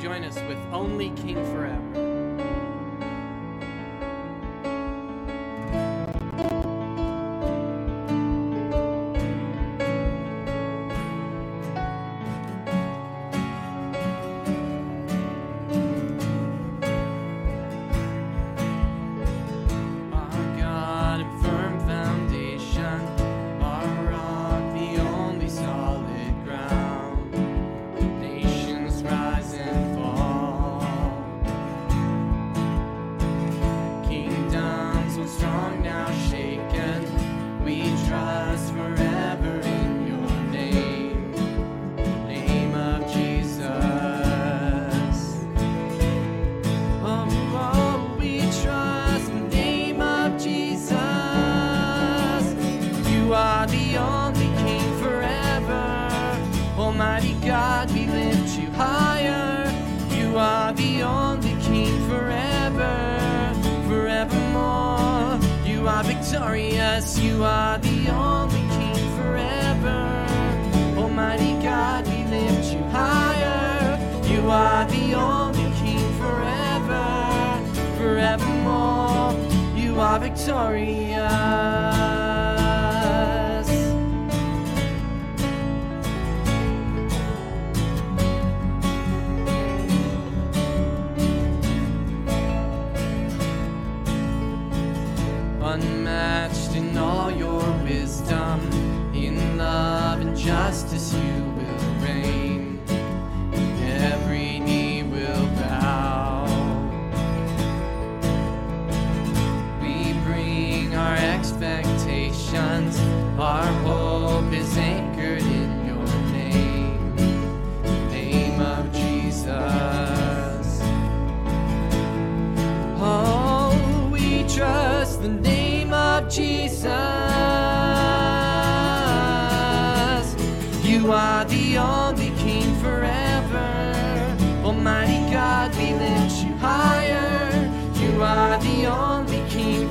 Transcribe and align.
join 0.00 0.22
us 0.22 0.36
with 0.48 0.58
Only 0.72 1.10
King 1.10 1.44
Forever? 1.52 2.07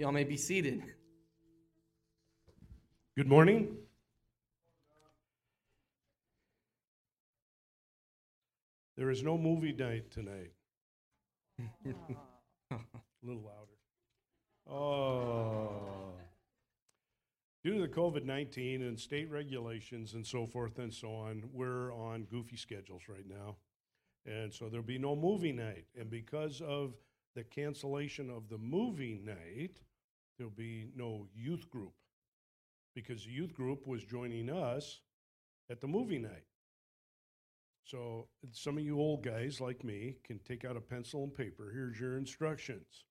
Y'all 0.00 0.12
may 0.12 0.24
be 0.24 0.38
seated. 0.38 0.82
Good 3.18 3.28
morning. 3.28 3.76
There 8.96 9.10
is 9.10 9.22
no 9.22 9.36
movie 9.36 9.74
night 9.74 10.10
tonight. 10.10 10.52
A 12.70 12.78
little 13.22 13.42
louder. 13.42 13.76
Oh. 14.74 16.14
Due 17.62 17.74
to 17.74 17.80
the 17.82 17.88
COVID 17.88 18.24
19 18.24 18.80
and 18.80 18.98
state 18.98 19.30
regulations 19.30 20.14
and 20.14 20.26
so 20.26 20.46
forth 20.46 20.78
and 20.78 20.94
so 20.94 21.12
on, 21.12 21.42
we're 21.52 21.92
on 21.94 22.22
goofy 22.22 22.56
schedules 22.56 23.02
right 23.06 23.28
now. 23.28 23.56
And 24.24 24.50
so 24.50 24.70
there'll 24.70 24.82
be 24.82 24.96
no 24.96 25.14
movie 25.14 25.52
night. 25.52 25.84
And 25.94 26.08
because 26.08 26.62
of 26.62 26.94
the 27.34 27.44
cancellation 27.44 28.30
of 28.30 28.48
the 28.48 28.56
movie 28.56 29.20
night, 29.22 29.82
there'll 30.40 30.50
be 30.50 30.86
no 30.96 31.26
youth 31.34 31.68
group 31.68 31.92
because 32.94 33.24
the 33.24 33.30
youth 33.30 33.52
group 33.52 33.86
was 33.86 34.02
joining 34.02 34.48
us 34.48 35.00
at 35.70 35.82
the 35.82 35.86
movie 35.86 36.18
night. 36.18 36.46
So 37.84 38.28
some 38.52 38.78
of 38.78 38.84
you 38.84 38.98
old 38.98 39.22
guys 39.22 39.60
like 39.60 39.84
me 39.84 40.16
can 40.24 40.38
take 40.38 40.64
out 40.64 40.78
a 40.78 40.80
pencil 40.80 41.24
and 41.24 41.34
paper. 41.34 41.70
Here's 41.74 42.00
your 42.00 42.16
instructions 42.16 43.04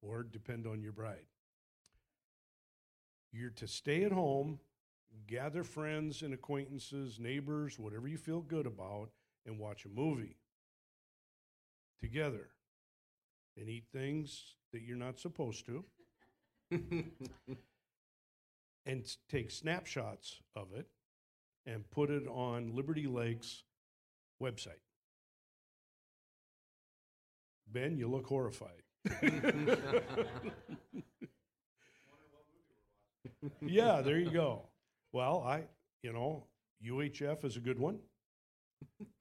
or 0.00 0.22
depend 0.22 0.68
on 0.68 0.80
your 0.80 0.92
bride. 0.92 1.26
You're 3.32 3.50
to 3.50 3.66
stay 3.66 4.04
at 4.04 4.12
home, 4.12 4.60
gather 5.26 5.64
friends 5.64 6.22
and 6.22 6.32
acquaintances, 6.32 7.18
neighbors, 7.18 7.80
whatever 7.80 8.06
you 8.06 8.16
feel 8.16 8.42
good 8.42 8.66
about, 8.66 9.10
and 9.44 9.58
watch 9.58 9.84
a 9.86 9.88
movie. 9.88 10.36
together 12.00 12.50
and 13.56 13.68
eat 13.68 13.86
things 13.92 14.54
that 14.72 14.82
you're 14.82 14.96
not 14.96 15.18
supposed 15.18 15.66
to 15.66 15.84
and 16.70 17.10
take 19.28 19.50
snapshots 19.50 20.40
of 20.56 20.68
it 20.74 20.86
and 21.66 21.88
put 21.90 22.10
it 22.10 22.26
on 22.28 22.74
Liberty 22.74 23.06
Lake's 23.06 23.64
website. 24.42 24.80
Ben, 27.72 27.96
you 27.96 28.08
look 28.08 28.26
horrified. 28.26 28.82
yeah, 33.62 34.00
there 34.00 34.18
you 34.18 34.30
go. 34.30 34.62
Well, 35.12 35.42
I, 35.46 35.64
you 36.02 36.12
know, 36.12 36.46
UHF 36.84 37.44
is 37.44 37.56
a 37.56 37.60
good 37.60 37.78
one. 37.78 37.98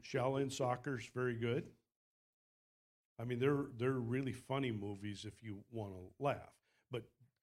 Shaolin 0.04 0.52
Soccer's 0.52 1.10
very 1.14 1.36
good. 1.36 1.66
I 3.20 3.26
mean, 3.26 3.40
they're 3.40 3.66
they're 3.78 3.92
really 3.92 4.32
funny 4.32 4.72
movies 4.72 5.26
if 5.28 5.44
you 5.44 5.58
want 5.72 5.92
to 5.92 6.24
laugh. 6.24 6.54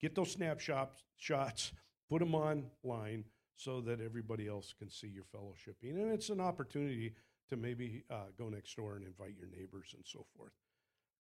Get 0.01 0.15
those 0.15 0.33
snapshots 0.33 1.03
shots, 1.17 1.73
put 2.11 2.21
them 2.21 2.35
online 2.35 3.25
so 3.57 3.81
that 3.81 4.01
everybody 4.01 4.47
else 4.47 4.75
can 4.79 4.91
see 4.91 5.09
your 5.09 5.25
fellowshipping, 5.25 5.93
and 5.93 6.13
it's 6.13 6.29
an 6.29 6.41
opportunity 6.41 7.15
to 7.49 7.57
maybe 7.57 8.05
uh, 8.11 8.27
go 8.39 8.49
next 8.49 8.77
door 8.77 8.97
and 8.97 9.07
invite 9.07 9.35
your 9.39 9.49
neighbors 9.49 9.95
and 9.95 10.05
so 10.05 10.27
forth. 10.37 10.53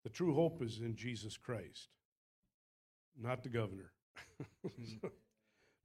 The 0.04 0.10
true 0.10 0.34
hope 0.34 0.62
is 0.62 0.80
in 0.80 0.94
Jesus 0.94 1.36
Christ, 1.36 1.88
not 3.18 3.42
the 3.42 3.48
governor. 3.48 3.92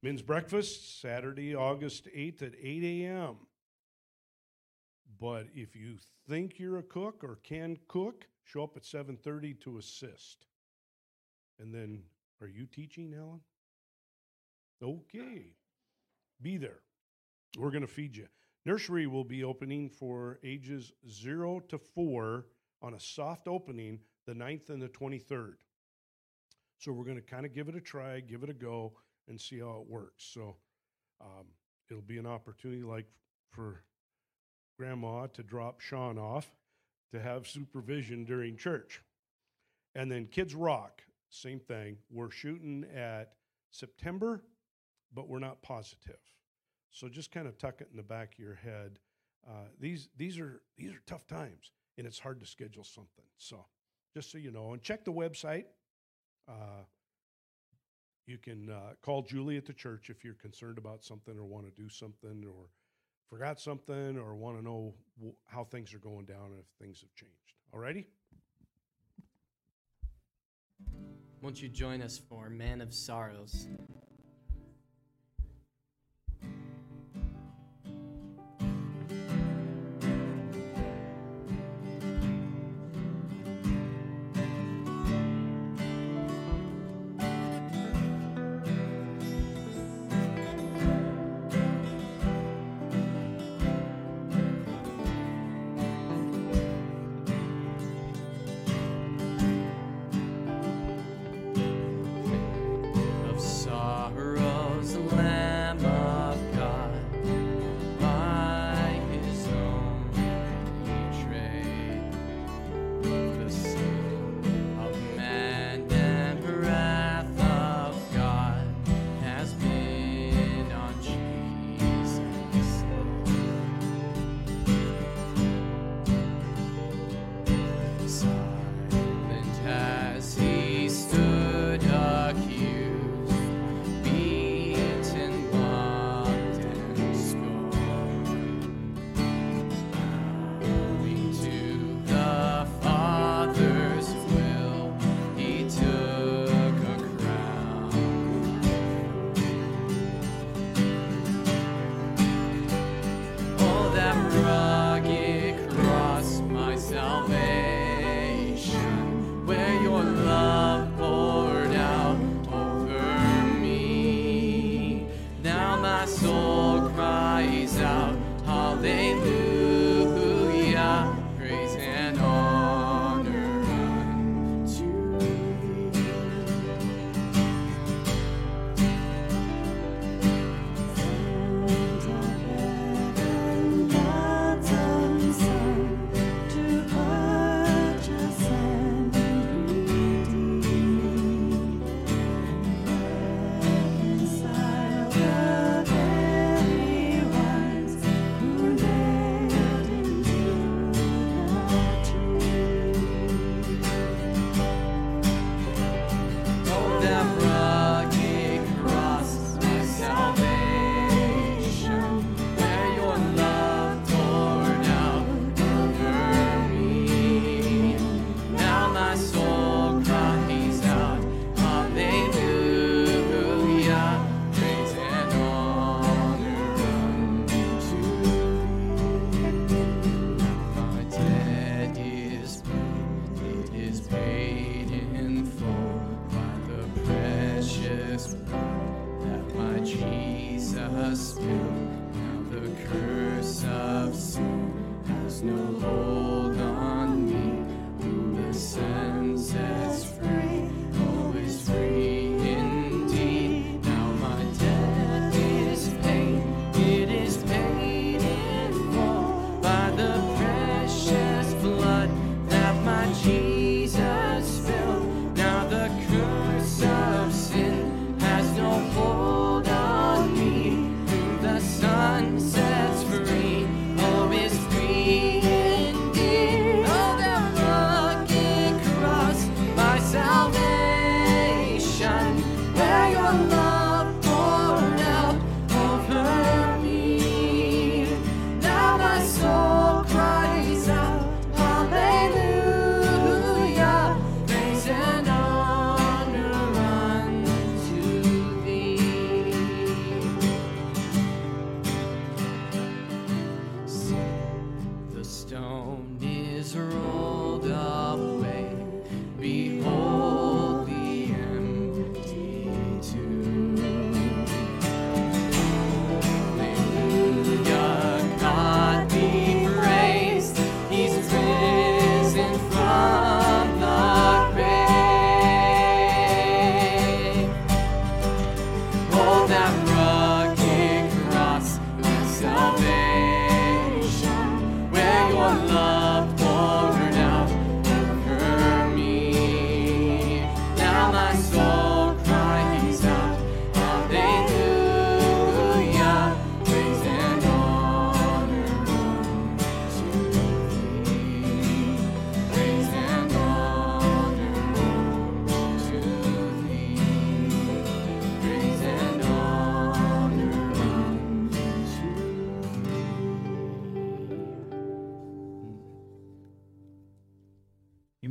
Men's 0.02 0.22
breakfast 0.22 1.00
Saturday, 1.00 1.54
August 1.54 2.08
eighth 2.14 2.42
at 2.42 2.52
eight 2.60 2.84
a.m. 2.84 3.36
But 5.18 5.46
if 5.54 5.74
you 5.74 5.96
think 6.28 6.58
you're 6.58 6.78
a 6.78 6.82
cook 6.82 7.22
or 7.22 7.38
can 7.42 7.78
cook, 7.88 8.26
show 8.44 8.64
up 8.64 8.76
at 8.76 8.82
7:30 8.82 9.60
to 9.60 9.78
assist. 9.78 10.46
And 11.58 11.74
then 11.74 12.02
are 12.44 12.48
you 12.48 12.66
teaching, 12.66 13.10
Helen? 13.10 13.40
Okay. 14.82 15.54
Be 16.42 16.58
there. 16.58 16.80
We're 17.58 17.70
going 17.70 17.86
to 17.86 17.92
feed 17.92 18.16
you. 18.16 18.26
Nursery 18.66 19.06
will 19.06 19.24
be 19.24 19.44
opening 19.44 19.88
for 19.88 20.38
ages 20.44 20.92
0 21.08 21.60
to 21.68 21.78
4 21.78 22.46
on 22.82 22.94
a 22.94 23.00
soft 23.00 23.48
opening 23.48 24.00
the 24.26 24.34
9th 24.34 24.68
and 24.68 24.82
the 24.82 24.88
23rd. 24.88 25.54
So 26.78 26.92
we're 26.92 27.04
going 27.04 27.16
to 27.16 27.22
kind 27.22 27.46
of 27.46 27.54
give 27.54 27.68
it 27.68 27.76
a 27.76 27.80
try, 27.80 28.20
give 28.20 28.42
it 28.42 28.50
a 28.50 28.54
go 28.54 28.92
and 29.26 29.40
see 29.40 29.60
how 29.60 29.82
it 29.82 29.90
works. 29.90 30.24
So 30.32 30.56
um, 31.22 31.46
it'll 31.90 32.02
be 32.02 32.18
an 32.18 32.26
opportunity 32.26 32.82
like 32.82 33.06
for 33.52 33.84
grandma 34.78 35.28
to 35.28 35.42
drop 35.42 35.80
Sean 35.80 36.18
off 36.18 36.50
to 37.12 37.20
have 37.20 37.46
supervision 37.46 38.24
during 38.24 38.58
church. 38.58 39.00
And 39.94 40.10
then 40.10 40.26
Kids 40.26 40.54
Rock, 40.54 41.02
same 41.34 41.60
thing. 41.60 41.96
We're 42.10 42.30
shooting 42.30 42.84
at 42.94 43.32
September, 43.70 44.44
but 45.12 45.28
we're 45.28 45.38
not 45.38 45.62
positive. 45.62 46.18
So 46.90 47.08
just 47.08 47.32
kind 47.32 47.46
of 47.48 47.58
tuck 47.58 47.80
it 47.80 47.88
in 47.90 47.96
the 47.96 48.02
back 48.02 48.34
of 48.34 48.38
your 48.38 48.54
head. 48.54 48.98
Uh, 49.46 49.66
these 49.80 50.08
these 50.16 50.38
are 50.38 50.62
these 50.78 50.92
are 50.92 51.02
tough 51.06 51.26
times, 51.26 51.72
and 51.98 52.06
it's 52.06 52.18
hard 52.18 52.40
to 52.40 52.46
schedule 52.46 52.84
something. 52.84 53.24
So 53.36 53.66
just 54.14 54.30
so 54.30 54.38
you 54.38 54.50
know, 54.50 54.72
and 54.72 54.82
check 54.82 55.04
the 55.04 55.12
website. 55.12 55.64
Uh, 56.48 56.84
you 58.26 58.38
can 58.38 58.70
uh, 58.70 58.94
call 59.02 59.22
Julie 59.22 59.56
at 59.58 59.66
the 59.66 59.72
church 59.72 60.08
if 60.08 60.24
you're 60.24 60.34
concerned 60.34 60.78
about 60.78 61.04
something 61.04 61.36
or 61.36 61.44
want 61.44 61.66
to 61.66 61.82
do 61.82 61.88
something 61.88 62.44
or 62.46 62.68
forgot 63.28 63.60
something 63.60 64.18
or 64.18 64.34
want 64.34 64.56
to 64.56 64.64
know 64.64 64.94
w- 65.18 65.34
how 65.46 65.64
things 65.64 65.92
are 65.92 65.98
going 65.98 66.24
down 66.24 66.46
and 66.46 66.60
if 66.60 66.66
things 66.80 67.00
have 67.02 67.12
changed. 67.14 67.34
Alrighty? 67.74 68.06
Won't 71.44 71.60
you 71.60 71.68
join 71.68 72.00
us 72.00 72.16
for 72.16 72.48
Man 72.48 72.80
of 72.80 72.94
Sorrows? 72.94 73.68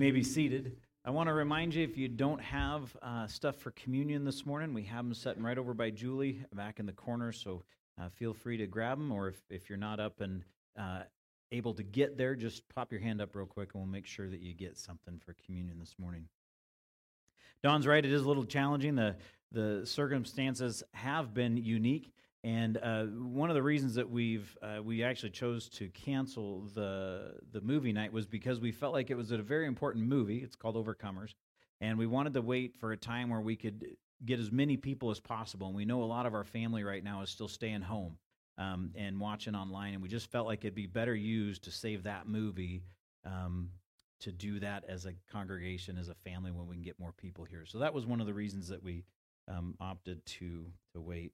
May 0.03 0.11
be 0.11 0.21
seated. 0.21 0.75
I 1.05 1.11
want 1.11 1.29
to 1.29 1.33
remind 1.33 1.73
you 1.73 1.81
if 1.81 1.97
you 1.97 2.09
don't 2.09 2.41
have 2.41 2.93
uh, 3.01 3.25
stuff 3.25 3.55
for 3.55 3.71
communion 3.71 4.25
this 4.25 4.45
morning, 4.45 4.73
we 4.73 4.83
have 4.83 5.05
them 5.05 5.13
sitting 5.13 5.41
right 5.41 5.57
over 5.57 5.73
by 5.73 5.91
Julie 5.91 6.43
back 6.53 6.81
in 6.81 6.85
the 6.85 6.91
corner. 6.91 7.31
So 7.31 7.63
uh, 7.97 8.09
feel 8.09 8.33
free 8.33 8.57
to 8.57 8.67
grab 8.67 8.97
them, 8.97 9.13
or 9.13 9.29
if, 9.29 9.41
if 9.49 9.69
you're 9.69 9.77
not 9.77 10.01
up 10.01 10.19
and 10.19 10.43
uh, 10.77 11.03
able 11.53 11.73
to 11.75 11.83
get 11.83 12.17
there, 12.17 12.35
just 12.35 12.67
pop 12.67 12.91
your 12.91 12.99
hand 12.99 13.21
up 13.21 13.33
real 13.33 13.45
quick 13.45 13.69
and 13.73 13.81
we'll 13.81 13.89
make 13.89 14.05
sure 14.05 14.29
that 14.29 14.41
you 14.41 14.53
get 14.53 14.77
something 14.77 15.21
for 15.25 15.37
communion 15.45 15.79
this 15.79 15.95
morning. 15.97 16.27
Don's 17.63 17.87
right, 17.87 18.03
it 18.03 18.11
is 18.11 18.23
a 18.23 18.27
little 18.27 18.43
challenging. 18.43 18.95
The, 18.95 19.15
the 19.53 19.85
circumstances 19.85 20.83
have 20.91 21.33
been 21.33 21.55
unique. 21.55 22.11
And 22.43 22.77
uh, 22.77 23.05
one 23.05 23.49
of 23.49 23.53
the 23.53 23.63
reasons 23.63 23.95
that 23.95 24.09
we've 24.09 24.57
uh, 24.61 24.83
we 24.83 25.03
actually 25.03 25.29
chose 25.29 25.69
to 25.69 25.87
cancel 25.89 26.67
the 26.75 27.35
the 27.51 27.61
movie 27.61 27.93
night 27.93 28.11
was 28.11 28.27
because 28.27 28.59
we 28.59 28.71
felt 28.71 28.93
like 28.93 29.09
it 29.09 29.15
was 29.15 29.31
a 29.31 29.37
very 29.37 29.65
important 29.65 30.05
movie. 30.05 30.39
It's 30.39 30.55
called 30.55 30.75
Overcomers, 30.75 31.35
and 31.79 31.97
we 31.97 32.05
wanted 32.05 32.33
to 32.33 32.41
wait 32.41 32.75
for 32.75 32.91
a 32.91 32.97
time 32.97 33.29
where 33.29 33.39
we 33.39 33.55
could 33.55 33.85
get 34.25 34.39
as 34.39 34.51
many 34.51 34.75
people 34.75 35.09
as 35.09 35.21
possible. 35.21 35.67
And 35.67 35.75
we 35.75 35.85
know 35.85 36.03
a 36.03 36.05
lot 36.05 36.25
of 36.25 36.33
our 36.33 36.43
family 36.43 36.83
right 36.83 37.03
now 37.03 37.21
is 37.21 37.29
still 37.29 37.47
staying 37.47 37.81
home 37.81 38.17
um, 38.57 38.91
and 38.95 39.19
watching 39.21 39.55
online, 39.55 39.93
and 39.93 40.03
we 40.03 40.09
just 40.09 40.29
felt 40.29 40.45
like 40.45 40.59
it'd 40.65 40.75
be 40.75 40.85
better 40.85 41.15
used 41.15 41.63
to 41.63 41.71
save 41.71 42.03
that 42.03 42.27
movie 42.27 42.83
um, 43.25 43.69
to 44.19 44.33
do 44.33 44.59
that 44.59 44.83
as 44.89 45.05
a 45.05 45.13
congregation, 45.31 45.97
as 45.97 46.09
a 46.09 46.13
family, 46.13 46.51
when 46.51 46.67
we 46.67 46.75
can 46.75 46.83
get 46.83 46.99
more 46.99 47.13
people 47.13 47.45
here. 47.45 47.65
So 47.65 47.79
that 47.79 47.93
was 47.93 48.05
one 48.05 48.19
of 48.19 48.27
the 48.27 48.33
reasons 48.33 48.67
that 48.67 48.83
we 48.83 49.05
um, 49.47 49.75
opted 49.79 50.25
to 50.25 50.65
to 50.93 50.99
wait. 50.99 51.31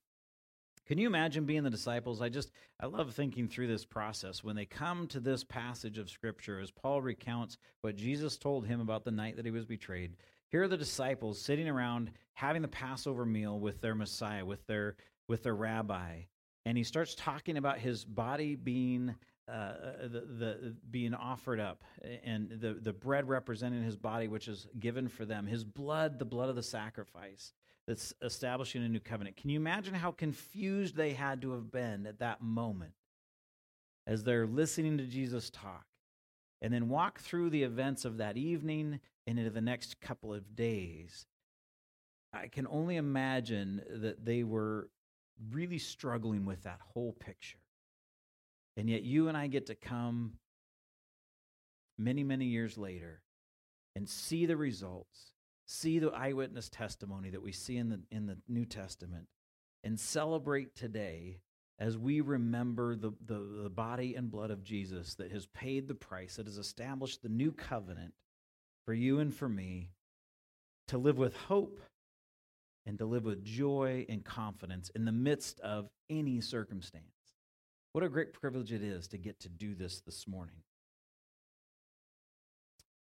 Can 0.89 0.97
you 0.97 1.05
imagine 1.05 1.45
being 1.45 1.61
the 1.61 1.69
disciples? 1.69 2.19
I 2.19 2.29
just, 2.29 2.49
I 2.79 2.87
love 2.87 3.13
thinking 3.13 3.47
through 3.47 3.67
this 3.67 3.85
process. 3.85 4.43
When 4.43 4.55
they 4.55 4.65
come 4.65 5.05
to 5.09 5.19
this 5.19 5.43
passage 5.43 5.99
of 5.99 6.09
Scripture, 6.09 6.59
as 6.59 6.71
Paul 6.71 6.99
recounts 6.99 7.59
what 7.81 7.95
Jesus 7.95 8.37
told 8.37 8.65
him 8.65 8.81
about 8.81 9.05
the 9.05 9.11
night 9.11 9.35
that 9.35 9.45
he 9.45 9.51
was 9.51 9.67
betrayed, 9.67 10.15
here 10.47 10.63
are 10.63 10.67
the 10.67 10.75
disciples 10.75 11.39
sitting 11.39 11.69
around 11.69 12.09
having 12.33 12.63
the 12.63 12.67
Passover 12.67 13.23
meal 13.23 13.59
with 13.59 13.81
their 13.81 13.93
Messiah, 13.93 14.43
with 14.43 14.65
their, 14.65 14.95
with 15.27 15.43
their 15.43 15.53
rabbi. 15.53 16.21
And 16.65 16.75
he 16.75 16.83
starts 16.83 17.13
talking 17.13 17.57
about 17.57 17.77
his 17.77 18.03
body 18.03 18.55
being 18.55 19.13
uh, 19.47 19.73
the, 20.01 20.21
the 20.21 20.75
being 20.89 21.13
offered 21.13 21.59
up 21.59 21.83
and 22.23 22.49
the, 22.49 22.73
the 22.73 22.93
bread 22.93 23.27
representing 23.27 23.83
his 23.83 23.97
body 23.97 24.27
which 24.27 24.47
is 24.47 24.67
given 24.79 25.07
for 25.07 25.25
them 25.25 25.47
his 25.47 25.63
blood 25.63 26.19
the 26.19 26.25
blood 26.25 26.49
of 26.49 26.55
the 26.55 26.61
sacrifice 26.61 27.53
that's 27.89 28.13
establishing 28.21 28.83
a 28.83 28.87
new 28.87 28.99
covenant. 28.99 29.35
Can 29.35 29.49
you 29.49 29.59
imagine 29.59 29.95
how 29.95 30.11
confused 30.11 30.95
they 30.95 31.13
had 31.13 31.41
to 31.41 31.53
have 31.53 31.71
been 31.71 32.05
at 32.05 32.19
that 32.19 32.39
moment 32.39 32.91
as 34.05 34.23
they're 34.23 34.45
listening 34.45 34.99
to 34.99 35.05
jesus 35.05 35.49
talk 35.49 35.87
and 36.61 36.71
then 36.71 36.87
walk 36.87 37.19
through 37.19 37.49
the 37.49 37.63
events 37.63 38.05
of 38.05 38.17
that 38.17 38.37
evening 38.37 38.99
and 39.25 39.39
into 39.39 39.49
the 39.49 39.59
next 39.59 39.99
couple 39.99 40.31
of 40.31 40.55
days? 40.55 41.25
I 42.31 42.45
can 42.45 42.67
only 42.67 42.95
imagine 42.95 43.81
that 43.89 44.23
they 44.23 44.43
were 44.43 44.91
really 45.49 45.79
struggling 45.79 46.45
with 46.45 46.61
that 46.65 46.81
whole 46.93 47.13
picture. 47.13 47.57
And 48.77 48.87
yet 48.87 49.01
you 49.01 49.29
and 49.29 49.35
I 49.35 49.47
get 49.47 49.65
to 49.65 49.75
come 49.75 50.33
many, 51.97 52.23
many 52.23 52.45
years 52.45 52.77
later 52.77 53.23
and 53.95 54.07
see 54.07 54.45
the 54.45 54.57
results, 54.57 55.31
see 55.71 55.99
the 55.99 56.09
eyewitness 56.09 56.67
testimony 56.67 57.29
that 57.29 57.43
we 57.43 57.51
see 57.51 57.77
in 57.77 57.89
the, 57.89 57.99
in 58.09 58.25
the 58.25 58.37
New 58.47 58.65
Testament, 58.65 59.27
and 59.83 59.99
celebrate 59.99 60.75
today 60.75 61.41
as 61.77 61.95
we 61.95 62.21
remember 62.21 62.95
the, 62.95 63.11
the, 63.25 63.61
the 63.63 63.69
body 63.69 64.15
and 64.15 64.31
blood 64.31 64.49
of 64.49 64.63
Jesus 64.63 65.13
that 65.15 65.31
has 65.31 65.45
paid 65.45 65.87
the 65.87 65.93
price, 65.93 66.37
that 66.37 66.47
has 66.47 66.57
established 66.57 67.21
the 67.21 67.29
new 67.29 67.51
covenant 67.51 68.13
for 68.83 68.93
you 68.95 69.19
and 69.19 69.33
for 69.33 69.47
me 69.47 69.91
to 70.87 70.97
live 70.97 71.19
with 71.19 71.35
hope 71.35 71.79
and 72.87 72.97
to 72.97 73.05
live 73.05 73.23
with 73.23 73.43
joy 73.43 74.07
and 74.09 74.25
confidence 74.25 74.89
in 74.95 75.05
the 75.05 75.11
midst 75.11 75.59
of 75.59 75.87
any 76.09 76.41
circumstance. 76.41 77.05
What 77.93 78.03
a 78.03 78.09
great 78.09 78.33
privilege 78.33 78.73
it 78.73 78.81
is 78.81 79.07
to 79.09 79.19
get 79.19 79.39
to 79.41 79.49
do 79.49 79.75
this 79.75 80.01
this 80.01 80.27
morning. 80.27 80.63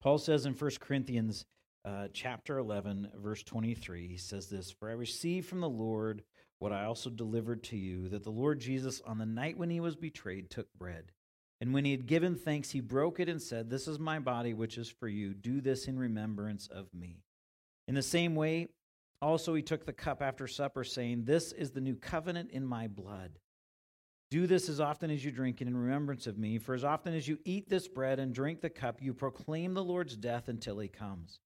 Paul 0.01 0.17
says 0.17 0.45
in 0.45 0.53
1 0.53 0.71
Corinthians 0.79 1.45
uh, 1.85 2.07
chapter 2.13 2.57
11, 2.57 3.11
verse 3.15 3.43
23, 3.43 4.07
he 4.07 4.17
says 4.17 4.47
this 4.47 4.71
For 4.71 4.89
I 4.89 4.93
received 4.93 5.47
from 5.47 5.59
the 5.59 5.69
Lord 5.69 6.23
what 6.59 6.71
I 6.71 6.85
also 6.85 7.09
delivered 7.09 7.63
to 7.63 7.77
you, 7.77 8.07
that 8.09 8.23
the 8.23 8.29
Lord 8.29 8.59
Jesus, 8.59 9.01
on 9.05 9.17
the 9.17 9.25
night 9.25 9.57
when 9.57 9.69
he 9.69 9.79
was 9.79 9.95
betrayed, 9.95 10.49
took 10.49 10.73
bread. 10.73 11.11
And 11.59 11.73
when 11.73 11.85
he 11.85 11.91
had 11.91 12.07
given 12.07 12.35
thanks, 12.35 12.71
he 12.71 12.79
broke 12.79 13.19
it 13.19 13.29
and 13.29 13.41
said, 13.41 13.69
This 13.69 13.87
is 13.87 13.99
my 13.99 14.19
body, 14.19 14.53
which 14.53 14.77
is 14.77 14.89
for 14.89 15.07
you. 15.07 15.33
Do 15.33 15.61
this 15.61 15.87
in 15.87 15.97
remembrance 15.99 16.67
of 16.67 16.93
me. 16.93 17.23
In 17.87 17.95
the 17.95 18.01
same 18.01 18.35
way, 18.35 18.69
also 19.21 19.53
he 19.53 19.61
took 19.61 19.85
the 19.85 19.93
cup 19.93 20.21
after 20.21 20.47
supper, 20.47 20.83
saying, 20.83 21.25
This 21.25 21.51
is 21.51 21.71
the 21.71 21.81
new 21.81 21.95
covenant 21.95 22.51
in 22.51 22.65
my 22.65 22.87
blood. 22.87 23.39
Do 24.31 24.47
this 24.47 24.67
as 24.67 24.79
often 24.79 25.11
as 25.11 25.23
you 25.23 25.31
drink 25.31 25.61
it 25.61 25.67
in 25.67 25.77
remembrance 25.77 26.27
of 26.27 26.37
me. 26.37 26.57
For 26.57 26.73
as 26.73 26.83
often 26.83 27.13
as 27.13 27.27
you 27.27 27.37
eat 27.45 27.69
this 27.69 27.87
bread 27.87 28.19
and 28.19 28.33
drink 28.33 28.61
the 28.61 28.69
cup, 28.69 29.01
you 29.01 29.13
proclaim 29.13 29.73
the 29.73 29.83
Lord's 29.83 30.15
death 30.15 30.47
until 30.47 30.79
he 30.79 30.87
comes. 30.87 31.39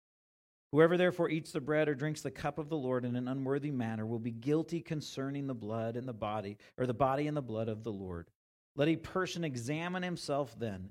Whoever 0.71 0.97
therefore 0.97 1.29
eats 1.29 1.51
the 1.51 1.61
bread 1.61 1.87
or 1.87 1.95
drinks 1.95 2.21
the 2.21 2.31
cup 2.31 2.57
of 2.57 2.67
the 2.69 2.77
Lord 2.77 3.05
in 3.05 3.15
an 3.15 3.27
unworthy 3.27 3.71
manner 3.71 4.05
will 4.05 4.19
be 4.19 4.31
guilty 4.31 4.81
concerning 4.81 5.47
the 5.47 5.53
blood 5.53 5.95
and 5.95 6.07
the 6.07 6.13
body, 6.13 6.57
or 6.77 6.85
the 6.85 6.93
body 6.93 7.27
and 7.27 7.37
the 7.37 7.41
blood 7.41 7.69
of 7.69 7.83
the 7.83 7.91
Lord. 7.91 8.29
Let 8.75 8.89
a 8.89 8.97
person 8.97 9.43
examine 9.43 10.03
himself 10.03 10.57
then, 10.59 10.89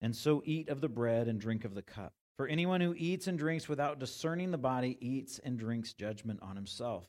and 0.00 0.14
so 0.14 0.42
eat 0.44 0.68
of 0.68 0.80
the 0.80 0.88
bread 0.88 1.26
and 1.28 1.40
drink 1.40 1.64
of 1.64 1.74
the 1.74 1.82
cup. 1.82 2.14
For 2.36 2.46
anyone 2.46 2.80
who 2.80 2.94
eats 2.96 3.26
and 3.26 3.38
drinks 3.38 3.68
without 3.68 3.98
discerning 3.98 4.50
the 4.50 4.58
body 4.58 4.96
eats 5.00 5.38
and 5.38 5.58
drinks 5.58 5.92
judgment 5.92 6.40
on 6.42 6.56
himself. 6.56 7.06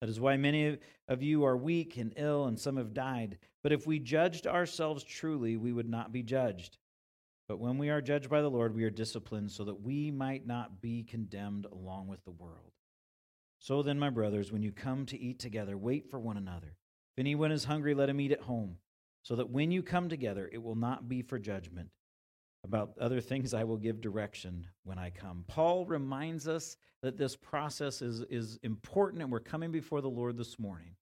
That 0.00 0.10
is 0.10 0.20
why 0.20 0.36
many 0.36 0.78
of 1.08 1.22
you 1.22 1.44
are 1.44 1.56
weak 1.56 1.96
and 1.96 2.12
ill, 2.16 2.46
and 2.46 2.58
some 2.58 2.76
have 2.76 2.92
died. 2.92 3.38
But 3.62 3.72
if 3.72 3.86
we 3.86 3.98
judged 3.98 4.46
ourselves 4.46 5.04
truly, 5.04 5.56
we 5.56 5.72
would 5.72 5.88
not 5.88 6.12
be 6.12 6.22
judged. 6.22 6.78
But 7.48 7.60
when 7.60 7.78
we 7.78 7.90
are 7.90 8.00
judged 8.00 8.28
by 8.28 8.42
the 8.42 8.50
Lord, 8.50 8.74
we 8.74 8.84
are 8.84 8.90
disciplined 8.90 9.52
so 9.52 9.64
that 9.64 9.80
we 9.80 10.10
might 10.10 10.46
not 10.46 10.80
be 10.80 11.04
condemned 11.04 11.66
along 11.66 12.08
with 12.08 12.24
the 12.24 12.32
world. 12.32 12.72
So 13.58 13.82
then, 13.82 13.98
my 13.98 14.10
brothers, 14.10 14.52
when 14.52 14.62
you 14.62 14.72
come 14.72 15.06
to 15.06 15.18
eat 15.18 15.38
together, 15.38 15.76
wait 15.76 16.10
for 16.10 16.18
one 16.18 16.36
another. 16.36 16.76
If 17.16 17.20
anyone 17.20 17.52
is 17.52 17.64
hungry, 17.64 17.94
let 17.94 18.08
him 18.08 18.20
eat 18.20 18.32
at 18.32 18.42
home, 18.42 18.76
so 19.22 19.36
that 19.36 19.50
when 19.50 19.70
you 19.70 19.82
come 19.82 20.08
together, 20.08 20.50
it 20.52 20.62
will 20.62 20.74
not 20.74 21.08
be 21.08 21.22
for 21.22 21.38
judgment. 21.38 21.88
About 22.64 22.98
other 23.00 23.20
things, 23.20 23.54
I 23.54 23.64
will 23.64 23.76
give 23.76 24.00
direction 24.00 24.66
when 24.82 24.98
I 24.98 25.10
come. 25.10 25.44
Paul 25.46 25.86
reminds 25.86 26.48
us 26.48 26.76
that 27.02 27.16
this 27.16 27.36
process 27.36 28.02
is, 28.02 28.22
is 28.28 28.58
important, 28.64 29.22
and 29.22 29.30
we're 29.30 29.40
coming 29.40 29.70
before 29.70 30.00
the 30.00 30.10
Lord 30.10 30.36
this 30.36 30.58
morning. 30.58 30.96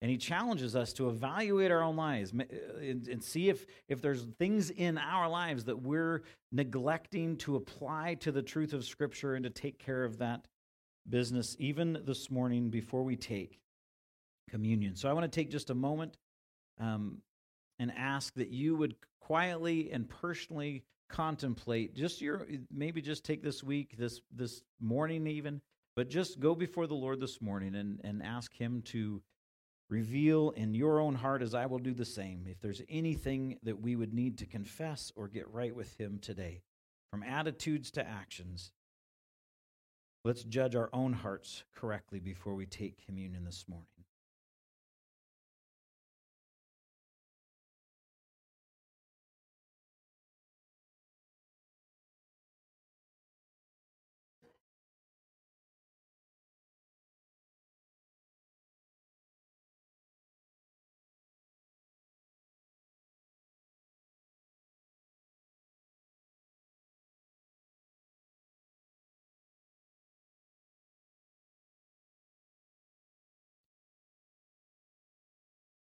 And 0.00 0.10
he 0.10 0.16
challenges 0.16 0.76
us 0.76 0.92
to 0.94 1.08
evaluate 1.08 1.72
our 1.72 1.82
own 1.82 1.96
lives 1.96 2.32
uh, 2.32 2.44
and, 2.80 3.08
and, 3.08 3.22
see 3.22 3.48
if, 3.48 3.66
if 3.88 4.00
there's 4.00 4.22
things 4.38 4.70
in 4.70 4.96
our 4.96 5.28
lives 5.28 5.64
that 5.64 5.82
we're 5.82 6.22
neglecting 6.52 7.36
to 7.38 7.56
apply 7.56 8.14
to 8.20 8.30
the 8.30 8.42
truth 8.42 8.72
of 8.72 8.84
Scripture 8.84 9.34
and 9.34 9.42
to 9.42 9.50
take 9.50 9.78
care 9.78 10.04
of 10.04 10.18
that 10.18 10.46
business, 11.08 11.56
even 11.58 12.00
this 12.04 12.30
morning 12.30 12.70
before 12.70 13.02
we 13.02 13.16
take 13.16 13.58
communion. 14.48 14.94
So 14.94 15.08
I 15.08 15.12
want 15.12 15.30
to 15.30 15.40
take 15.40 15.50
just 15.50 15.70
a 15.70 15.74
moment 15.74 16.16
um, 16.80 17.18
and 17.80 17.92
ask 17.96 18.34
that 18.34 18.50
you 18.50 18.76
would 18.76 18.94
quietly 19.20 19.90
and 19.92 20.08
personally 20.08 20.84
contemplate 21.08 21.94
just 21.94 22.20
your 22.20 22.46
maybe 22.70 23.00
just 23.00 23.24
take 23.24 23.42
this 23.42 23.64
week 23.64 23.94
this 23.96 24.20
this 24.34 24.62
morning 24.78 25.26
even 25.26 25.58
but 25.96 26.10
just 26.10 26.38
go 26.38 26.54
before 26.54 26.86
the 26.86 26.94
lord 26.94 27.18
this 27.18 27.40
morning 27.40 27.74
and 27.76 27.98
and 28.04 28.22
ask 28.22 28.54
him 28.54 28.82
to 28.82 29.22
reveal 29.88 30.50
in 30.50 30.74
your 30.74 31.00
own 31.00 31.14
heart 31.14 31.42
as 31.42 31.54
i 31.54 31.64
will 31.66 31.78
do 31.78 31.94
the 31.94 32.04
same 32.04 32.44
if 32.46 32.60
there's 32.60 32.82
anything 32.88 33.58
that 33.62 33.80
we 33.80 33.96
would 33.96 34.12
need 34.12 34.38
to 34.38 34.46
confess 34.46 35.12
or 35.16 35.28
get 35.28 35.48
right 35.52 35.74
with 35.74 35.98
him 35.98 36.18
today 36.20 36.60
from 37.10 37.22
attitudes 37.22 37.90
to 37.90 38.06
actions 38.06 38.72
let's 40.24 40.44
judge 40.44 40.76
our 40.76 40.90
own 40.92 41.12
hearts 41.12 41.64
correctly 41.74 42.20
before 42.20 42.54
we 42.54 42.66
take 42.66 43.04
communion 43.06 43.44
this 43.44 43.64
morning 43.68 43.97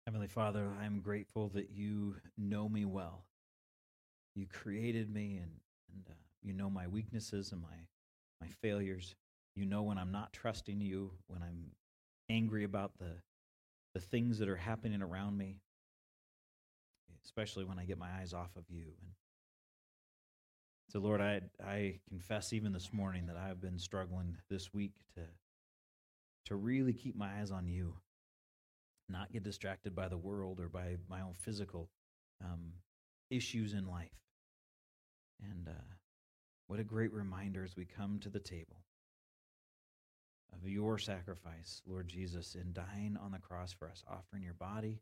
Heavenly 0.10 0.26
Father, 0.26 0.72
I 0.82 0.88
am 0.88 1.02
grateful 1.02 1.50
that 1.50 1.70
you 1.70 2.16
know 2.36 2.68
me 2.68 2.84
well. 2.84 3.28
You 4.34 4.48
created 4.48 5.14
me 5.14 5.38
and, 5.38 5.52
and 5.94 6.04
uh, 6.10 6.14
you 6.42 6.52
know 6.52 6.68
my 6.68 6.88
weaknesses 6.88 7.52
and 7.52 7.62
my, 7.62 7.86
my 8.42 8.48
failures. 8.60 9.14
You 9.56 9.68
know 9.68 9.84
when 9.84 10.00
I'm 10.00 10.12
not 10.12 10.34
trusting 10.34 10.82
you, 10.82 11.12
when 11.28 11.44
I'm 11.44 11.74
angry 12.28 12.64
about 12.64 12.98
the, 12.98 13.18
the 13.94 14.00
things 14.00 14.40
that 14.40 14.50
are 14.50 14.56
happening 14.56 15.04
around 15.04 15.38
me, 15.38 15.58
especially 17.24 17.66
when 17.66 17.78
I 17.78 17.86
get 17.86 18.00
my 18.00 18.10
eyes 18.20 18.34
off 18.34 18.56
of 18.56 18.64
you. 18.68 18.86
And 18.86 19.12
so, 20.88 20.98
Lord, 20.98 21.22
I, 21.22 21.42
I 21.64 22.00
confess 22.10 22.52
even 22.52 22.74
this 22.74 22.92
morning 22.92 23.28
that 23.28 23.38
I've 23.38 23.62
been 23.62 23.78
struggling 23.78 24.38
this 24.50 24.74
week 24.74 24.94
to, 25.14 25.22
to 26.46 26.56
really 26.56 26.94
keep 26.94 27.16
my 27.16 27.30
eyes 27.40 27.52
on 27.52 27.68
you 27.68 27.94
not 29.10 29.32
get 29.32 29.44
distracted 29.44 29.96
by 29.96 30.08
the 30.08 30.18
world 30.18 30.60
or 30.60 30.70
by 30.70 30.98
my 31.10 31.22
own 31.22 31.34
physical 31.38 31.90
um, 32.44 32.74
issues 33.30 33.74
in 33.74 33.88
life. 33.88 34.10
And 35.44 35.68
uh, 35.68 35.96
what 36.68 36.80
a 36.80 36.84
great 36.84 37.14
reminder 37.14 37.64
as 37.64 37.76
we 37.76 37.86
come 37.86 38.20
to 38.20 38.30
the 38.30 38.40
table 38.40 38.84
of 40.54 40.68
your 40.68 40.98
sacrifice, 40.98 41.82
Lord 41.88 42.08
Jesus, 42.08 42.56
in 42.56 42.74
dying 42.74 43.18
on 43.22 43.32
the 43.32 43.40
cross 43.40 43.72
for 43.72 43.90
us, 43.90 44.04
offering 44.08 44.44
your 44.44 44.54
body 44.54 45.02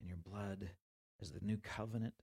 and 0.00 0.08
your 0.08 0.18
blood 0.18 0.70
as 1.20 1.30
the 1.30 1.44
new 1.44 1.58
covenant. 1.58 2.14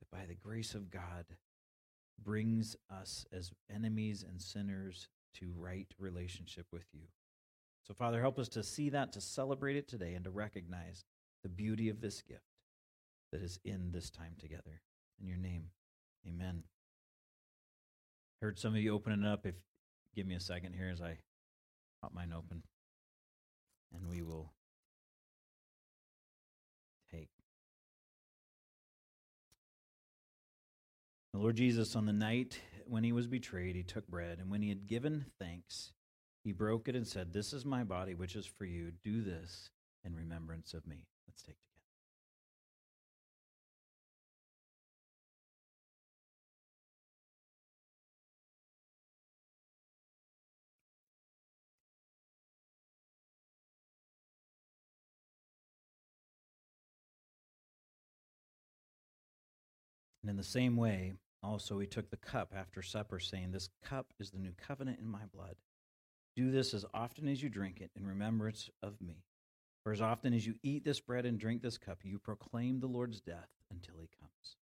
That 0.00 0.10
by 0.10 0.26
the 0.26 0.34
grace 0.34 0.74
of 0.74 0.90
God 0.90 1.26
brings 2.22 2.76
us 2.90 3.26
as 3.32 3.50
enemies 3.72 4.24
and 4.28 4.40
sinners 4.40 5.08
to 5.34 5.52
right 5.56 5.88
relationship 5.98 6.66
with 6.72 6.86
you. 6.92 7.06
So, 7.86 7.94
Father, 7.94 8.20
help 8.20 8.38
us 8.38 8.48
to 8.48 8.64
see 8.64 8.90
that, 8.90 9.12
to 9.12 9.20
celebrate 9.20 9.76
it 9.76 9.86
today, 9.86 10.14
and 10.14 10.24
to 10.24 10.30
recognize 10.30 11.04
the 11.44 11.48
beauty 11.48 11.88
of 11.88 12.00
this 12.00 12.20
gift 12.22 12.42
that 13.30 13.42
is 13.42 13.60
in 13.64 13.92
this 13.92 14.10
time 14.10 14.34
together. 14.40 14.82
In 15.20 15.28
your 15.28 15.36
name, 15.36 15.66
amen. 16.26 16.64
I 18.42 18.46
Heard 18.46 18.58
some 18.58 18.74
of 18.74 18.80
you 18.80 18.92
opening 18.92 19.24
up. 19.24 19.46
If 19.46 19.54
give 20.16 20.26
me 20.26 20.34
a 20.34 20.40
second 20.40 20.72
here 20.72 20.90
as 20.92 21.00
I 21.00 21.18
pop 22.02 22.12
mine 22.12 22.32
open, 22.36 22.62
and 23.94 24.08
we 24.08 24.22
will 24.22 24.52
take. 27.12 27.28
The 31.32 31.38
Lord 31.38 31.56
Jesus, 31.56 31.94
on 31.94 32.06
the 32.06 32.12
night 32.12 32.60
when 32.86 33.04
he 33.04 33.12
was 33.12 33.28
betrayed, 33.28 33.76
he 33.76 33.84
took 33.84 34.08
bread, 34.08 34.38
and 34.40 34.50
when 34.50 34.62
he 34.62 34.70
had 34.70 34.88
given 34.88 35.26
thanks, 35.38 35.92
he 36.46 36.52
broke 36.52 36.86
it 36.86 36.94
and 36.94 37.04
said, 37.04 37.32
This 37.32 37.52
is 37.52 37.64
my 37.64 37.82
body, 37.82 38.14
which 38.14 38.36
is 38.36 38.46
for 38.46 38.64
you. 38.64 38.92
Do 39.02 39.20
this 39.20 39.68
in 40.04 40.14
remembrance 40.14 40.74
of 40.74 40.86
me. 40.86 41.08
Let's 41.26 41.42
take 41.42 41.56
it 41.56 41.66
together. 41.66 41.82
And 60.22 60.30
in 60.30 60.36
the 60.36 60.44
same 60.44 60.76
way, 60.76 61.14
also 61.42 61.80
he 61.80 61.88
took 61.88 62.10
the 62.10 62.16
cup 62.16 62.54
after 62.56 62.82
supper, 62.82 63.18
saying, 63.18 63.50
This 63.50 63.68
cup 63.84 64.06
is 64.20 64.30
the 64.30 64.38
new 64.38 64.52
covenant 64.64 65.00
in 65.00 65.08
my 65.08 65.24
blood. 65.34 65.56
Do 66.36 66.50
this 66.50 66.74
as 66.74 66.84
often 66.92 67.28
as 67.28 67.42
you 67.42 67.48
drink 67.48 67.80
it 67.80 67.90
in 67.96 68.06
remembrance 68.06 68.68
of 68.82 69.00
me. 69.00 69.24
For 69.82 69.92
as 69.92 70.02
often 70.02 70.34
as 70.34 70.46
you 70.46 70.54
eat 70.62 70.84
this 70.84 71.00
bread 71.00 71.24
and 71.24 71.38
drink 71.38 71.62
this 71.62 71.78
cup, 71.78 72.00
you 72.02 72.18
proclaim 72.18 72.78
the 72.78 72.86
Lord's 72.86 73.20
death 73.20 73.48
until 73.70 73.94
he 73.98 74.08
comes. 74.20 74.56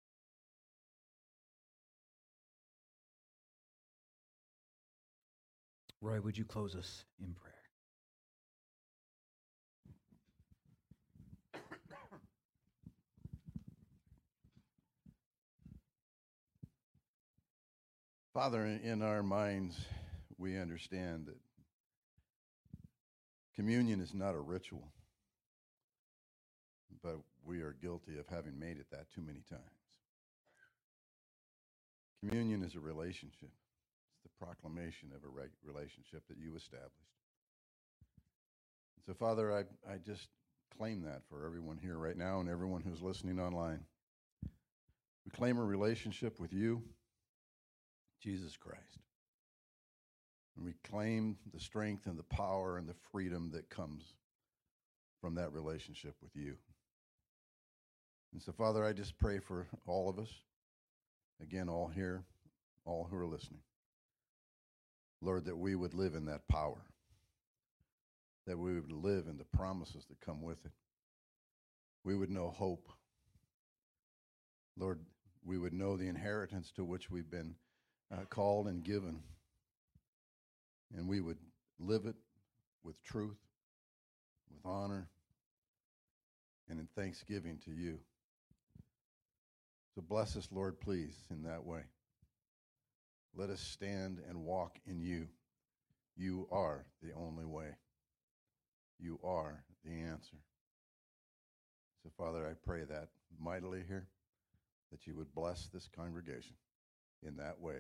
Roy, 6.01 6.21
would 6.21 6.39
you 6.39 6.45
close 6.45 6.77
us 6.77 7.05
in 7.19 7.35
prayer? 7.35 7.55
Father, 18.35 18.67
in 18.67 19.01
our 19.01 19.23
minds, 19.23 19.81
we 20.37 20.59
understand 20.59 21.27
that 21.27 21.39
Communion 23.57 24.01
is 24.01 24.15
not 24.15 24.35
a 24.35 24.41
ritual, 24.41 24.89
but 27.03 27.19
we 27.45 27.61
are 27.61 27.77
guilty 27.81 28.19
of 28.19 28.27
having 28.29 28.59
made 28.59 28.79
it 28.79 28.87
that 28.91 29.11
too 29.15 29.21
many 29.21 29.43
times. 29.49 29.63
Communion 32.21 32.63
is 32.63 32.75
a 32.75 32.81
relationship. 32.81 33.51
It's 34.15 34.23
the 34.23 34.45
proclamation 34.45 35.11
of 35.15 35.23
a 35.25 35.29
re- 35.29 35.49
relationship 35.63 36.23
that 36.29 36.39
you 36.39 36.57
established. 36.57 36.93
So, 39.07 39.13
Father, 39.13 39.53
I, 39.53 39.93
I 39.93 39.99
just 39.99 40.29
claim 40.77 41.03
that 41.03 41.23
for 41.29 41.45
everyone 41.45 41.79
here 41.81 41.99
right 41.99 42.17
now 42.17 42.41
and 42.41 42.49
everyone 42.49 42.83
who's 42.83 43.03
listening 43.03 43.39
online. 43.39 43.81
We 45.25 45.31
claim 45.31 45.59
a 45.59 45.65
relationship 45.65 46.41
with 46.41 46.53
you, 46.53 46.83
Jesus 48.21 48.57
Christ. 48.57 48.99
And 50.57 50.65
we 50.65 50.75
claim 50.89 51.37
the 51.53 51.61
strength 51.61 52.07
and 52.07 52.19
the 52.19 52.23
power 52.23 52.79
and 52.79 52.89
the 52.89 52.95
freedom 53.11 53.51
that 53.53 53.69
comes 53.71 54.05
from 55.21 55.35
that 55.37 55.53
relationship 55.53 56.15
with 56.23 56.31
you. 56.35 56.55
And 58.33 58.43
so, 58.43 58.53
Father, 58.53 58.85
I 58.85 58.93
just 58.93 59.19
pray 59.19 59.39
for 59.39 59.67
all 59.87 60.09
of 60.09 60.19
us, 60.19 60.29
again, 61.41 61.69
all 61.69 61.89
here, 61.89 62.25
all 62.85 63.07
who 63.11 63.17
are 63.17 63.27
listening. 63.27 63.61
Lord, 65.21 65.47
that 65.47 65.57
we 65.57 65.75
would 65.75 65.95
live 65.95 66.15
in 66.15 66.27
that 66.27 66.47
power, 66.49 66.83
that 68.47 68.59
we 68.59 68.75
would 68.75 68.93
live 68.93 69.27
in 69.29 69.39
the 69.39 69.47
promises 69.57 70.05
that 70.09 70.21
come 70.21 70.43
with 70.43 70.59
it. 70.65 70.73
We 72.05 72.15
would 72.15 72.31
know 72.31 72.51
hope. 72.51 72.89
Lord, 74.77 75.01
we 75.45 75.57
would 75.57 75.73
know 75.73 75.97
the 75.97 76.09
inheritance 76.09 76.71
to 76.73 76.85
which 76.85 77.11
we've 77.11 77.31
been 77.31 77.55
uh, 78.13 78.25
called 78.29 78.67
and 78.67 78.85
given 78.85 79.23
and 80.97 81.09
we 81.09 81.21
would 81.21 81.39
live 81.79 82.07
it 82.07 82.17
with 82.83 83.03
truth, 83.03 83.39
with 84.51 84.61
honor, 84.65 85.09
and 86.69 86.79
in 86.79 86.89
thanksgiving 86.97 87.59
to 87.65 87.73
you. 87.73 87.99
So 89.95 90.03
bless 90.03 90.37
us, 90.37 90.49
Lord, 90.51 90.81
please, 90.81 91.15
in 91.31 91.43
that 91.45 91.65
way. 91.65 91.83
Let 93.37 93.51
us 93.51 93.61
stand 93.61 94.19
and 94.29 94.45
walk 94.45 94.79
in 94.87 95.01
you. 95.01 95.29
You 96.17 96.49
are 96.51 96.85
the 97.03 97.13
only 97.15 97.45
way. 97.45 97.69
You 99.01 99.19
are 99.25 99.65
the 99.85 99.93
answer. 99.93 100.37
So, 102.03 102.11
Father, 102.17 102.47
I 102.47 102.55
pray 102.67 102.85
that 102.85 103.09
mightily 103.41 103.83
here, 103.87 104.07
that 104.93 105.07
you 105.07 105.17
would 105.17 105.35
bless 105.35 105.67
this 105.73 105.89
congregation 105.97 106.55
in 107.27 107.37
that 107.37 107.61
way 107.61 107.79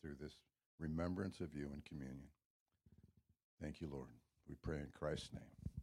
through 0.00 0.14
this 0.20 0.36
remembrance 0.78 1.40
of 1.40 1.54
you 1.54 1.70
in 1.74 1.82
communion. 1.86 2.28
Thank 3.64 3.80
you, 3.80 3.88
Lord. 3.90 4.10
We 4.46 4.56
pray 4.56 4.76
in 4.76 4.88
Christ's 4.92 5.30
name. 5.32 5.73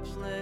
much. 0.00 0.39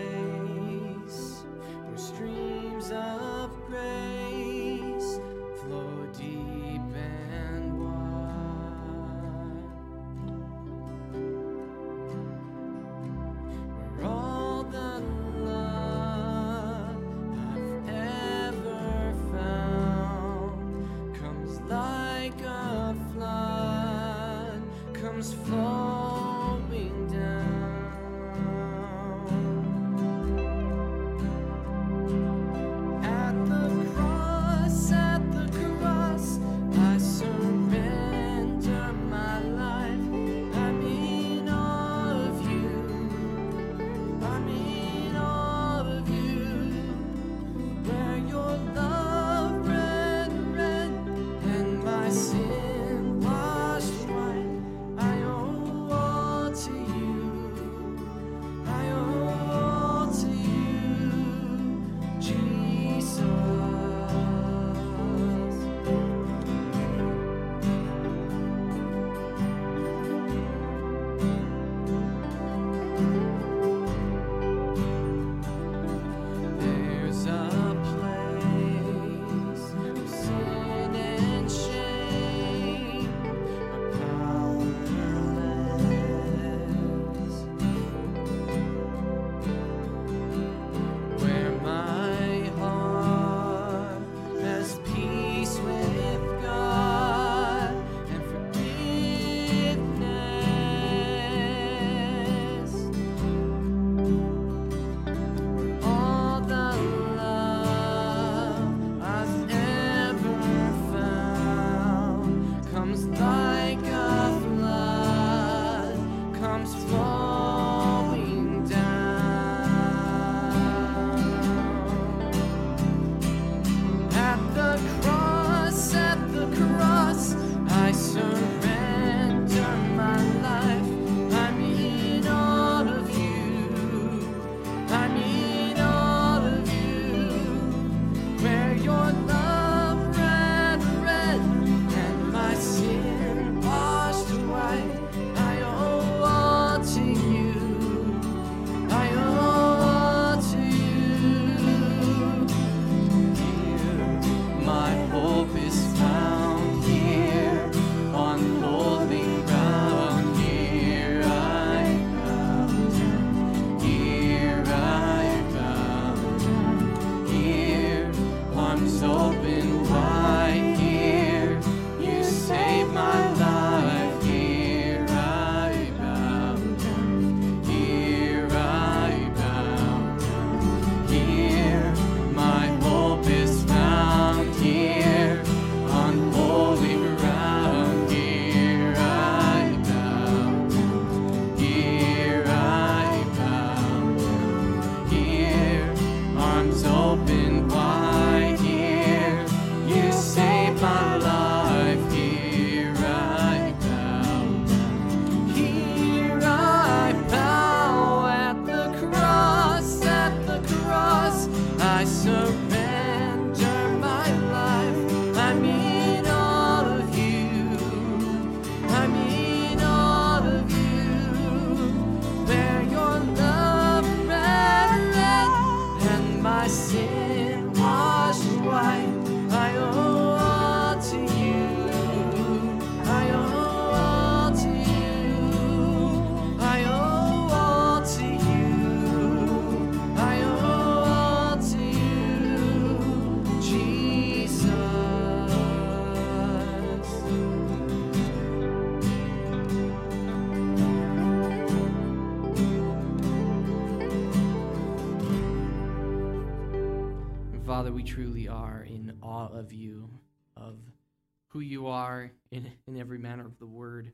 Who 261.58 261.64
you 261.64 261.88
are 261.88 262.30
in, 262.52 262.70
in 262.86 263.00
every 263.00 263.18
manner 263.18 263.44
of 263.44 263.58
the 263.58 263.66
word. 263.66 264.12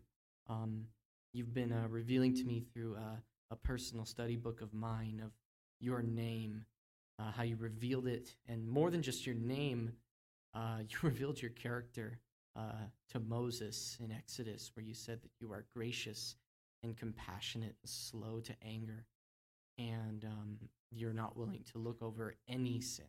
Um, 0.48 0.86
you've 1.34 1.52
been 1.52 1.72
uh, 1.72 1.86
revealing 1.90 2.34
to 2.36 2.42
me 2.42 2.64
through 2.72 2.96
uh, 2.96 3.16
a 3.50 3.56
personal 3.56 4.06
study 4.06 4.34
book 4.34 4.62
of 4.62 4.72
mine 4.72 5.20
of 5.22 5.30
your 5.78 6.00
name, 6.00 6.64
uh, 7.18 7.30
how 7.32 7.42
you 7.42 7.56
revealed 7.56 8.06
it, 8.06 8.34
and 8.48 8.66
more 8.66 8.90
than 8.90 9.02
just 9.02 9.26
your 9.26 9.34
name, 9.34 9.92
uh, 10.54 10.78
you 10.88 10.96
revealed 11.02 11.42
your 11.42 11.50
character 11.50 12.18
uh, 12.56 12.86
to 13.12 13.20
Moses 13.20 13.98
in 14.02 14.10
Exodus, 14.10 14.70
where 14.74 14.84
you 14.84 14.94
said 14.94 15.20
that 15.20 15.30
you 15.38 15.52
are 15.52 15.66
gracious 15.76 16.36
and 16.82 16.96
compassionate 16.96 17.74
and 17.82 17.90
slow 17.90 18.40
to 18.40 18.54
anger, 18.66 19.04
and 19.76 20.24
um, 20.24 20.56
you're 20.90 21.12
not 21.12 21.36
willing 21.36 21.62
to 21.72 21.78
look 21.78 22.00
over 22.00 22.36
any 22.48 22.80
sin. 22.80 23.04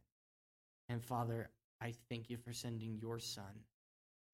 And 0.89 1.02
Father, 1.02 1.52
I 1.80 1.93
thank 2.10 2.30
you 2.30 2.36
for 2.36 2.52
sending 2.52 2.98
your 3.02 3.17
Son 3.17 3.63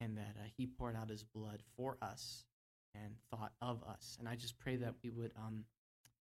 and 0.02 0.18
that 0.18 0.36
uh, 0.38 0.48
he 0.58 0.66
poured 0.66 0.96
out 0.96 1.10
his 1.10 1.24
blood 1.24 1.62
for 1.78 1.98
us 2.02 2.44
and 2.96 3.14
thought 3.30 3.54
of 3.62 3.84
us. 3.84 4.18
And 4.20 4.28
I 4.28 4.36
just 4.36 4.60
pray 4.60 4.76
that 4.78 4.96
we 5.04 5.10
would, 5.12 5.32
um, 5.38 5.64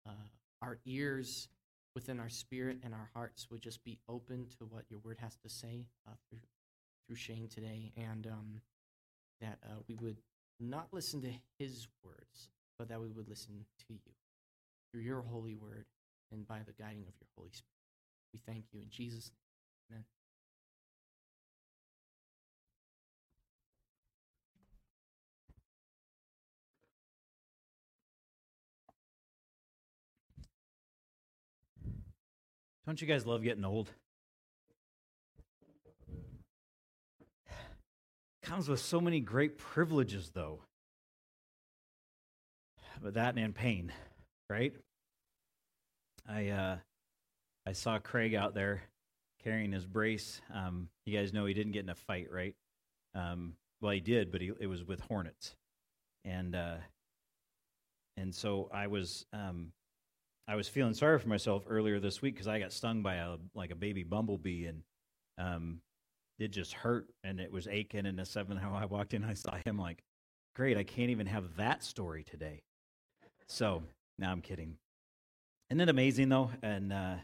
uh, 0.08 0.26
our 0.62 0.78
ears 0.86 1.48
within 1.94 2.18
our 2.18 2.28
spirit 2.28 2.78
and 2.82 2.94
our 2.94 3.10
hearts 3.14 3.48
would 3.50 3.60
just 3.60 3.84
be 3.84 3.98
open 4.08 4.46
to 4.58 4.64
what 4.64 4.84
your 4.88 5.00
word 5.00 5.18
has 5.20 5.36
to 5.36 5.48
say 5.48 5.86
uh, 6.08 6.12
through, 6.28 6.40
through 7.06 7.16
Shane 7.16 7.48
today, 7.48 7.92
and 7.96 8.26
um, 8.26 8.60
that 9.40 9.58
uh, 9.64 9.76
we 9.86 9.94
would 9.96 10.16
not 10.58 10.88
listen 10.92 11.22
to 11.22 11.30
his 11.58 11.86
words, 12.02 12.48
but 12.78 12.88
that 12.88 13.00
we 13.00 13.10
would 13.10 13.28
listen 13.28 13.64
to 13.86 13.94
you 13.94 14.12
through 14.90 15.02
your 15.02 15.22
holy 15.22 15.54
word 15.54 15.84
and 16.32 16.46
by 16.46 16.58
the 16.66 16.72
guiding 16.72 17.04
of 17.06 17.14
your 17.20 17.28
Holy 17.36 17.50
Spirit. 17.50 17.64
We 18.32 18.40
thank 18.46 18.64
you 18.72 18.80
in 18.80 18.90
Jesus' 18.90 19.30
name. 19.90 19.98
Amen. 19.98 20.17
Don't 32.88 33.02
you 33.02 33.06
guys 33.06 33.26
love 33.26 33.42
getting 33.42 33.66
old? 33.66 33.90
Comes 38.42 38.66
with 38.66 38.80
so 38.80 38.98
many 38.98 39.20
great 39.20 39.58
privileges, 39.58 40.30
though. 40.32 40.60
But 43.02 43.12
that 43.12 43.36
and 43.36 43.54
pain, 43.54 43.92
right? 44.48 44.72
I 46.26 46.48
uh, 46.48 46.76
I 47.66 47.72
saw 47.72 47.98
Craig 47.98 48.34
out 48.34 48.54
there 48.54 48.80
carrying 49.44 49.70
his 49.70 49.84
brace. 49.84 50.40
Um, 50.50 50.88
you 51.04 51.14
guys 51.14 51.34
know 51.34 51.44
he 51.44 51.52
didn't 51.52 51.72
get 51.72 51.84
in 51.84 51.90
a 51.90 51.94
fight, 51.94 52.28
right? 52.32 52.54
Um, 53.14 53.52
well, 53.82 53.92
he 53.92 54.00
did, 54.00 54.32
but 54.32 54.40
he, 54.40 54.52
it 54.60 54.66
was 54.66 54.82
with 54.82 55.00
hornets, 55.00 55.56
and 56.24 56.54
uh, 56.56 56.76
and 58.16 58.34
so 58.34 58.70
I 58.72 58.86
was 58.86 59.26
um, 59.34 59.72
I 60.48 60.56
was 60.56 60.66
feeling 60.66 60.94
sorry 60.94 61.18
for 61.18 61.28
myself 61.28 61.64
earlier 61.68 62.00
this 62.00 62.22
week 62.22 62.34
because 62.34 62.48
I 62.48 62.58
got 62.58 62.72
stung 62.72 63.02
by 63.02 63.16
a 63.16 63.36
like 63.54 63.70
a 63.70 63.74
baby 63.76 64.02
bumblebee, 64.02 64.64
and 64.64 64.82
um, 65.36 65.82
it 66.38 66.48
just 66.48 66.72
hurt 66.72 67.08
and 67.22 67.38
it 67.38 67.52
was 67.52 67.68
aching. 67.68 68.06
And 68.06 68.18
the 68.18 68.24
seven 68.24 68.56
how 68.56 68.74
I 68.74 68.86
walked 68.86 69.12
in, 69.12 69.24
I 69.24 69.34
saw 69.34 69.56
him 69.66 69.78
like, 69.78 70.02
great, 70.56 70.78
I 70.78 70.84
can't 70.84 71.10
even 71.10 71.26
have 71.26 71.56
that 71.56 71.84
story 71.84 72.24
today. 72.24 72.62
So 73.46 73.82
now 74.18 74.32
I'm 74.32 74.40
kidding. 74.40 74.78
Isn't 75.68 75.82
it 75.82 75.90
amazing 75.90 76.30
though? 76.30 76.50
And 76.62 76.94
uh, 76.94 77.16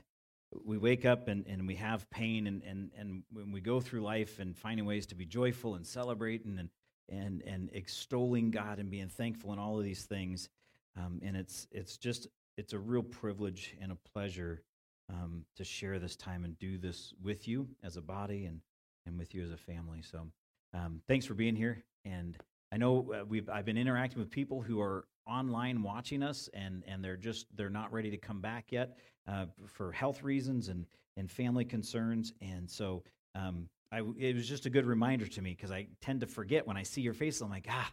we 0.63 0.77
wake 0.77 1.07
up 1.07 1.27
and, 1.27 1.47
and 1.47 1.67
we 1.67 1.77
have 1.77 2.09
pain, 2.11 2.47
and, 2.47 2.63
and, 2.63 2.91
and 2.99 3.23
when 3.33 3.53
we 3.53 3.63
go 3.63 3.81
through 3.81 4.03
life 4.03 4.39
and 4.39 4.55
finding 4.55 4.85
ways 4.85 5.07
to 5.07 5.15
be 5.15 5.25
joyful 5.25 5.77
and 5.77 5.87
celebrating 5.87 6.59
and, 6.59 6.69
and, 7.09 7.43
and 7.47 7.71
extolling 7.73 8.51
God 8.51 8.79
and 8.79 8.91
being 8.91 9.09
thankful 9.09 9.51
and 9.53 9.59
all 9.59 9.79
of 9.79 9.85
these 9.85 10.05
things. 10.05 10.51
Um, 10.97 11.21
and 11.25 11.37
it's, 11.37 11.67
it's 11.73 11.97
just, 11.97 12.29
it's 12.57 12.73
a 12.73 12.79
real 12.79 13.03
privilege 13.03 13.77
and 13.81 13.93
a 13.93 13.97
pleasure 14.13 14.63
um, 15.11 15.45
to 15.57 15.65
share 15.65 15.99
this 15.99 16.17
time 16.17 16.45
and 16.45 16.59
do 16.59 16.79
this 16.79 17.13
with 17.23 17.47
you 17.47 17.69
as 17.83 17.97
a 17.97 18.03
body 18.03 18.47
and, 18.47 18.61
and 19.07 19.19
with 19.19 19.35
you 19.35 19.45
as 19.45 19.51
a 19.51 19.57
family. 19.57 20.03
So 20.03 20.27
um, 20.73 21.01
thanks 21.07 21.27
for 21.27 21.35
being 21.35 21.57
here. 21.57 21.85
And 22.05 22.37
I 22.73 22.77
know 22.77 23.13
uh, 23.13 23.25
we've, 23.25 23.49
I've 23.49 23.65
been 23.65 23.77
interacting 23.77 24.19
with 24.19 24.31
people 24.31 24.61
who 24.61 24.81
are 24.81 25.05
online 25.27 25.83
watching 25.83 26.23
us 26.23 26.49
and, 26.55 26.83
and 26.87 27.03
they're 27.03 27.17
just 27.17 27.47
they're 27.57 27.71
not 27.71 27.93
ready 27.93 28.11
to 28.11 28.17
come 28.17 28.41
back 28.41 28.67
yet 28.71 28.99
uh, 29.27 29.47
for 29.67 29.91
health 29.93 30.23
reasons 30.23 30.69
and, 30.69 30.85
and 31.17 31.31
family 31.31 31.65
concerns 31.65 32.35
and 32.43 32.71
so 32.71 33.03
um, 33.35 33.69
I, 33.91 34.03
it 34.19 34.35
was 34.35 34.47
just 34.47 34.67
a 34.67 34.71
good 34.71 34.85
reminder 34.85 35.27
to 35.27 35.41
me 35.41 35.51
because 35.51 35.71
i 35.71 35.87
tend 36.03 36.21
to 36.21 36.27
forget 36.27 36.67
when 36.67 36.77
i 36.77 36.83
see 36.83 37.01
your 37.01 37.15
face 37.15 37.41
i'm 37.41 37.49
like 37.49 37.67
ah 37.71 37.91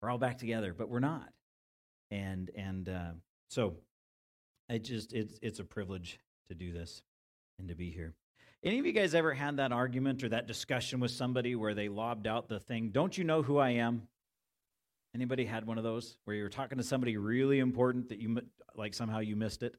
we're 0.00 0.10
all 0.10 0.16
back 0.16 0.38
together 0.38 0.72
but 0.72 0.88
we're 0.88 1.00
not 1.00 1.28
and 2.10 2.50
and 2.56 2.88
uh, 2.88 3.10
so 3.50 3.74
it 4.68 4.84
just 4.84 5.12
it's 5.12 5.38
it's 5.42 5.58
a 5.58 5.64
privilege 5.64 6.18
to 6.48 6.54
do 6.54 6.72
this 6.72 7.02
and 7.58 7.68
to 7.68 7.74
be 7.74 7.90
here 7.90 8.14
any 8.64 8.78
of 8.78 8.86
you 8.86 8.92
guys 8.92 9.14
ever 9.14 9.34
had 9.34 9.56
that 9.56 9.72
argument 9.72 10.22
or 10.22 10.28
that 10.28 10.46
discussion 10.46 11.00
with 11.00 11.10
somebody 11.10 11.54
where 11.54 11.74
they 11.74 11.88
lobbed 11.88 12.26
out 12.26 12.48
the 12.48 12.60
thing 12.60 12.90
don't 12.90 13.16
you 13.18 13.24
know 13.24 13.42
who 13.42 13.58
i 13.58 13.70
am 13.70 14.08
Anybody 15.14 15.44
had 15.44 15.66
one 15.66 15.76
of 15.76 15.84
those 15.84 16.16
where 16.24 16.34
you 16.34 16.42
were 16.42 16.48
talking 16.48 16.78
to 16.78 16.84
somebody 16.84 17.18
really 17.18 17.58
important 17.58 18.08
that 18.08 18.18
you 18.18 18.40
like 18.74 18.94
somehow 18.94 19.18
you 19.18 19.36
missed 19.36 19.62
it, 19.62 19.76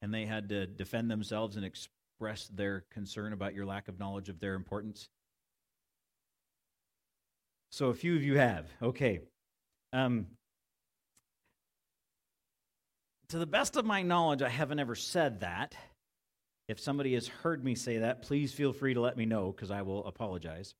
and 0.00 0.12
they 0.12 0.26
had 0.26 0.48
to 0.48 0.66
defend 0.66 1.08
themselves 1.08 1.54
and 1.54 1.64
express 1.64 2.48
their 2.48 2.84
concern 2.90 3.32
about 3.32 3.54
your 3.54 3.64
lack 3.64 3.86
of 3.86 4.00
knowledge 4.00 4.28
of 4.28 4.40
their 4.40 4.54
importance? 4.54 5.08
So 7.70 7.86
a 7.86 7.94
few 7.94 8.16
of 8.16 8.24
you 8.24 8.36
have. 8.36 8.66
Okay. 8.82 9.20
Um, 9.92 10.26
to 13.32 13.38
the 13.38 13.46
best 13.46 13.76
of 13.76 13.86
my 13.86 14.02
knowledge, 14.02 14.42
I 14.42 14.50
haven't 14.50 14.78
ever 14.78 14.94
said 14.94 15.40
that. 15.40 15.74
If 16.68 16.78
somebody 16.78 17.14
has 17.14 17.26
heard 17.26 17.64
me 17.64 17.74
say 17.74 17.96
that, 17.98 18.20
please 18.20 18.52
feel 18.52 18.74
free 18.74 18.92
to 18.92 19.00
let 19.00 19.16
me 19.16 19.24
know 19.24 19.52
because 19.52 19.70
I 19.70 19.80
will 19.80 20.04
apologize. 20.04 20.74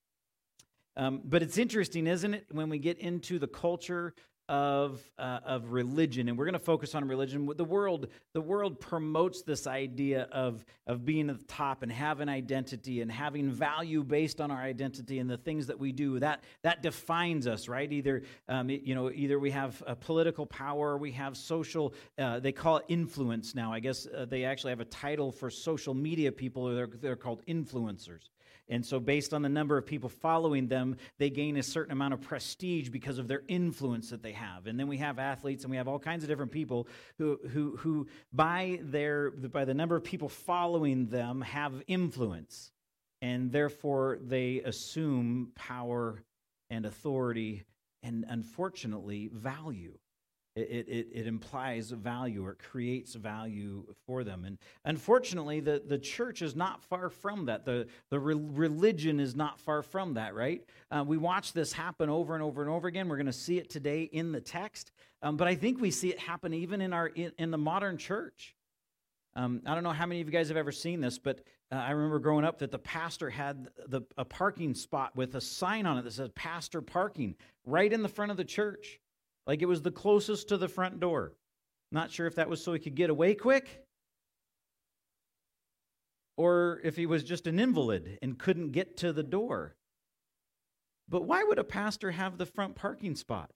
Um, 0.94 1.22
but 1.24 1.42
it's 1.42 1.56
interesting, 1.56 2.06
isn't 2.06 2.34
it, 2.34 2.44
when 2.52 2.68
we 2.68 2.78
get 2.78 2.98
into 2.98 3.38
the 3.38 3.46
culture 3.46 4.12
of 4.52 5.00
uh, 5.18 5.40
of 5.46 5.72
religion, 5.72 6.28
and 6.28 6.36
we're 6.36 6.44
going 6.44 6.52
to 6.52 6.58
focus 6.58 6.94
on 6.94 7.08
religion. 7.08 7.48
The 7.56 7.64
world 7.64 8.08
the 8.34 8.40
world 8.42 8.78
promotes 8.80 9.40
this 9.40 9.66
idea 9.66 10.28
of 10.30 10.62
of 10.86 11.06
being 11.06 11.30
at 11.30 11.38
the 11.38 11.44
top 11.44 11.82
and 11.82 11.90
having 11.90 12.28
identity 12.28 13.00
and 13.00 13.10
having 13.10 13.50
value 13.50 14.04
based 14.04 14.42
on 14.42 14.50
our 14.50 14.60
identity 14.60 15.20
and 15.20 15.30
the 15.30 15.38
things 15.38 15.68
that 15.68 15.78
we 15.78 15.90
do. 15.90 16.18
That 16.18 16.44
that 16.60 16.82
defines 16.82 17.46
us, 17.46 17.66
right? 17.66 17.90
Either 17.90 18.24
um, 18.46 18.68
you 18.68 18.94
know 18.94 19.10
either 19.10 19.38
we 19.38 19.50
have 19.52 19.82
political 20.00 20.44
power, 20.44 20.98
we 20.98 21.12
have 21.12 21.34
social. 21.34 21.94
Uh, 22.18 22.38
they 22.38 22.52
call 22.52 22.76
it 22.76 22.84
influence 22.88 23.54
now. 23.54 23.72
I 23.72 23.80
guess 23.80 24.06
uh, 24.06 24.26
they 24.26 24.44
actually 24.44 24.72
have 24.72 24.80
a 24.80 24.84
title 24.84 25.32
for 25.32 25.48
social 25.48 25.94
media 25.94 26.30
people. 26.30 26.66
They're 26.74 26.90
they're 27.00 27.16
called 27.16 27.40
influencers. 27.46 28.28
And 28.68 28.86
so, 28.86 29.00
based 29.00 29.34
on 29.34 29.42
the 29.42 29.48
number 29.48 29.76
of 29.76 29.84
people 29.84 30.08
following 30.08 30.68
them, 30.68 30.96
they 31.18 31.30
gain 31.30 31.56
a 31.56 31.62
certain 31.62 31.92
amount 31.92 32.14
of 32.14 32.20
prestige 32.20 32.88
because 32.88 33.18
of 33.18 33.28
their 33.28 33.42
influence 33.48 34.10
that 34.10 34.22
they 34.22 34.32
have. 34.32 34.66
And 34.66 34.78
then 34.78 34.86
we 34.86 34.98
have 34.98 35.18
athletes 35.18 35.64
and 35.64 35.70
we 35.70 35.76
have 35.76 35.88
all 35.88 35.98
kinds 35.98 36.22
of 36.22 36.28
different 36.28 36.52
people 36.52 36.86
who, 37.18 37.38
who, 37.50 37.76
who 37.76 38.06
by, 38.32 38.78
their, 38.82 39.30
by 39.30 39.64
the 39.64 39.74
number 39.74 39.96
of 39.96 40.04
people 40.04 40.28
following 40.28 41.06
them, 41.06 41.40
have 41.42 41.82
influence. 41.86 42.70
And 43.20 43.52
therefore, 43.52 44.18
they 44.22 44.60
assume 44.60 45.52
power 45.54 46.22
and 46.70 46.86
authority 46.86 47.64
and, 48.02 48.24
unfortunately, 48.28 49.28
value. 49.32 49.98
It, 50.54 50.86
it, 50.86 51.08
it 51.12 51.26
implies 51.26 51.90
value 51.90 52.44
or 52.44 52.52
it 52.52 52.58
creates 52.58 53.14
value 53.14 53.86
for 54.06 54.22
them. 54.22 54.44
And 54.44 54.58
unfortunately, 54.84 55.60
the, 55.60 55.82
the 55.86 55.98
church 55.98 56.42
is 56.42 56.54
not 56.54 56.84
far 56.84 57.08
from 57.08 57.46
that. 57.46 57.64
The, 57.64 57.86
the 58.10 58.20
re- 58.20 58.34
religion 58.34 59.18
is 59.18 59.34
not 59.34 59.58
far 59.58 59.80
from 59.80 60.12
that, 60.14 60.34
right? 60.34 60.62
Uh, 60.90 61.04
we 61.06 61.16
watch 61.16 61.54
this 61.54 61.72
happen 61.72 62.10
over 62.10 62.34
and 62.34 62.42
over 62.42 62.60
and 62.60 62.70
over 62.70 62.86
again. 62.86 63.08
We're 63.08 63.16
going 63.16 63.26
to 63.26 63.32
see 63.32 63.56
it 63.56 63.70
today 63.70 64.02
in 64.02 64.30
the 64.30 64.42
text. 64.42 64.92
Um, 65.22 65.38
but 65.38 65.48
I 65.48 65.54
think 65.54 65.80
we 65.80 65.90
see 65.90 66.10
it 66.10 66.18
happen 66.18 66.52
even 66.52 66.82
in, 66.82 66.92
our, 66.92 67.06
in, 67.06 67.32
in 67.38 67.50
the 67.50 67.58
modern 67.58 67.96
church. 67.96 68.54
Um, 69.34 69.62
I 69.64 69.74
don't 69.74 69.84
know 69.84 69.90
how 69.92 70.04
many 70.04 70.20
of 70.20 70.26
you 70.26 70.32
guys 70.32 70.48
have 70.48 70.58
ever 70.58 70.72
seen 70.72 71.00
this, 71.00 71.18
but 71.18 71.40
uh, 71.70 71.76
I 71.76 71.92
remember 71.92 72.18
growing 72.18 72.44
up 72.44 72.58
that 72.58 72.70
the 72.70 72.78
pastor 72.78 73.30
had 73.30 73.68
the, 73.86 74.02
a 74.18 74.26
parking 74.26 74.74
spot 74.74 75.16
with 75.16 75.34
a 75.34 75.40
sign 75.40 75.86
on 75.86 75.96
it 75.96 76.02
that 76.02 76.12
says 76.12 76.28
pastor 76.34 76.82
parking 76.82 77.36
right 77.64 77.90
in 77.90 78.02
the 78.02 78.08
front 78.10 78.30
of 78.30 78.36
the 78.36 78.44
church. 78.44 79.00
Like 79.46 79.62
it 79.62 79.66
was 79.66 79.82
the 79.82 79.90
closest 79.90 80.48
to 80.48 80.56
the 80.56 80.68
front 80.68 81.00
door. 81.00 81.32
Not 81.90 82.10
sure 82.10 82.26
if 82.26 82.36
that 82.36 82.48
was 82.48 82.62
so 82.62 82.72
he 82.72 82.78
could 82.78 82.94
get 82.94 83.10
away 83.10 83.34
quick 83.34 83.84
or 86.36 86.80
if 86.82 86.96
he 86.96 87.06
was 87.06 87.22
just 87.22 87.46
an 87.46 87.58
invalid 87.58 88.18
and 88.22 88.38
couldn't 88.38 88.72
get 88.72 88.96
to 88.98 89.12
the 89.12 89.22
door. 89.22 89.76
But 91.08 91.24
why 91.24 91.44
would 91.44 91.58
a 91.58 91.64
pastor 91.64 92.10
have 92.10 92.38
the 92.38 92.46
front 92.46 92.74
parking 92.74 93.14
spot? 93.14 93.50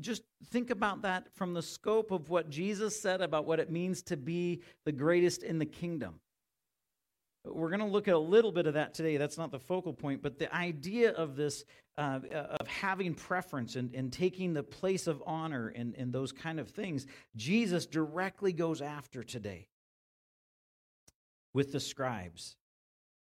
Just 0.00 0.22
think 0.50 0.70
about 0.70 1.02
that 1.02 1.28
from 1.34 1.54
the 1.54 1.62
scope 1.62 2.10
of 2.10 2.28
what 2.28 2.50
Jesus 2.50 3.00
said 3.00 3.20
about 3.20 3.46
what 3.46 3.60
it 3.60 3.70
means 3.70 4.02
to 4.02 4.16
be 4.16 4.62
the 4.84 4.92
greatest 4.92 5.42
in 5.42 5.58
the 5.58 5.66
kingdom. 5.66 6.20
We're 7.44 7.68
going 7.68 7.80
to 7.80 7.86
look 7.86 8.08
at 8.08 8.14
a 8.14 8.18
little 8.18 8.52
bit 8.52 8.66
of 8.66 8.74
that 8.74 8.94
today. 8.94 9.16
That's 9.16 9.38
not 9.38 9.50
the 9.50 9.58
focal 9.58 9.92
point, 9.92 10.22
but 10.22 10.38
the 10.38 10.54
idea 10.54 11.12
of 11.12 11.36
this, 11.36 11.64
uh, 11.96 12.20
of 12.60 12.66
having 12.66 13.14
preference 13.14 13.76
and, 13.76 13.94
and 13.94 14.12
taking 14.12 14.52
the 14.52 14.62
place 14.62 15.06
of 15.06 15.22
honor 15.26 15.72
and, 15.74 15.94
and 15.96 16.12
those 16.12 16.32
kind 16.32 16.60
of 16.60 16.68
things, 16.68 17.06
Jesus 17.36 17.86
directly 17.86 18.52
goes 18.52 18.82
after 18.82 19.22
today 19.22 19.68
with 21.54 21.72
the 21.72 21.80
scribes. 21.80 22.56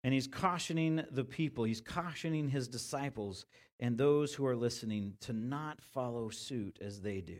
And 0.03 0.13
he's 0.13 0.27
cautioning 0.27 1.03
the 1.11 1.23
people, 1.23 1.63
he's 1.63 1.81
cautioning 1.81 2.49
his 2.49 2.67
disciples 2.67 3.45
and 3.79 3.97
those 3.97 4.33
who 4.33 4.45
are 4.45 4.55
listening 4.55 5.13
to 5.21 5.33
not 5.33 5.79
follow 5.93 6.29
suit 6.29 6.77
as 6.81 7.01
they 7.01 7.21
do. 7.21 7.39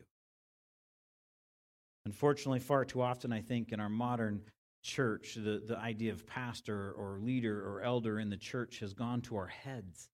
Unfortunately, 2.06 2.60
far 2.60 2.84
too 2.86 3.02
often, 3.02 3.32
I 3.32 3.42
think, 3.42 3.72
in 3.72 3.80
our 3.80 3.90
modern 3.90 4.42
church, 4.82 5.36
the, 5.36 5.62
the 5.66 5.78
idea 5.78 6.12
of 6.12 6.26
pastor 6.26 6.92
or 6.92 7.20
leader 7.20 7.68
or 7.68 7.82
elder 7.82 8.20
in 8.20 8.30
the 8.30 8.38
church 8.38 8.80
has 8.80 8.94
gone 8.94 9.22
to 9.22 9.36
our 9.38 9.48
heads. 9.48 10.10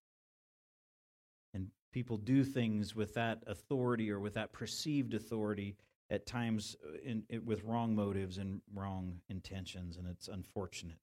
And 1.53 1.67
people 1.91 2.17
do 2.17 2.43
things 2.43 2.95
with 2.95 3.13
that 3.15 3.43
authority 3.47 4.11
or 4.11 4.19
with 4.19 4.33
that 4.35 4.51
perceived 4.51 5.13
authority 5.13 5.77
at 6.09 6.25
times 6.25 6.75
uh, 6.85 6.97
in, 7.03 7.23
in, 7.29 7.45
with 7.45 7.63
wrong 7.63 7.95
motives 7.95 8.37
and 8.37 8.61
wrong 8.73 9.19
intentions, 9.29 9.97
and 9.97 10.07
it's 10.07 10.27
unfortunate. 10.27 10.97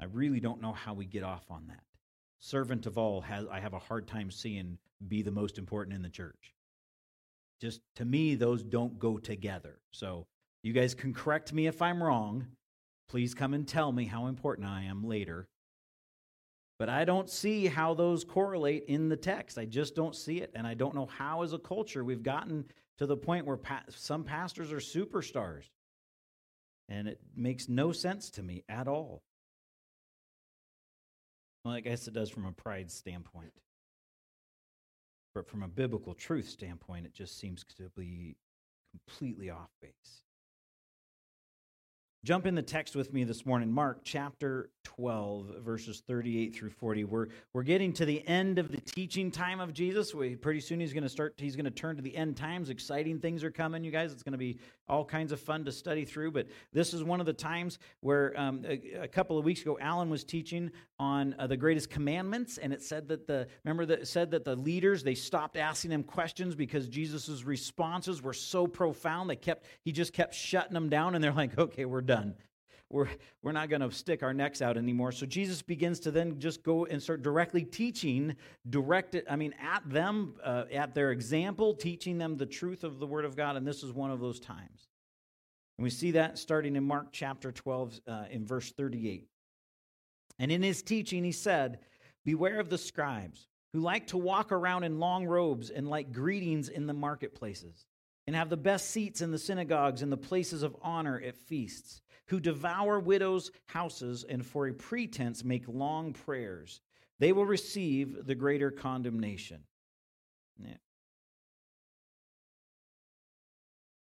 I 0.00 0.04
really 0.06 0.40
don't 0.40 0.62
know 0.62 0.72
how 0.72 0.94
we 0.94 1.06
get 1.06 1.22
off 1.22 1.50
on 1.50 1.66
that. 1.68 1.82
Servant 2.38 2.86
of 2.86 2.98
all 2.98 3.20
has 3.22 3.46
I 3.50 3.58
have 3.60 3.74
a 3.74 3.78
hard 3.80 4.06
time 4.06 4.30
seeing 4.30 4.78
be 5.08 5.22
the 5.22 5.30
most 5.30 5.58
important 5.58 5.94
in 5.96 6.02
the 6.02 6.08
church. 6.08 6.54
Just 7.60 7.80
to 7.96 8.04
me, 8.04 8.36
those 8.36 8.62
don't 8.62 8.98
go 8.98 9.18
together. 9.18 9.80
So 9.90 10.26
you 10.68 10.74
guys 10.74 10.94
can 10.94 11.14
correct 11.14 11.50
me 11.50 11.66
if 11.66 11.80
I'm 11.80 12.02
wrong. 12.02 12.46
Please 13.08 13.32
come 13.32 13.54
and 13.54 13.66
tell 13.66 13.90
me 13.90 14.04
how 14.04 14.26
important 14.26 14.68
I 14.68 14.82
am 14.82 15.02
later. 15.02 15.48
But 16.78 16.90
I 16.90 17.06
don't 17.06 17.30
see 17.30 17.68
how 17.68 17.94
those 17.94 18.22
correlate 18.22 18.84
in 18.86 19.08
the 19.08 19.16
text. 19.16 19.56
I 19.56 19.64
just 19.64 19.96
don't 19.96 20.14
see 20.14 20.42
it. 20.42 20.52
And 20.54 20.66
I 20.66 20.74
don't 20.74 20.94
know 20.94 21.06
how, 21.06 21.40
as 21.40 21.54
a 21.54 21.58
culture, 21.58 22.04
we've 22.04 22.22
gotten 22.22 22.66
to 22.98 23.06
the 23.06 23.16
point 23.16 23.46
where 23.46 23.56
pa- 23.56 23.84
some 23.88 24.24
pastors 24.24 24.70
are 24.70 24.76
superstars. 24.76 25.70
And 26.90 27.08
it 27.08 27.18
makes 27.34 27.70
no 27.70 27.90
sense 27.90 28.28
to 28.32 28.42
me 28.42 28.62
at 28.68 28.86
all. 28.86 29.22
Well, 31.64 31.72
I 31.72 31.80
guess 31.80 32.06
it 32.08 32.12
does 32.12 32.28
from 32.28 32.44
a 32.44 32.52
pride 32.52 32.90
standpoint. 32.90 33.54
But 35.34 35.48
from 35.48 35.62
a 35.62 35.68
biblical 35.68 36.12
truth 36.12 36.50
standpoint, 36.50 37.06
it 37.06 37.14
just 37.14 37.38
seems 37.38 37.64
to 37.78 37.88
be 37.96 38.36
completely 38.92 39.48
off 39.48 39.70
base. 39.80 40.24
Jump 42.24 42.46
in 42.46 42.56
the 42.56 42.62
text 42.62 42.96
with 42.96 43.12
me 43.12 43.22
this 43.22 43.46
morning, 43.46 43.70
Mark 43.70 44.00
chapter 44.02 44.70
12, 44.82 45.58
verses 45.60 46.02
38 46.04 46.52
through 46.52 46.70
40. 46.70 47.04
We're, 47.04 47.28
we're 47.52 47.62
getting 47.62 47.92
to 47.92 48.04
the 48.04 48.26
end 48.26 48.58
of 48.58 48.72
the 48.72 48.80
teaching 48.80 49.30
time 49.30 49.60
of 49.60 49.72
Jesus. 49.72 50.12
We, 50.12 50.34
pretty 50.34 50.58
soon 50.58 50.80
he's 50.80 50.92
going 50.92 51.04
to 51.04 51.08
start, 51.08 51.34
he's 51.36 51.54
going 51.54 51.66
to 51.66 51.70
turn 51.70 51.94
to 51.94 52.02
the 52.02 52.16
end 52.16 52.36
times. 52.36 52.70
Exciting 52.70 53.20
things 53.20 53.44
are 53.44 53.52
coming, 53.52 53.84
you 53.84 53.92
guys. 53.92 54.12
It's 54.12 54.24
going 54.24 54.32
to 54.32 54.38
be 54.38 54.58
all 54.88 55.04
kinds 55.04 55.30
of 55.30 55.38
fun 55.38 55.64
to 55.66 55.72
study 55.72 56.04
through. 56.04 56.32
But 56.32 56.48
this 56.72 56.92
is 56.92 57.04
one 57.04 57.20
of 57.20 57.26
the 57.26 57.32
times 57.32 57.78
where 58.00 58.38
um, 58.38 58.64
a, 58.66 59.02
a, 59.02 59.08
couple 59.08 59.38
of 59.38 59.44
weeks 59.44 59.62
ago, 59.62 59.78
Alan 59.80 60.10
was 60.10 60.24
teaching 60.24 60.72
on 60.98 61.36
uh, 61.38 61.46
the 61.46 61.56
greatest 61.56 61.90
commandments. 61.90 62.58
And 62.58 62.72
it 62.72 62.82
said 62.82 63.06
that 63.08 63.28
the, 63.28 63.46
remember 63.64 63.86
that 63.86 64.08
said 64.08 64.32
that 64.32 64.44
the 64.44 64.56
leaders, 64.56 65.04
they 65.04 65.14
stopped 65.14 65.56
asking 65.56 65.92
him 65.92 66.02
questions 66.02 66.56
because 66.56 66.88
Jesus' 66.88 67.44
responses 67.44 68.22
were 68.22 68.32
so 68.32 68.66
profound. 68.66 69.30
They 69.30 69.36
kept, 69.36 69.64
he 69.84 69.92
just 69.92 70.12
kept 70.12 70.34
shutting 70.34 70.74
them 70.74 70.88
down. 70.88 71.14
And 71.14 71.22
they're 71.22 71.32
like, 71.32 71.56
okay, 71.56 71.84
we're 71.84 72.00
done. 72.08 72.34
We're, 72.90 73.08
we're 73.42 73.52
not 73.52 73.68
going 73.68 73.82
to 73.82 73.92
stick 73.92 74.22
our 74.22 74.32
necks 74.32 74.62
out 74.62 74.78
anymore. 74.78 75.12
So 75.12 75.26
Jesus 75.26 75.60
begins 75.60 76.00
to 76.00 76.10
then 76.10 76.40
just 76.40 76.62
go 76.62 76.86
and 76.86 77.02
start 77.02 77.22
directly 77.22 77.62
teaching, 77.62 78.34
directed, 78.68 79.26
I 79.30 79.36
mean, 79.36 79.54
at 79.60 79.88
them, 79.88 80.34
uh, 80.42 80.64
at 80.72 80.94
their 80.94 81.12
example, 81.12 81.74
teaching 81.74 82.16
them 82.16 82.38
the 82.38 82.46
truth 82.46 82.84
of 82.84 82.98
the 82.98 83.06
Word 83.06 83.26
of 83.26 83.36
God. 83.36 83.56
And 83.56 83.66
this 83.66 83.82
is 83.82 83.92
one 83.92 84.10
of 84.10 84.20
those 84.20 84.40
times. 84.40 84.88
And 85.76 85.84
we 85.84 85.90
see 85.90 86.12
that 86.12 86.38
starting 86.38 86.76
in 86.76 86.84
Mark 86.84 87.08
chapter 87.12 87.52
12, 87.52 88.00
uh, 88.08 88.24
in 88.30 88.46
verse 88.46 88.72
38. 88.72 89.28
And 90.38 90.50
in 90.50 90.62
his 90.62 90.82
teaching, 90.82 91.24
he 91.24 91.32
said, 91.32 91.80
Beware 92.24 92.58
of 92.58 92.70
the 92.70 92.78
scribes 92.78 93.48
who 93.74 93.80
like 93.80 94.06
to 94.08 94.18
walk 94.18 94.50
around 94.50 94.84
in 94.84 94.98
long 94.98 95.26
robes 95.26 95.68
and 95.68 95.88
like 95.88 96.10
greetings 96.10 96.70
in 96.70 96.86
the 96.86 96.94
marketplaces 96.94 97.84
and 98.28 98.36
have 98.36 98.50
the 98.50 98.58
best 98.58 98.90
seats 98.90 99.22
in 99.22 99.30
the 99.30 99.38
synagogues 99.38 100.02
and 100.02 100.12
the 100.12 100.16
places 100.18 100.62
of 100.62 100.76
honor 100.82 101.18
at 101.24 101.34
feasts, 101.34 102.02
who 102.26 102.38
devour 102.38 103.00
widows' 103.00 103.50
houses 103.64 104.22
and 104.22 104.44
for 104.44 104.66
a 104.66 104.74
pretense 104.74 105.42
make 105.42 105.66
long 105.66 106.12
prayers. 106.12 106.82
They 107.20 107.32
will 107.32 107.46
receive 107.46 108.26
the 108.26 108.34
greater 108.34 108.70
condemnation. 108.70 109.62
Yeah. 110.58 110.74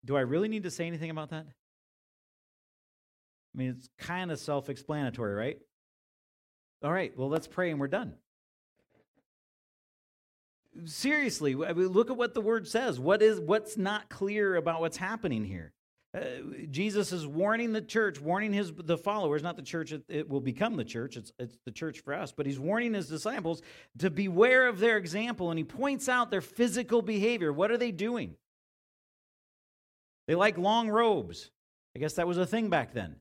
Do 0.05 0.17
I 0.17 0.21
really 0.21 0.47
need 0.47 0.63
to 0.63 0.71
say 0.71 0.87
anything 0.87 1.11
about 1.11 1.31
that? 1.31 1.47
I 3.53 3.59
mean, 3.59 3.71
it's 3.71 3.89
kind 3.99 4.31
of 4.31 4.39
self 4.39 4.71
explanatory, 4.71 5.35
right? 5.35 5.59
All 6.85 6.93
right, 6.93 7.13
well, 7.19 7.29
let's 7.29 7.49
pray 7.49 7.73
and 7.73 7.81
we're 7.81 7.89
done 7.89 8.15
seriously, 10.85 11.55
I 11.55 11.73
mean, 11.73 11.89
look 11.89 12.11
at 12.11 12.17
what 12.17 12.35
the 12.35 12.41
word 12.41 12.67
says. 12.69 12.99
What 12.99 13.23
is 13.23 13.41
what's 13.41 13.77
not 13.77 14.09
clear 14.09 14.57
about 14.57 14.81
what's 14.81 14.97
happening 14.97 15.45
here? 15.45 15.73
Uh, 16.15 16.21
Jesus 16.71 17.11
is 17.11 17.27
warning 17.27 17.73
the 17.73 17.81
church, 17.81 18.21
warning 18.21 18.53
his 18.53 18.71
the 18.77 18.99
followers, 18.99 19.43
not 19.43 19.57
the 19.57 19.63
church. 19.63 19.93
It, 19.93 20.05
it, 20.09 20.29
will 20.29 20.43
become 20.43 20.77
the 20.77 20.85
church. 20.85 21.17
It's 21.17 21.33
it's 21.39 21.57
the 21.65 21.73
church 21.73 22.01
for 22.01 22.13
us. 22.13 22.33
But 22.33 22.45
he's 22.45 22.59
warning 22.59 22.93
his 22.93 23.09
disciples 23.09 23.63
to 23.99 24.11
beware 24.11 24.69
of 24.69 24.79
their 24.79 24.99
example, 24.99 25.51
and 25.51 25.59
he 25.59 25.65
points 25.65 26.11
out 26.11 26.31
their 26.31 26.43
physical 26.43 27.01
behavior. 27.01 27.51
What 27.51 27.71
are 27.71 27.79
they 27.79 27.93
doing? 27.93 28.35
They 30.29 30.35
like 30.35 30.59
long 30.59 30.91
robes. 30.91 31.51
I 31.97 31.99
guess 31.99 32.15
that 32.15 32.27
was 32.27 32.39
a 32.39 32.47
thing 32.47 32.69
back 32.69 32.93
then. 32.93 33.17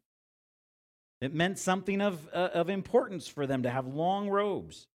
It 1.22 1.34
meant 1.34 1.60
something 1.60 2.02
of 2.02 2.28
uh, 2.34 2.49
of 2.54 2.70
importance 2.70 3.26
for 3.26 3.47
them 3.47 3.64
to 3.64 3.70
have 3.70 3.88
long 3.88 4.30
robes. 4.30 4.88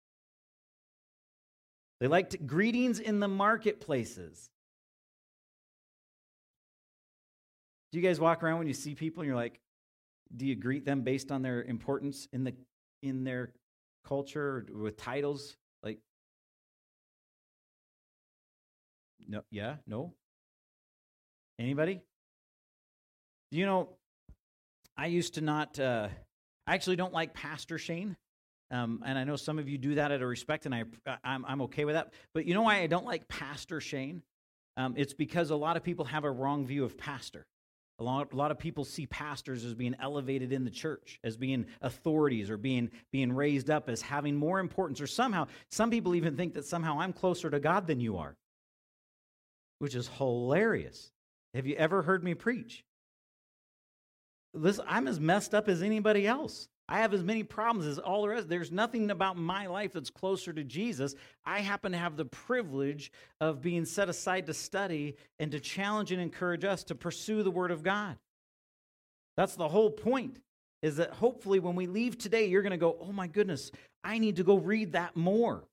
They 1.99 2.07
liked 2.07 2.45
greetings 2.45 2.99
in 2.99 3.19
the 3.19 3.27
marketplaces. 3.27 4.49
Do 7.91 7.99
you 7.99 8.05
guys 8.05 8.19
walk 8.19 8.43
around 8.43 8.57
when 8.59 8.67
you 8.67 8.73
see 8.73 8.95
people 8.95 9.21
and 9.21 9.27
you're 9.27 9.37
like, 9.37 9.59
do 10.35 10.45
you 10.45 10.55
greet 10.55 10.85
them 10.85 11.01
based 11.01 11.31
on 11.31 11.41
their 11.41 11.63
importance 11.63 12.27
in 12.33 12.43
the 12.43 12.53
in 13.01 13.23
their 13.23 13.53
culture 14.05 14.65
with 14.73 14.97
titles? 14.97 15.55
Like 15.81 15.99
No, 19.27 19.41
yeah, 19.49 19.75
no. 19.87 20.13
Anybody? 21.57 22.01
You 23.51 23.65
know, 23.65 23.89
I 24.97 25.07
used 25.07 25.35
to 25.35 25.41
not 25.41 25.79
uh 25.79 26.09
I 26.67 26.73
actually 26.73 26.95
don't 26.95 27.13
like 27.13 27.33
Pastor 27.33 27.77
Shane. 27.77 28.17
Um, 28.71 29.03
and 29.05 29.17
I 29.17 29.23
know 29.23 29.35
some 29.35 29.59
of 29.59 29.69
you 29.69 29.77
do 29.77 29.95
that 29.95 30.11
out 30.11 30.21
of 30.21 30.27
respect, 30.27 30.65
and 30.65 30.73
I, 30.73 30.83
I'm, 31.23 31.45
I'm 31.45 31.61
okay 31.63 31.85
with 31.85 31.95
that. 31.95 32.13
But 32.33 32.45
you 32.45 32.53
know 32.53 32.63
why 32.63 32.81
I 32.81 32.87
don't 32.87 33.05
like 33.05 33.27
Pastor 33.27 33.79
Shane? 33.79 34.23
Um, 34.77 34.95
it's 34.97 35.13
because 35.13 35.51
a 35.51 35.55
lot 35.55 35.77
of 35.77 35.83
people 35.83 36.05
have 36.05 36.23
a 36.23 36.31
wrong 36.31 36.65
view 36.65 36.83
of 36.83 36.97
pastor. 36.97 37.45
A 37.97 38.03
lot, 38.03 38.33
a 38.33 38.35
lot 38.35 38.51
of 38.51 38.59
people 38.59 38.83
see 38.83 39.07
pastors 39.07 39.63
as 39.63 39.73
being 39.73 39.95
elevated 40.01 40.51
in 40.51 40.65
the 40.65 40.71
church, 40.71 41.19
as 41.23 41.37
being 41.37 41.67
authorities, 41.81 42.49
or 42.49 42.57
being, 42.57 42.91
being 43.11 43.31
raised 43.31 43.69
up 43.69 43.87
as 43.87 44.01
having 44.01 44.35
more 44.35 44.59
importance. 44.59 44.99
Or 44.99 45.07
somehow, 45.07 45.47
some 45.69 45.91
people 45.91 46.15
even 46.15 46.35
think 46.35 46.55
that 46.55 46.65
somehow 46.65 46.99
I'm 46.99 47.13
closer 47.13 47.49
to 47.49 47.59
God 47.59 47.87
than 47.87 48.01
you 48.01 48.17
are, 48.17 48.35
which 49.79 49.95
is 49.95 50.09
hilarious. 50.17 51.11
Have 51.53 51.67
you 51.67 51.75
ever 51.75 52.01
heard 52.01 52.21
me 52.21 52.33
preach? 52.33 52.83
Listen, 54.53 54.85
I'm 54.89 55.07
as 55.07 55.19
messed 55.19 55.55
up 55.55 55.69
as 55.69 55.81
anybody 55.81 56.27
else. 56.27 56.67
I 56.87 56.99
have 56.99 57.13
as 57.15 57.23
many 57.23 57.43
problems 57.43 57.87
as 57.87 57.97
all 57.97 58.21
the 58.21 58.29
rest. 58.29 58.47
There's 58.47 58.71
nothing 58.71 59.09
about 59.09 59.37
my 59.37 59.65
life 59.65 59.93
that's 59.93 60.11
closer 60.11 60.53
to 60.53 60.63
Jesus. 60.63 61.15
I 61.43 61.61
happen 61.61 61.93
to 61.93 61.97
have 61.97 62.15
the 62.15 62.25
privilege 62.25 63.11
of 63.41 63.61
being 63.61 63.85
set 63.85 64.07
aside 64.07 64.45
to 64.45 64.53
study 64.53 65.15
and 65.39 65.51
to 65.51 65.59
challenge 65.59 66.11
and 66.11 66.21
encourage 66.21 66.63
us 66.63 66.83
to 66.85 66.95
pursue 66.95 67.41
the 67.41 67.49
Word 67.49 67.71
of 67.71 67.81
God. 67.81 68.17
That's 69.35 69.55
the 69.55 69.67
whole 69.67 69.89
point, 69.89 70.39
is 70.83 70.97
that 70.97 71.09
hopefully 71.09 71.59
when 71.59 71.75
we 71.75 71.87
leave 71.87 72.17
today, 72.17 72.45
you're 72.45 72.61
going 72.61 72.71
to 72.71 72.77
go, 72.77 72.97
oh 73.01 73.11
my 73.11 73.27
goodness, 73.27 73.71
I 74.03 74.19
need 74.19 74.35
to 74.35 74.43
go 74.43 74.57
read 74.57 74.91
that 74.91 75.15
more. 75.15 75.63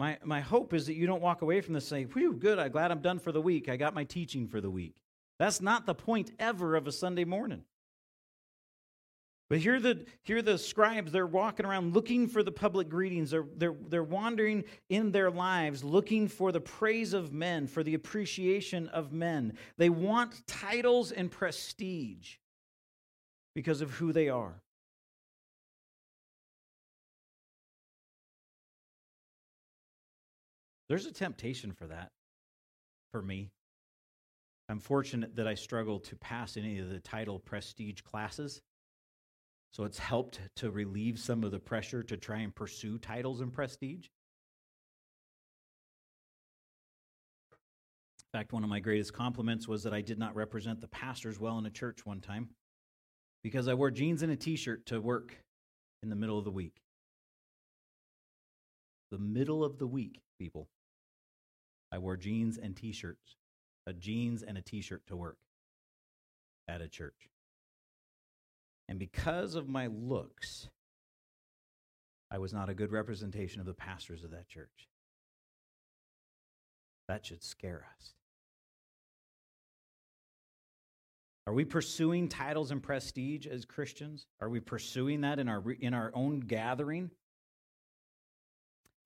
My, 0.00 0.18
my 0.24 0.40
hope 0.40 0.74
is 0.74 0.86
that 0.86 0.94
you 0.94 1.06
don't 1.06 1.22
walk 1.22 1.42
away 1.42 1.60
from 1.60 1.74
this 1.74 1.86
saying, 1.86 2.08
whew, 2.12 2.34
good, 2.34 2.58
I'm 2.58 2.72
glad 2.72 2.90
I'm 2.90 3.00
done 3.00 3.20
for 3.20 3.30
the 3.30 3.40
week. 3.40 3.68
I 3.68 3.76
got 3.76 3.94
my 3.94 4.02
teaching 4.02 4.48
for 4.48 4.60
the 4.60 4.70
week. 4.70 4.96
That's 5.38 5.60
not 5.60 5.86
the 5.86 5.94
point 5.94 6.32
ever 6.40 6.74
of 6.74 6.88
a 6.88 6.92
Sunday 6.92 7.24
morning. 7.24 7.62
But 9.52 9.60
here 9.60 9.78
the, 9.78 10.06
here 10.22 10.40
the 10.40 10.56
scribes, 10.56 11.12
they're 11.12 11.26
walking 11.26 11.66
around 11.66 11.92
looking 11.92 12.26
for 12.26 12.42
the 12.42 12.50
public 12.50 12.88
greetings. 12.88 13.32
They're, 13.32 13.44
they're, 13.54 13.74
they're 13.86 14.02
wandering 14.02 14.64
in 14.88 15.12
their 15.12 15.30
lives 15.30 15.84
looking 15.84 16.26
for 16.26 16.52
the 16.52 16.60
praise 16.62 17.12
of 17.12 17.34
men, 17.34 17.66
for 17.66 17.82
the 17.82 17.92
appreciation 17.92 18.88
of 18.88 19.12
men. 19.12 19.58
They 19.76 19.90
want 19.90 20.46
titles 20.46 21.12
and 21.12 21.30
prestige. 21.30 22.36
because 23.54 23.82
of 23.82 23.90
who 23.90 24.10
they 24.10 24.30
are. 24.30 24.54
There's 30.88 31.04
a 31.04 31.12
temptation 31.12 31.72
for 31.72 31.88
that 31.88 32.08
for 33.10 33.20
me. 33.20 33.50
I'm 34.70 34.80
fortunate 34.80 35.36
that 35.36 35.46
I 35.46 35.56
struggle 35.56 36.00
to 36.00 36.16
pass 36.16 36.56
any 36.56 36.78
of 36.78 36.88
the 36.88 37.00
title 37.00 37.38
prestige 37.38 38.00
classes. 38.00 38.62
So 39.72 39.84
it's 39.84 39.98
helped 39.98 40.38
to 40.56 40.70
relieve 40.70 41.18
some 41.18 41.44
of 41.44 41.50
the 41.50 41.58
pressure 41.58 42.02
to 42.02 42.16
try 42.16 42.40
and 42.40 42.54
pursue 42.54 42.98
titles 42.98 43.40
and 43.40 43.50
prestige. 43.50 44.06
In 48.34 48.38
fact, 48.38 48.52
one 48.52 48.64
of 48.64 48.70
my 48.70 48.80
greatest 48.80 49.14
compliments 49.14 49.66
was 49.66 49.82
that 49.82 49.94
I 49.94 50.02
did 50.02 50.18
not 50.18 50.34
represent 50.34 50.80
the 50.80 50.88
pastors 50.88 51.40
well 51.40 51.58
in 51.58 51.66
a 51.66 51.70
church 51.70 52.04
one 52.04 52.20
time 52.20 52.50
because 53.42 53.66
I 53.66 53.74
wore 53.74 53.90
jeans 53.90 54.22
and 54.22 54.32
a 54.32 54.36
t 54.36 54.56
shirt 54.56 54.86
to 54.86 55.00
work 55.00 55.36
in 56.02 56.10
the 56.10 56.16
middle 56.16 56.38
of 56.38 56.44
the 56.44 56.50
week. 56.50 56.82
The 59.10 59.18
middle 59.18 59.64
of 59.64 59.78
the 59.78 59.86
week, 59.86 60.20
people. 60.38 60.68
I 61.90 61.98
wore 61.98 62.16
jeans 62.16 62.56
and 62.56 62.74
t 62.76 62.92
shirts, 62.92 63.36
a 63.86 63.90
uh, 63.90 63.92
jeans 63.94 64.42
and 64.42 64.56
a 64.56 64.62
t 64.62 64.80
shirt 64.80 65.06
to 65.08 65.16
work 65.16 65.36
at 66.68 66.80
a 66.80 66.88
church. 66.88 67.31
And 68.92 68.98
because 68.98 69.54
of 69.54 69.70
my 69.70 69.86
looks, 69.86 70.68
I 72.30 72.36
was 72.36 72.52
not 72.52 72.68
a 72.68 72.74
good 72.74 72.92
representation 72.92 73.58
of 73.58 73.66
the 73.66 73.72
pastors 73.72 74.22
of 74.22 74.32
that 74.32 74.50
church. 74.50 74.86
That 77.08 77.24
should 77.24 77.42
scare 77.42 77.86
us. 77.96 78.12
Are 81.46 81.54
we 81.54 81.64
pursuing 81.64 82.28
titles 82.28 82.70
and 82.70 82.82
prestige 82.82 83.46
as 83.46 83.64
Christians? 83.64 84.26
Are 84.42 84.50
we 84.50 84.60
pursuing 84.60 85.22
that 85.22 85.38
in 85.38 85.48
our, 85.48 85.62
in 85.80 85.94
our 85.94 86.12
own 86.14 86.40
gathering? 86.40 87.10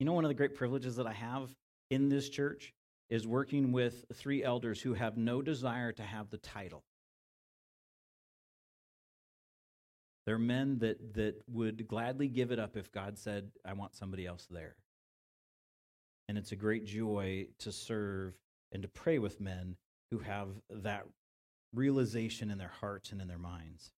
You 0.01 0.07
know, 0.07 0.15
one 0.15 0.25
of 0.25 0.31
the 0.31 0.35
great 0.35 0.57
privileges 0.57 0.97
that 0.97 1.07
I 1.07 1.13
have 1.13 1.55
in 1.91 2.09
this 2.09 2.29
church 2.29 2.75
is 3.09 3.25
working 3.25 3.71
with 3.71 4.05
three 4.15 4.43
elders 4.43 4.81
who 4.81 4.95
have 4.95 5.17
no 5.17 5.43
desire 5.43 5.93
to 5.93 6.03
have 6.03 6.29
the 6.31 6.39
title. 6.39 6.83
They're 10.27 10.39
men 10.39 10.79
that, 10.81 11.15
that 11.15 11.37
would 11.49 11.87
gladly 11.87 12.29
give 12.29 12.51
it 12.51 12.59
up 12.59 12.77
if 12.77 12.91
God 12.91 13.17
said, 13.17 13.51
I 13.65 13.75
want 13.75 13.95
somebody 13.95 14.27
else 14.27 14.47
there. 14.51 14.75
And 16.29 16.37
it's 16.37 16.51
a 16.53 16.57
great 16.57 16.85
joy 16.85 17.47
to 17.61 17.71
serve 17.71 18.35
and 18.73 18.83
to 18.83 18.89
pray 18.89 19.21
with 19.21 19.41
men 19.41 19.77
who 20.11 20.19
have 20.19 20.49
that 20.69 21.07
realization 21.73 22.51
in 22.51 22.59
their 22.59 22.73
hearts 22.81 23.13
and 23.13 23.21
in 23.21 23.29
their 23.29 23.39
minds. 23.39 23.93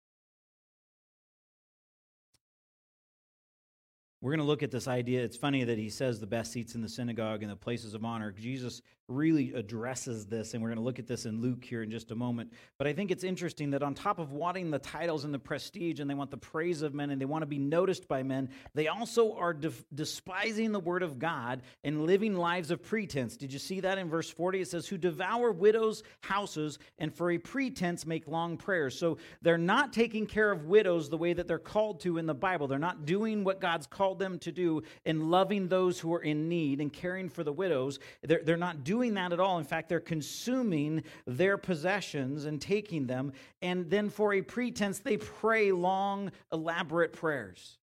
We're 4.20 4.32
going 4.32 4.40
to 4.40 4.46
look 4.46 4.64
at 4.64 4.72
this 4.72 4.88
idea. 4.88 5.22
It's 5.22 5.36
funny 5.36 5.62
that 5.62 5.78
he 5.78 5.90
says 5.90 6.18
the 6.18 6.26
best 6.26 6.52
seats 6.52 6.74
in 6.74 6.82
the 6.82 6.88
synagogue 6.88 7.42
and 7.42 7.50
the 7.50 7.56
places 7.56 7.94
of 7.94 8.04
honor. 8.04 8.32
Jesus 8.32 8.82
really 9.08 9.54
addresses 9.54 10.26
this, 10.26 10.52
and 10.52 10.62
we're 10.62 10.68
going 10.68 10.78
to 10.78 10.84
look 10.84 10.98
at 10.98 11.06
this 11.06 11.24
in 11.24 11.40
Luke 11.40 11.64
here 11.64 11.82
in 11.82 11.90
just 11.90 12.10
a 12.10 12.14
moment. 12.14 12.52
But 12.76 12.86
I 12.86 12.92
think 12.92 13.10
it's 13.10 13.24
interesting 13.24 13.70
that 13.70 13.82
on 13.82 13.94
top 13.94 14.18
of 14.18 14.32
wanting 14.32 14.70
the 14.70 14.78
titles 14.78 15.24
and 15.24 15.32
the 15.32 15.38
prestige, 15.38 16.00
and 16.00 16.10
they 16.10 16.14
want 16.14 16.30
the 16.30 16.36
praise 16.36 16.82
of 16.82 16.94
men, 16.94 17.10
and 17.10 17.20
they 17.20 17.24
want 17.24 17.42
to 17.42 17.46
be 17.46 17.58
noticed 17.58 18.06
by 18.06 18.22
men, 18.22 18.50
they 18.74 18.88
also 18.88 19.34
are 19.34 19.54
de- 19.54 19.72
despising 19.94 20.72
the 20.72 20.80
word 20.80 21.02
of 21.02 21.18
God 21.18 21.62
and 21.84 22.04
living 22.04 22.36
lives 22.36 22.70
of 22.70 22.82
pretense. 22.82 23.36
Did 23.36 23.52
you 23.52 23.58
see 23.58 23.80
that 23.80 23.96
in 23.96 24.10
verse 24.10 24.28
40? 24.28 24.60
It 24.60 24.68
says, 24.68 24.86
Who 24.86 24.98
devour 24.98 25.52
widows' 25.52 26.02
houses, 26.20 26.78
and 26.98 27.14
for 27.14 27.30
a 27.30 27.38
pretense 27.38 28.04
make 28.04 28.28
long 28.28 28.58
prayers. 28.58 28.98
So 28.98 29.16
they're 29.40 29.56
not 29.56 29.92
taking 29.94 30.26
care 30.26 30.50
of 30.50 30.66
widows 30.66 31.08
the 31.08 31.16
way 31.16 31.32
that 31.32 31.48
they're 31.48 31.58
called 31.58 32.00
to 32.00 32.18
in 32.18 32.26
the 32.26 32.34
Bible. 32.34 32.66
They're 32.66 32.78
not 32.78 33.06
doing 33.06 33.42
what 33.42 33.60
God's 33.60 33.86
called 33.86 34.07
them 34.14 34.38
to 34.40 34.52
do 34.52 34.82
in 35.04 35.30
loving 35.30 35.68
those 35.68 35.98
who 35.98 36.12
are 36.14 36.22
in 36.22 36.48
need 36.48 36.80
and 36.80 36.92
caring 36.92 37.28
for 37.28 37.44
the 37.44 37.52
widows. 37.52 37.98
They're, 38.22 38.42
they're 38.44 38.56
not 38.56 38.84
doing 38.84 39.14
that 39.14 39.32
at 39.32 39.40
all. 39.40 39.58
In 39.58 39.64
fact, 39.64 39.88
they're 39.88 40.00
consuming 40.00 41.02
their 41.26 41.56
possessions 41.58 42.44
and 42.44 42.60
taking 42.60 43.06
them. 43.06 43.32
And 43.62 43.90
then, 43.90 44.10
for 44.10 44.34
a 44.34 44.42
pretense, 44.42 44.98
they 44.98 45.16
pray 45.16 45.72
long, 45.72 46.32
elaborate 46.52 47.12
prayers. 47.12 47.78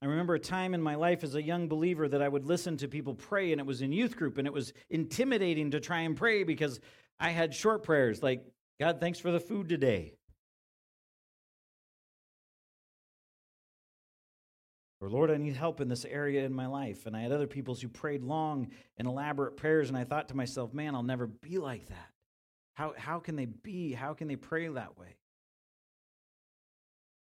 I 0.00 0.06
remember 0.06 0.34
a 0.34 0.40
time 0.40 0.74
in 0.74 0.82
my 0.82 0.94
life 0.94 1.24
as 1.24 1.34
a 1.34 1.42
young 1.42 1.66
believer 1.66 2.08
that 2.08 2.22
I 2.22 2.28
would 2.28 2.44
listen 2.44 2.76
to 2.78 2.88
people 2.88 3.14
pray, 3.14 3.50
and 3.50 3.60
it 3.60 3.66
was 3.66 3.82
in 3.82 3.90
youth 3.90 4.16
group, 4.16 4.38
and 4.38 4.46
it 4.46 4.52
was 4.52 4.72
intimidating 4.90 5.72
to 5.72 5.80
try 5.80 6.00
and 6.00 6.16
pray 6.16 6.44
because 6.44 6.78
I 7.18 7.30
had 7.30 7.52
short 7.52 7.82
prayers 7.82 8.22
like, 8.22 8.44
God, 8.78 9.00
thanks 9.00 9.18
for 9.18 9.32
the 9.32 9.40
food 9.40 9.68
today. 9.68 10.14
Or, 15.00 15.08
Lord, 15.08 15.30
I 15.30 15.36
need 15.36 15.54
help 15.54 15.80
in 15.80 15.88
this 15.88 16.04
area 16.04 16.44
in 16.44 16.52
my 16.52 16.66
life. 16.66 17.06
And 17.06 17.16
I 17.16 17.20
had 17.20 17.30
other 17.30 17.46
people 17.46 17.74
who 17.74 17.88
prayed 17.88 18.24
long 18.24 18.68
and 18.96 19.06
elaborate 19.06 19.56
prayers, 19.56 19.88
and 19.88 19.96
I 19.96 20.04
thought 20.04 20.28
to 20.28 20.36
myself, 20.36 20.74
man, 20.74 20.94
I'll 20.94 21.04
never 21.04 21.26
be 21.26 21.58
like 21.58 21.86
that. 21.86 22.08
How, 22.74 22.94
how 22.96 23.20
can 23.20 23.36
they 23.36 23.46
be? 23.46 23.92
How 23.92 24.14
can 24.14 24.28
they 24.28 24.36
pray 24.36 24.66
that 24.68 24.98
way? 24.98 25.16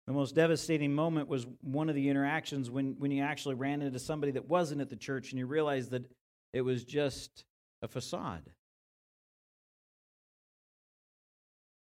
The 0.08 0.14
most 0.14 0.34
devastating 0.34 0.94
moment 0.94 1.28
was 1.28 1.46
one 1.62 1.90
of 1.90 1.94
the 1.94 2.10
interactions 2.10 2.72
when, 2.72 2.96
when 2.98 3.12
you 3.12 3.22
actually 3.22 3.54
ran 3.54 3.84
into 3.84 4.00
somebody 4.00 4.32
that 4.32 4.50
wasn't 4.50 4.82
at 4.82 4.90
the 4.90 4.96
church 4.96 5.32
and 5.32 5.38
you 5.38 5.46
realized 5.46 5.92
that 5.92 6.06
it 6.52 6.62
was 6.62 6.84
just 6.84 7.46
a 7.84 7.88
facade 7.88 8.50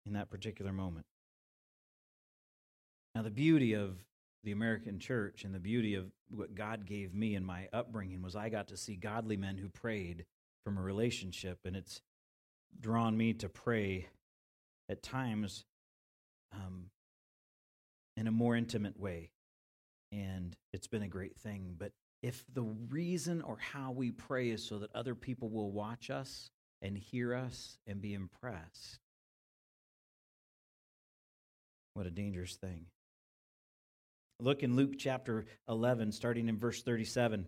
in 0.08 0.14
that 0.14 0.32
particular 0.32 0.72
moment. 0.72 1.06
Now, 3.14 3.22
the 3.22 3.30
beauty 3.30 3.74
of 3.74 3.96
the 4.46 4.52
American 4.52 5.00
church 5.00 5.44
and 5.44 5.54
the 5.54 5.60
beauty 5.60 5.96
of 5.96 6.06
what 6.30 6.56
God 6.56 6.86
gave 6.86 7.14
me 7.14 7.36
in 7.36 7.44
my 7.44 7.68
upbringing 7.74 8.22
was 8.22 8.36
I 8.36 8.50
got 8.50 8.68
to 8.70 8.78
see 8.78 8.96
godly 8.96 9.38
men 9.38 9.58
who 9.58 9.70
prayed 9.70 10.26
from 10.64 10.78
a 10.78 10.82
relationship, 10.82 11.60
and 11.66 11.76
it's 11.76 12.02
drawn 12.80 13.18
me 13.18 13.34
to 13.34 13.50
pray 13.50 14.08
at 14.88 15.02
times 15.02 15.66
um, 16.54 16.86
in 18.16 18.28
a 18.28 18.32
more 18.32 18.56
intimate 18.56 19.00
way. 19.00 19.32
And 20.12 20.56
it's 20.72 20.88
been 20.88 21.04
a 21.04 21.08
great 21.08 21.38
thing. 21.38 21.76
But 21.78 21.92
if 22.22 22.44
the 22.54 22.64
reason 22.64 23.42
or 23.42 23.58
how 23.58 23.92
we 23.92 24.12
pray 24.12 24.50
is 24.50 24.64
so 24.64 24.80
that 24.80 24.96
other 24.96 25.16
people 25.16 25.50
will 25.50 25.72
watch 25.72 26.10
us 26.10 26.50
and 26.82 26.98
hear 26.98 27.34
us 27.34 27.78
and 27.88 28.00
be 28.00 28.14
impressed, 28.14 29.00
what 31.96 32.06
a 32.06 32.12
dangerous 32.12 32.56
thing. 32.56 32.86
Look 34.40 34.64
in 34.64 34.76
Luke 34.76 34.94
chapter 34.98 35.46
11, 35.70 36.12
starting 36.12 36.50
in 36.50 36.58
verse 36.58 36.82
37. 36.82 37.48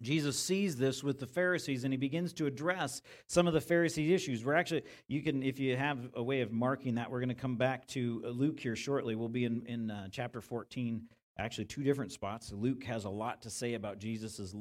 Jesus 0.00 0.36
sees 0.36 0.76
this 0.76 1.04
with 1.04 1.20
the 1.20 1.26
Pharisees 1.26 1.84
and 1.84 1.92
he 1.92 1.96
begins 1.96 2.32
to 2.34 2.46
address 2.46 3.02
some 3.28 3.46
of 3.46 3.54
the 3.54 3.60
Pharisees' 3.60 4.10
issues. 4.10 4.44
We're 4.44 4.54
actually, 4.54 4.82
you 5.06 5.22
can, 5.22 5.42
if 5.44 5.60
you 5.60 5.76
have 5.76 6.10
a 6.14 6.22
way 6.22 6.40
of 6.40 6.50
marking 6.50 6.96
that, 6.96 7.10
we're 7.10 7.20
going 7.20 7.28
to 7.28 7.34
come 7.36 7.56
back 7.56 7.86
to 7.88 8.20
Luke 8.26 8.58
here 8.58 8.74
shortly. 8.74 9.14
We'll 9.14 9.28
be 9.28 9.44
in, 9.44 9.64
in 9.66 9.90
uh, 9.92 10.08
chapter 10.10 10.40
14, 10.40 11.02
actually, 11.38 11.66
two 11.66 11.84
different 11.84 12.10
spots. 12.10 12.52
Luke 12.52 12.82
has 12.84 13.04
a 13.04 13.10
lot 13.10 13.42
to 13.42 13.50
say 13.50 13.74
about 13.74 13.98
Jesus' 13.98 14.54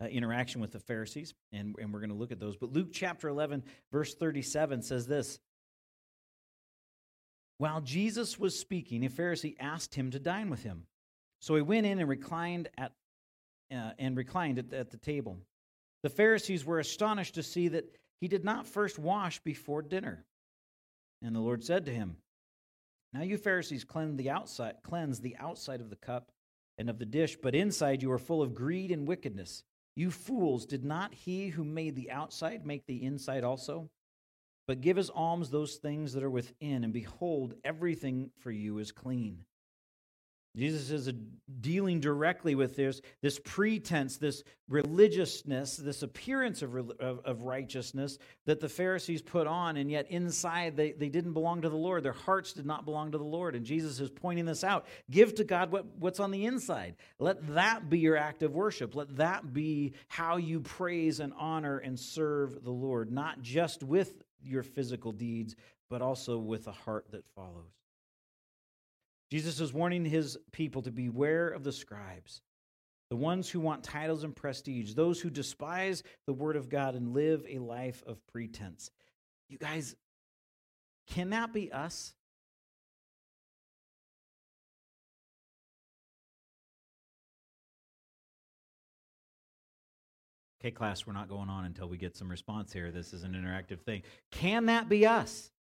uh, 0.00 0.06
interaction 0.06 0.62
with 0.62 0.72
the 0.72 0.80
Pharisees, 0.80 1.34
and, 1.52 1.74
and 1.78 1.92
we're 1.92 2.00
going 2.00 2.10
to 2.10 2.16
look 2.16 2.32
at 2.32 2.40
those. 2.40 2.56
But 2.56 2.72
Luke 2.72 2.88
chapter 2.92 3.28
11, 3.28 3.64
verse 3.92 4.14
37 4.14 4.80
says 4.80 5.06
this 5.06 5.38
while 7.58 7.80
Jesus 7.80 8.38
was 8.38 8.58
speaking, 8.58 9.04
a 9.04 9.08
Pharisee 9.08 9.56
asked 9.58 9.94
him 9.94 10.10
to 10.10 10.18
dine 10.18 10.50
with 10.50 10.62
him. 10.62 10.86
So 11.40 11.54
he 11.54 11.62
went 11.62 11.86
in 11.86 11.98
and 11.98 12.08
reclined 12.08 12.68
at 12.76 12.92
uh, 13.72 13.90
and 13.98 14.16
reclined 14.16 14.58
at, 14.58 14.72
at 14.72 14.90
the 14.90 14.96
table. 14.96 15.38
The 16.02 16.10
Pharisees 16.10 16.64
were 16.64 16.78
astonished 16.78 17.34
to 17.34 17.42
see 17.42 17.68
that 17.68 17.84
he 18.20 18.28
did 18.28 18.44
not 18.44 18.66
first 18.66 18.98
wash 18.98 19.40
before 19.40 19.82
dinner. 19.82 20.24
And 21.22 21.34
the 21.34 21.40
Lord 21.40 21.64
said 21.64 21.84
to 21.86 21.92
him, 21.92 22.16
Now 23.12 23.22
you 23.22 23.36
Pharisees 23.36 23.84
cleanse 23.84 24.16
the 24.16 24.30
outside, 24.30 24.76
cleanse 24.82 25.20
the 25.20 25.36
outside 25.38 25.80
of 25.80 25.90
the 25.90 25.96
cup 25.96 26.30
and 26.78 26.88
of 26.88 26.98
the 26.98 27.06
dish, 27.06 27.36
but 27.42 27.54
inside 27.54 28.02
you 28.02 28.12
are 28.12 28.18
full 28.18 28.42
of 28.42 28.54
greed 28.54 28.90
and 28.90 29.08
wickedness. 29.08 29.64
You 29.96 30.10
fools, 30.10 30.66
did 30.66 30.84
not 30.84 31.14
he 31.14 31.48
who 31.48 31.64
made 31.64 31.96
the 31.96 32.10
outside 32.10 32.66
make 32.66 32.86
the 32.86 33.02
inside 33.02 33.44
also? 33.44 33.88
But 34.66 34.80
give 34.80 34.98
as 34.98 35.10
alms 35.10 35.50
those 35.50 35.76
things 35.76 36.12
that 36.14 36.24
are 36.24 36.30
within, 36.30 36.84
and 36.84 36.92
behold, 36.92 37.54
everything 37.64 38.30
for 38.38 38.50
you 38.50 38.78
is 38.78 38.90
clean. 38.92 39.44
Jesus 40.56 40.90
is 40.90 41.12
dealing 41.60 42.00
directly 42.00 42.54
with 42.54 42.76
this, 42.76 43.02
this 43.20 43.38
pretense, 43.38 44.16
this 44.16 44.42
religiousness, 44.68 45.76
this 45.76 46.02
appearance 46.02 46.62
of, 46.62 46.74
of, 46.98 47.20
of, 47.26 47.42
righteousness 47.42 48.18
that 48.46 48.60
the 48.60 48.68
Pharisees 48.68 49.20
put 49.20 49.46
on, 49.46 49.76
and 49.76 49.90
yet 49.90 50.10
inside 50.10 50.74
they, 50.74 50.92
they 50.92 51.10
didn't 51.10 51.34
belong 51.34 51.60
to 51.60 51.68
the 51.68 51.76
Lord. 51.76 52.02
Their 52.02 52.12
hearts 52.12 52.54
did 52.54 52.64
not 52.64 52.86
belong 52.86 53.12
to 53.12 53.18
the 53.18 53.24
Lord. 53.24 53.54
And 53.54 53.66
Jesus 53.66 54.00
is 54.00 54.08
pointing 54.08 54.46
this 54.46 54.64
out. 54.64 54.86
Give 55.10 55.34
to 55.34 55.44
God 55.44 55.70
what, 55.70 55.84
what's 55.98 56.20
on 56.20 56.30
the 56.30 56.46
inside. 56.46 56.96
Let 57.18 57.54
that 57.54 57.90
be 57.90 57.98
your 57.98 58.16
act 58.16 58.42
of 58.42 58.54
worship. 58.54 58.94
Let 58.94 59.16
that 59.18 59.52
be 59.52 59.92
how 60.08 60.38
you 60.38 60.60
praise 60.60 61.20
and 61.20 61.34
honor 61.38 61.78
and 61.78 62.00
serve 62.00 62.64
the 62.64 62.72
Lord, 62.72 63.12
not 63.12 63.42
just 63.42 63.82
with 63.82 64.14
your 64.42 64.62
physical 64.62 65.12
deeds, 65.12 65.56
but 65.90 66.02
also 66.02 66.38
with 66.38 66.66
a 66.66 66.72
heart 66.72 67.06
that 67.10 67.26
follows. 67.34 67.72
Jesus 69.30 69.60
is 69.60 69.72
warning 69.72 70.04
his 70.04 70.38
people 70.52 70.82
to 70.82 70.90
beware 70.90 71.48
of 71.48 71.64
the 71.64 71.72
scribes, 71.72 72.42
the 73.10 73.16
ones 73.16 73.50
who 73.50 73.60
want 73.60 73.82
titles 73.82 74.24
and 74.24 74.34
prestige, 74.34 74.94
those 74.94 75.20
who 75.20 75.30
despise 75.30 76.02
the 76.26 76.32
word 76.32 76.56
of 76.56 76.68
God 76.68 76.94
and 76.94 77.12
live 77.12 77.44
a 77.48 77.58
life 77.58 78.02
of 78.06 78.24
pretense. 78.28 78.90
You 79.48 79.58
guys, 79.58 79.96
can 81.08 81.30
that 81.30 81.52
be 81.52 81.72
us? 81.72 82.14
Okay, 90.66 90.72
class, 90.72 91.06
we're 91.06 91.12
not 91.12 91.28
going 91.28 91.48
on 91.48 91.64
until 91.64 91.88
we 91.88 91.96
get 91.96 92.16
some 92.16 92.28
response 92.28 92.72
here. 92.72 92.90
This 92.90 93.12
is 93.12 93.22
an 93.22 93.34
interactive 93.34 93.82
thing. 93.82 94.02
Can 94.32 94.66
that 94.66 94.88
be 94.88 95.06
us? 95.06 95.52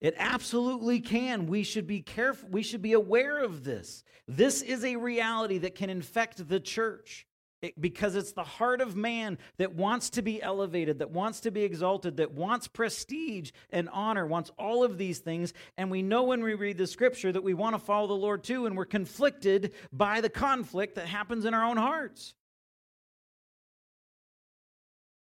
It 0.00 0.14
absolutely 0.16 1.00
can. 1.00 1.46
We 1.46 1.62
should 1.62 1.86
be 1.86 2.00
careful. 2.00 2.48
We 2.48 2.62
should 2.62 2.80
be 2.80 2.94
aware 2.94 3.44
of 3.44 3.64
this. 3.64 4.02
This 4.26 4.62
is 4.62 4.82
a 4.82 4.96
reality 4.96 5.58
that 5.58 5.74
can 5.74 5.90
infect 5.90 6.48
the 6.48 6.58
church 6.58 7.26
it, 7.60 7.78
because 7.78 8.16
it's 8.16 8.32
the 8.32 8.44
heart 8.44 8.80
of 8.80 8.96
man 8.96 9.36
that 9.58 9.74
wants 9.74 10.08
to 10.10 10.22
be 10.22 10.40
elevated, 10.40 11.00
that 11.00 11.10
wants 11.10 11.40
to 11.40 11.50
be 11.50 11.62
exalted, 11.62 12.16
that 12.16 12.32
wants 12.32 12.66
prestige 12.66 13.50
and 13.68 13.90
honor, 13.90 14.26
wants 14.26 14.50
all 14.58 14.84
of 14.84 14.96
these 14.96 15.18
things. 15.18 15.52
And 15.76 15.90
we 15.90 16.00
know 16.00 16.22
when 16.22 16.42
we 16.42 16.54
read 16.54 16.78
the 16.78 16.86
scripture 16.86 17.30
that 17.30 17.44
we 17.44 17.52
want 17.52 17.74
to 17.74 17.78
follow 17.78 18.06
the 18.06 18.14
Lord 18.14 18.42
too, 18.42 18.64
and 18.64 18.74
we're 18.74 18.86
conflicted 18.86 19.74
by 19.92 20.22
the 20.22 20.30
conflict 20.30 20.94
that 20.94 21.08
happens 21.08 21.44
in 21.44 21.52
our 21.52 21.64
own 21.66 21.76
hearts. 21.76 22.32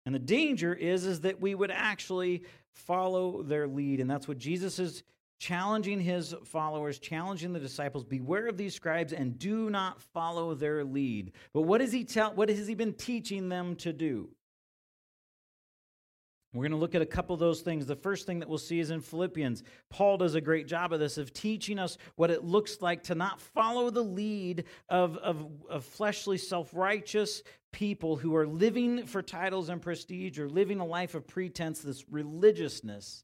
And 0.09 0.15
the 0.15 0.17
danger 0.17 0.73
is, 0.73 1.05
is 1.05 1.21
that 1.21 1.39
we 1.39 1.53
would 1.53 1.69
actually 1.69 2.41
follow 2.71 3.43
their 3.43 3.67
lead. 3.67 3.99
And 3.99 4.09
that's 4.09 4.27
what 4.27 4.39
Jesus 4.39 4.79
is 4.79 5.03
challenging 5.37 5.99
his 5.99 6.33
followers, 6.45 6.97
challenging 6.97 7.53
the 7.53 7.59
disciples. 7.59 8.05
Beware 8.05 8.47
of 8.47 8.57
these 8.57 8.73
scribes 8.73 9.13
and 9.13 9.37
do 9.37 9.69
not 9.69 10.01
follow 10.01 10.55
their 10.55 10.83
lead. 10.83 11.33
But 11.53 11.61
what 11.61 11.79
is 11.79 11.91
he 11.91 12.05
tell 12.05 12.33
what 12.33 12.49
has 12.49 12.65
he 12.65 12.73
been 12.73 12.95
teaching 12.95 13.49
them 13.49 13.75
to 13.75 13.93
do? 13.93 14.31
We're 16.53 16.63
going 16.63 16.71
to 16.71 16.77
look 16.77 16.95
at 16.95 17.03
a 17.03 17.05
couple 17.05 17.35
of 17.35 17.39
those 17.39 17.61
things. 17.61 17.85
The 17.85 17.95
first 17.95 18.25
thing 18.25 18.39
that 18.39 18.49
we'll 18.49 18.57
see 18.57 18.79
is 18.79 18.89
in 18.89 19.01
Philippians. 19.01 19.61
Paul 19.91 20.17
does 20.17 20.33
a 20.33 20.41
great 20.41 20.65
job 20.65 20.91
of 20.91 20.99
this, 20.99 21.19
of 21.19 21.31
teaching 21.31 21.77
us 21.77 21.99
what 22.15 22.31
it 22.31 22.43
looks 22.43 22.81
like 22.81 23.03
to 23.03 23.13
not 23.13 23.39
follow 23.39 23.91
the 23.91 24.03
lead 24.03 24.63
of, 24.89 25.17
of, 25.17 25.45
of 25.69 25.85
fleshly, 25.85 26.39
self 26.39 26.71
righteous 26.73 27.43
people 27.71 28.15
who 28.17 28.35
are 28.35 28.47
living 28.47 29.05
for 29.05 29.21
titles 29.21 29.69
and 29.69 29.81
prestige 29.81 30.39
or 30.39 30.49
living 30.49 30.79
a 30.79 30.85
life 30.85 31.15
of 31.15 31.27
pretense, 31.27 31.79
this 31.79 32.09
religiousness, 32.09 33.23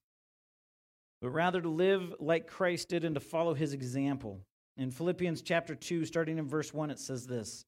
but 1.22 1.30
rather 1.30 1.62
to 1.62 1.70
live 1.70 2.14
like 2.20 2.48
Christ 2.48 2.90
did 2.90 3.04
and 3.04 3.16
to 3.16 3.22
follow 3.22 3.54
his 3.54 3.74
example. 3.74 4.42
In 4.78 4.92
Philippians 4.92 5.42
chapter 5.42 5.74
2, 5.74 6.06
starting 6.06 6.38
in 6.38 6.48
verse 6.48 6.74
1, 6.74 6.92
it 6.92 7.00
says 7.00 7.26
this 7.26 7.66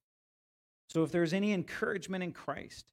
So 0.88 1.02
if 1.02 1.10
there 1.10 1.22
is 1.22 1.32
any 1.32 1.52
encouragement 1.52 2.22
in 2.22 2.32
Christ, 2.32 2.92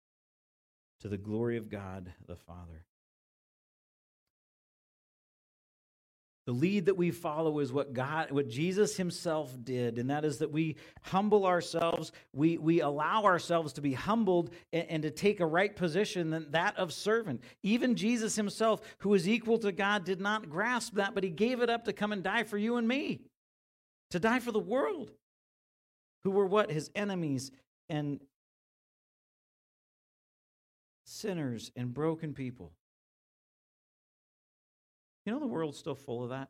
to 1.01 1.07
the 1.07 1.17
glory 1.17 1.57
of 1.57 1.69
God 1.69 2.11
the 2.27 2.35
Father. 2.35 2.85
The 6.47 6.53
lead 6.53 6.87
that 6.87 6.97
we 6.97 7.11
follow 7.11 7.59
is 7.59 7.71
what 7.71 7.93
God, 7.93 8.31
what 8.31 8.49
Jesus 8.49 8.97
himself 8.97 9.55
did, 9.63 9.99
and 9.99 10.09
that 10.09 10.25
is 10.25 10.39
that 10.39 10.51
we 10.51 10.75
humble 11.03 11.45
ourselves, 11.45 12.11
we, 12.33 12.57
we 12.57 12.81
allow 12.81 13.23
ourselves 13.23 13.73
to 13.73 13.81
be 13.81 13.93
humbled 13.93 14.49
and, 14.73 14.85
and 14.89 15.03
to 15.03 15.11
take 15.11 15.39
a 15.39 15.45
right 15.45 15.75
position 15.75 16.31
than 16.31 16.49
that 16.51 16.77
of 16.77 16.91
servant. 16.91 17.41
Even 17.61 17.95
Jesus 17.95 18.35
himself, 18.35 18.81
who 18.99 19.13
is 19.13 19.29
equal 19.29 19.59
to 19.59 19.71
God, 19.71 20.03
did 20.03 20.19
not 20.19 20.49
grasp 20.49 20.95
that, 20.95 21.13
but 21.13 21.23
he 21.23 21.29
gave 21.29 21.61
it 21.61 21.69
up 21.69 21.85
to 21.85 21.93
come 21.93 22.11
and 22.11 22.23
die 22.23 22.43
for 22.43 22.57
you 22.57 22.77
and 22.77 22.87
me, 22.87 23.21
to 24.09 24.19
die 24.19 24.39
for 24.39 24.51
the 24.51 24.59
world, 24.59 25.11
who 26.23 26.31
were 26.31 26.47
what? 26.47 26.71
His 26.71 26.89
enemies 26.95 27.51
and 27.87 28.19
sinners 31.11 31.71
and 31.75 31.93
broken 31.93 32.33
people. 32.33 32.71
You 35.25 35.33
know, 35.33 35.39
the 35.39 35.47
world's 35.47 35.77
still 35.77 35.95
full 35.95 36.23
of 36.23 36.29
that. 36.29 36.49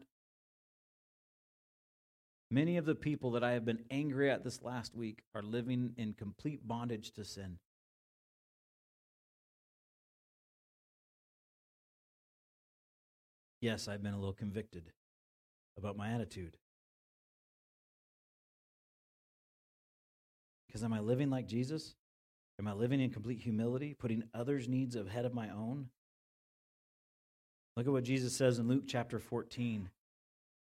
Many 2.49 2.77
of 2.77 2.85
the 2.85 2.95
people 2.95 3.31
that 3.31 3.43
I 3.43 3.53
have 3.53 3.65
been 3.65 3.83
angry 3.89 4.29
at 4.29 4.43
this 4.43 4.61
last 4.61 4.95
week 4.95 5.23
are 5.33 5.41
living 5.41 5.93
in 5.97 6.13
complete 6.13 6.67
bondage 6.67 7.11
to 7.13 7.23
sin. 7.23 7.57
Yes, 13.61 13.87
I've 13.87 14.03
been 14.03 14.13
a 14.13 14.19
little 14.19 14.33
convicted 14.33 14.91
about 15.77 15.95
my 15.95 16.09
attitude. 16.09 16.57
Because 20.67 20.83
am 20.83 20.93
I 20.93 20.99
living 20.99 21.29
like 21.29 21.47
Jesus? 21.47 21.95
Am 22.61 22.67
I 22.67 22.73
living 22.73 23.01
in 23.01 23.09
complete 23.09 23.39
humility, 23.39 23.95
putting 23.95 24.21
others' 24.35 24.67
needs 24.67 24.95
ahead 24.95 25.25
of 25.25 25.33
my 25.33 25.49
own? 25.49 25.89
Look 27.75 27.87
at 27.87 27.91
what 27.91 28.03
Jesus 28.03 28.35
says 28.35 28.59
in 28.59 28.67
Luke 28.67 28.83
chapter 28.85 29.17
14, 29.17 29.89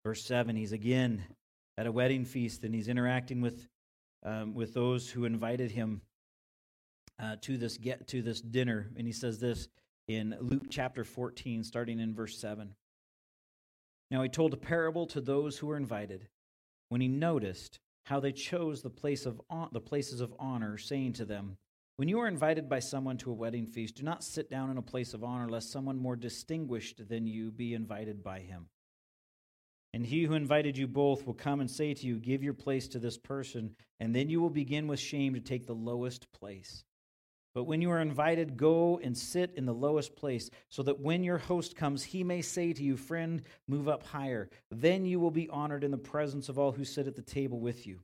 verse 0.03 0.25
7. 0.25 0.55
He's 0.55 0.71
again 0.71 1.23
at 1.77 1.85
a 1.85 1.91
wedding 1.91 2.25
feast 2.25 2.63
and 2.63 2.73
he's 2.73 2.87
interacting 2.87 3.41
with, 3.41 3.67
um, 4.23 4.55
with 4.55 4.73
those 4.73 5.07
who 5.07 5.25
invited 5.25 5.69
him 5.69 6.01
uh, 7.21 7.35
to, 7.41 7.59
this 7.59 7.77
get, 7.77 8.07
to 8.07 8.23
this 8.23 8.41
dinner. 8.41 8.89
And 8.97 9.05
he 9.05 9.13
says 9.13 9.37
this 9.37 9.67
in 10.07 10.35
Luke 10.41 10.71
chapter 10.71 11.03
14, 11.03 11.63
starting 11.63 11.99
in 11.99 12.15
verse 12.15 12.39
7. 12.39 12.73
Now 14.09 14.23
he 14.23 14.29
told 14.29 14.55
a 14.55 14.57
parable 14.57 15.05
to 15.05 15.21
those 15.21 15.59
who 15.59 15.67
were 15.67 15.77
invited 15.77 16.27
when 16.89 17.01
he 17.01 17.07
noticed 17.07 17.77
how 18.05 18.19
they 18.19 18.31
chose 18.31 18.81
the, 18.81 18.89
place 18.89 19.27
of, 19.27 19.39
the 19.71 19.79
places 19.79 20.21
of 20.21 20.33
honor, 20.39 20.79
saying 20.79 21.13
to 21.13 21.25
them, 21.25 21.55
when 21.97 22.07
you 22.07 22.19
are 22.19 22.27
invited 22.27 22.67
by 22.67 22.79
someone 22.79 23.17
to 23.17 23.31
a 23.31 23.35
wedding 23.35 23.67
feast, 23.67 23.95
do 23.95 24.03
not 24.03 24.23
sit 24.23 24.49
down 24.49 24.71
in 24.71 24.77
a 24.77 24.81
place 24.81 25.13
of 25.13 25.23
honor, 25.23 25.47
lest 25.47 25.71
someone 25.71 25.97
more 25.97 26.15
distinguished 26.15 27.07
than 27.07 27.27
you 27.27 27.51
be 27.51 27.73
invited 27.73 28.23
by 28.23 28.39
him. 28.39 28.67
And 29.93 30.03
he 30.03 30.23
who 30.23 30.33
invited 30.33 30.75
you 30.75 30.87
both 30.87 31.27
will 31.27 31.35
come 31.35 31.59
and 31.59 31.69
say 31.69 31.93
to 31.93 32.07
you, 32.07 32.17
Give 32.17 32.43
your 32.43 32.55
place 32.55 32.87
to 32.89 32.99
this 32.99 33.17
person, 33.17 33.75
and 33.99 34.15
then 34.15 34.27
you 34.27 34.41
will 34.41 34.49
begin 34.49 34.87
with 34.87 34.99
shame 34.99 35.35
to 35.35 35.39
take 35.39 35.67
the 35.67 35.75
lowest 35.75 36.31
place. 36.31 36.83
But 37.53 37.65
when 37.65 37.83
you 37.83 37.91
are 37.91 38.01
invited, 38.01 38.57
go 38.57 38.99
and 39.03 39.15
sit 39.15 39.53
in 39.55 39.67
the 39.67 39.73
lowest 39.73 40.15
place, 40.15 40.49
so 40.69 40.81
that 40.81 40.99
when 40.99 41.23
your 41.23 41.37
host 41.37 41.75
comes, 41.75 42.03
he 42.03 42.23
may 42.23 42.41
say 42.41 42.73
to 42.73 42.83
you, 42.83 42.97
Friend, 42.97 43.43
move 43.67 43.87
up 43.87 44.01
higher. 44.01 44.49
Then 44.71 45.05
you 45.05 45.19
will 45.19 45.29
be 45.29 45.49
honored 45.49 45.83
in 45.83 45.91
the 45.91 45.97
presence 45.99 46.49
of 46.49 46.57
all 46.57 46.71
who 46.71 46.85
sit 46.85 47.05
at 47.05 47.15
the 47.15 47.21
table 47.21 47.59
with 47.59 47.85
you. 47.85 47.99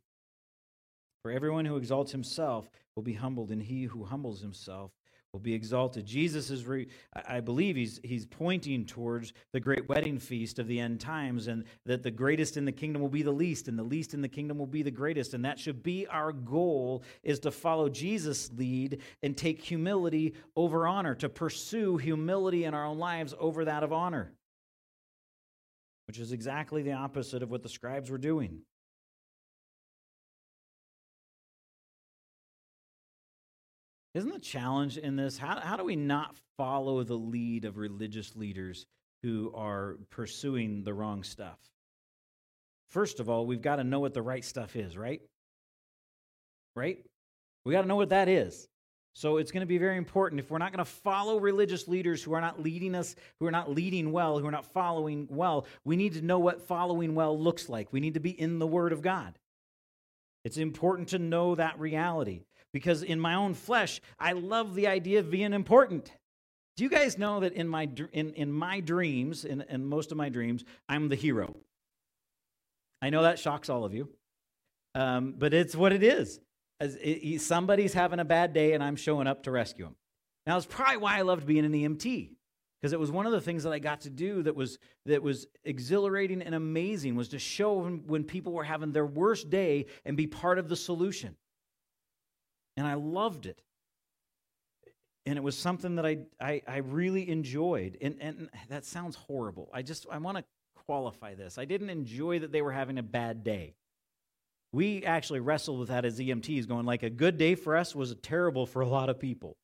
For 1.21 1.31
everyone 1.31 1.65
who 1.65 1.77
exalts 1.77 2.11
himself 2.11 2.69
will 2.95 3.03
be 3.03 3.13
humbled, 3.13 3.51
and 3.51 3.61
he 3.61 3.83
who 3.83 4.03
humbles 4.03 4.41
himself 4.41 4.91
will 5.33 5.39
be 5.39 5.53
exalted. 5.53 6.05
Jesus 6.07 6.49
is, 6.49 6.65
re- 6.65 6.87
I 7.13 7.39
believe, 7.39 7.75
he's, 7.75 7.99
he's 8.03 8.25
pointing 8.25 8.85
towards 8.85 9.31
the 9.53 9.59
great 9.59 9.87
wedding 9.87 10.17
feast 10.17 10.57
of 10.57 10.67
the 10.67 10.79
end 10.79 10.99
times, 10.99 11.47
and 11.47 11.65
that 11.85 12.01
the 12.01 12.09
greatest 12.09 12.57
in 12.57 12.65
the 12.65 12.71
kingdom 12.71 13.01
will 13.01 13.09
be 13.09 13.21
the 13.21 13.31
least, 13.31 13.67
and 13.67 13.77
the 13.77 13.83
least 13.83 14.15
in 14.15 14.21
the 14.21 14.27
kingdom 14.27 14.57
will 14.57 14.65
be 14.65 14.81
the 14.81 14.89
greatest. 14.89 15.35
And 15.35 15.45
that 15.45 15.59
should 15.59 15.83
be 15.83 16.07
our 16.07 16.31
goal, 16.31 17.03
is 17.21 17.39
to 17.41 17.51
follow 17.51 17.89
Jesus' 17.89 18.49
lead 18.57 19.01
and 19.21 19.37
take 19.37 19.61
humility 19.61 20.33
over 20.55 20.87
honor, 20.87 21.13
to 21.15 21.29
pursue 21.29 21.97
humility 21.97 22.63
in 22.63 22.73
our 22.73 22.85
own 22.85 22.97
lives 22.97 23.35
over 23.39 23.65
that 23.65 23.83
of 23.83 23.93
honor, 23.93 24.33
which 26.07 26.17
is 26.17 26.31
exactly 26.31 26.81
the 26.81 26.93
opposite 26.93 27.43
of 27.43 27.51
what 27.51 27.61
the 27.61 27.69
scribes 27.69 28.09
were 28.09 28.17
doing. 28.17 28.61
Isn't 34.15 34.33
the 34.33 34.39
challenge 34.39 34.97
in 34.97 35.15
this? 35.15 35.37
How, 35.37 35.59
how 35.59 35.77
do 35.77 35.83
we 35.83 35.95
not 35.95 36.35
follow 36.57 37.03
the 37.03 37.15
lead 37.15 37.65
of 37.65 37.77
religious 37.77 38.35
leaders 38.35 38.85
who 39.21 39.51
are 39.55 39.97
pursuing 40.09 40.83
the 40.83 40.93
wrong 40.93 41.23
stuff? 41.23 41.59
First 42.89 43.19
of 43.19 43.29
all, 43.29 43.45
we've 43.45 43.61
got 43.61 43.75
to 43.75 43.83
know 43.83 43.99
what 43.99 44.15
the 44.15 44.21
right 44.21 44.43
stuff 44.43 44.75
is, 44.75 44.97
right? 44.97 45.21
Right? 46.75 47.05
We 47.65 47.73
got 47.73 47.81
to 47.81 47.87
know 47.87 47.97
what 47.97 48.09
that 48.09 48.27
is. 48.27 48.67
So 49.13 49.37
it's 49.37 49.51
going 49.51 49.61
to 49.61 49.67
be 49.67 49.77
very 49.77 49.97
important. 49.97 50.39
If 50.39 50.49
we're 50.49 50.59
not 50.59 50.71
going 50.71 50.83
to 50.83 50.89
follow 50.89 51.39
religious 51.39 51.87
leaders 51.87 52.23
who 52.23 52.33
are 52.33 52.41
not 52.41 52.61
leading 52.61 52.95
us, 52.95 53.15
who 53.39 53.45
are 53.45 53.51
not 53.51 53.71
leading 53.71 54.11
well, 54.11 54.39
who 54.39 54.47
are 54.47 54.51
not 54.51 54.65
following 54.65 55.27
well, 55.29 55.67
we 55.83 55.95
need 55.95 56.13
to 56.13 56.21
know 56.21 56.39
what 56.39 56.67
following 56.67 57.13
well 57.15 57.37
looks 57.37 57.69
like. 57.69 57.91
We 57.91 57.99
need 57.99 58.15
to 58.15 58.19
be 58.19 58.31
in 58.31 58.57
the 58.57 58.67
Word 58.67 58.91
of 58.91 59.01
God. 59.01 59.37
It's 60.45 60.57
important 60.57 61.09
to 61.09 61.19
know 61.19 61.55
that 61.55 61.79
reality 61.79 62.41
because 62.73 63.03
in 63.03 63.19
my 63.19 63.35
own 63.35 63.53
flesh, 63.53 64.01
I 64.19 64.33
love 64.33 64.75
the 64.75 64.87
idea 64.87 65.19
of 65.19 65.31
being 65.31 65.53
important. 65.53 66.11
Do 66.77 66.83
you 66.83 66.89
guys 66.89 67.17
know 67.17 67.41
that 67.41 67.53
in 67.53 67.67
my, 67.67 67.89
in, 68.13 68.33
in 68.33 68.51
my 68.51 68.79
dreams, 68.79 69.45
in, 69.45 69.61
in 69.69 69.85
most 69.85 70.11
of 70.11 70.17
my 70.17 70.29
dreams, 70.29 70.63
I'm 70.87 71.09
the 71.09 71.15
hero? 71.15 71.55
I 73.01 73.09
know 73.09 73.23
that 73.23 73.39
shocks 73.39 73.69
all 73.69 73.85
of 73.85 73.93
you, 73.93 74.09
um, 74.95 75.35
but 75.37 75.53
it's 75.53 75.75
what 75.75 75.91
it 75.93 76.03
is. 76.03 76.39
As 76.79 76.97
it, 77.01 77.41
somebody's 77.41 77.93
having 77.93 78.19
a 78.19 78.25
bad 78.25 78.53
day, 78.53 78.73
and 78.73 78.83
I'm 78.83 78.95
showing 78.95 79.27
up 79.27 79.43
to 79.43 79.51
rescue 79.51 79.85
them. 79.85 79.95
Now, 80.45 80.57
it's 80.57 80.65
probably 80.65 80.97
why 80.97 81.17
I 81.17 81.21
loved 81.23 81.45
being 81.45 81.65
an 81.65 81.73
EMT 81.73 82.29
because 82.79 82.93
it 82.93 82.99
was 82.99 83.11
one 83.11 83.25
of 83.25 83.31
the 83.31 83.41
things 83.41 83.63
that 83.63 83.73
I 83.73 83.79
got 83.79 84.01
to 84.01 84.09
do 84.09 84.41
that 84.43 84.55
was 84.55 84.79
that 85.05 85.21
was 85.21 85.47
exhilarating 85.65 86.41
and 86.41 86.55
amazing 86.55 87.15
was 87.15 87.29
to 87.29 87.39
show 87.39 87.73
when, 87.73 88.07
when 88.07 88.23
people 88.23 88.53
were 88.53 88.63
having 88.63 88.91
their 88.91 89.05
worst 89.05 89.49
day 89.49 89.87
and 90.05 90.15
be 90.15 90.27
part 90.27 90.57
of 90.57 90.69
the 90.69 90.75
solution. 90.75 91.35
And 92.79 92.87
I 92.87 92.93
loved 92.93 93.45
it. 93.45 93.61
And 95.25 95.37
it 95.37 95.41
was 95.41 95.57
something 95.57 95.95
that 95.95 96.05
I, 96.05 96.19
I, 96.39 96.61
I 96.65 96.77
really 96.77 97.29
enjoyed. 97.29 97.97
And, 98.01 98.15
and 98.21 98.49
that 98.69 98.85
sounds 98.85 99.17
horrible. 99.17 99.69
I 99.73 99.81
just 99.81 100.07
I 100.09 100.17
want 100.17 100.37
to 100.37 100.45
qualify 100.85 101.35
this. 101.35 101.57
I 101.57 101.65
didn't 101.65 101.89
enjoy 101.89 102.39
that 102.39 102.53
they 102.53 102.61
were 102.61 102.71
having 102.71 102.97
a 102.97 103.03
bad 103.03 103.43
day. 103.43 103.75
We 104.71 105.03
actually 105.03 105.41
wrestled 105.41 105.79
with 105.79 105.89
that 105.89 106.05
as 106.05 106.19
EMTs, 106.19 106.69
going 106.69 106.85
like 106.85 107.03
a 107.03 107.09
good 107.09 107.37
day 107.37 107.55
for 107.55 107.75
us 107.75 107.93
was 107.93 108.11
a 108.11 108.15
terrible 108.15 108.65
for 108.65 108.81
a 108.81 108.87
lot 108.87 109.09
of 109.09 109.19
people. 109.19 109.57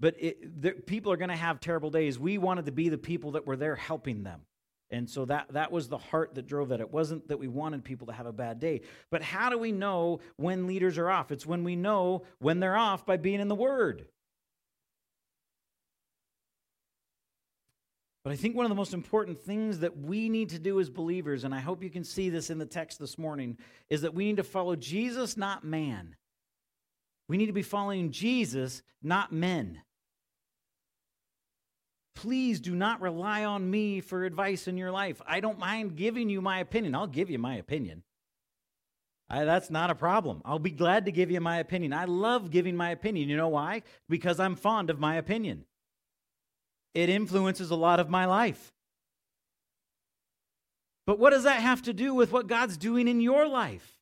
But 0.00 0.16
it, 0.18 0.60
the, 0.60 0.72
people 0.72 1.12
are 1.12 1.16
going 1.16 1.30
to 1.30 1.36
have 1.36 1.60
terrible 1.60 1.90
days. 1.90 2.18
We 2.18 2.36
wanted 2.36 2.66
to 2.66 2.72
be 2.72 2.88
the 2.88 2.98
people 2.98 3.32
that 3.32 3.46
were 3.46 3.56
there 3.56 3.76
helping 3.76 4.24
them. 4.24 4.40
And 4.90 5.08
so 5.08 5.24
that, 5.26 5.52
that 5.52 5.70
was 5.70 5.88
the 5.88 5.98
heart 5.98 6.34
that 6.34 6.46
drove 6.46 6.70
that. 6.70 6.80
It 6.80 6.92
wasn't 6.92 7.28
that 7.28 7.38
we 7.38 7.46
wanted 7.46 7.84
people 7.84 8.08
to 8.08 8.12
have 8.12 8.26
a 8.26 8.32
bad 8.32 8.58
day. 8.58 8.80
But 9.10 9.22
how 9.22 9.48
do 9.48 9.56
we 9.56 9.70
know 9.70 10.20
when 10.36 10.66
leaders 10.66 10.98
are 10.98 11.08
off? 11.08 11.30
It's 11.30 11.46
when 11.46 11.62
we 11.62 11.76
know 11.76 12.22
when 12.38 12.58
they're 12.58 12.76
off 12.76 13.06
by 13.06 13.16
being 13.16 13.40
in 13.40 13.48
the 13.48 13.54
Word. 13.54 14.06
But 18.24 18.32
I 18.32 18.36
think 18.36 18.54
one 18.54 18.66
of 18.66 18.70
the 18.70 18.76
most 18.76 18.92
important 18.92 19.40
things 19.40 19.78
that 19.78 19.96
we 19.96 20.28
need 20.28 20.50
to 20.50 20.58
do 20.58 20.78
as 20.78 20.90
believers, 20.90 21.44
and 21.44 21.54
I 21.54 21.60
hope 21.60 21.82
you 21.82 21.88
can 21.88 22.04
see 22.04 22.28
this 22.28 22.50
in 22.50 22.58
the 22.58 22.66
text 22.66 22.98
this 22.98 23.16
morning, 23.16 23.56
is 23.88 24.02
that 24.02 24.12
we 24.12 24.24
need 24.26 24.36
to 24.36 24.44
follow 24.44 24.76
Jesus, 24.76 25.36
not 25.36 25.64
man. 25.64 26.16
We 27.28 27.38
need 27.38 27.46
to 27.46 27.52
be 27.52 27.62
following 27.62 28.10
Jesus, 28.10 28.82
not 29.02 29.32
men. 29.32 29.80
Please 32.20 32.60
do 32.60 32.74
not 32.74 33.00
rely 33.00 33.46
on 33.46 33.70
me 33.70 34.02
for 34.02 34.24
advice 34.24 34.68
in 34.68 34.76
your 34.76 34.90
life. 34.90 35.22
I 35.26 35.40
don't 35.40 35.58
mind 35.58 35.96
giving 35.96 36.28
you 36.28 36.42
my 36.42 36.58
opinion. 36.58 36.94
I'll 36.94 37.06
give 37.06 37.30
you 37.30 37.38
my 37.38 37.54
opinion. 37.54 38.02
I, 39.30 39.44
that's 39.44 39.70
not 39.70 39.88
a 39.88 39.94
problem. 39.94 40.42
I'll 40.44 40.58
be 40.58 40.70
glad 40.70 41.06
to 41.06 41.12
give 41.12 41.30
you 41.30 41.40
my 41.40 41.60
opinion. 41.60 41.94
I 41.94 42.04
love 42.04 42.50
giving 42.50 42.76
my 42.76 42.90
opinion. 42.90 43.30
You 43.30 43.38
know 43.38 43.48
why? 43.48 43.84
Because 44.06 44.38
I'm 44.38 44.54
fond 44.54 44.90
of 44.90 45.00
my 45.00 45.16
opinion. 45.16 45.64
It 46.92 47.08
influences 47.08 47.70
a 47.70 47.74
lot 47.74 48.00
of 48.00 48.10
my 48.10 48.26
life. 48.26 48.74
But 51.06 51.18
what 51.18 51.30
does 51.30 51.44
that 51.44 51.62
have 51.62 51.80
to 51.82 51.94
do 51.94 52.12
with 52.12 52.32
what 52.32 52.48
God's 52.48 52.76
doing 52.76 53.08
in 53.08 53.22
your 53.22 53.48
life? 53.48 53.98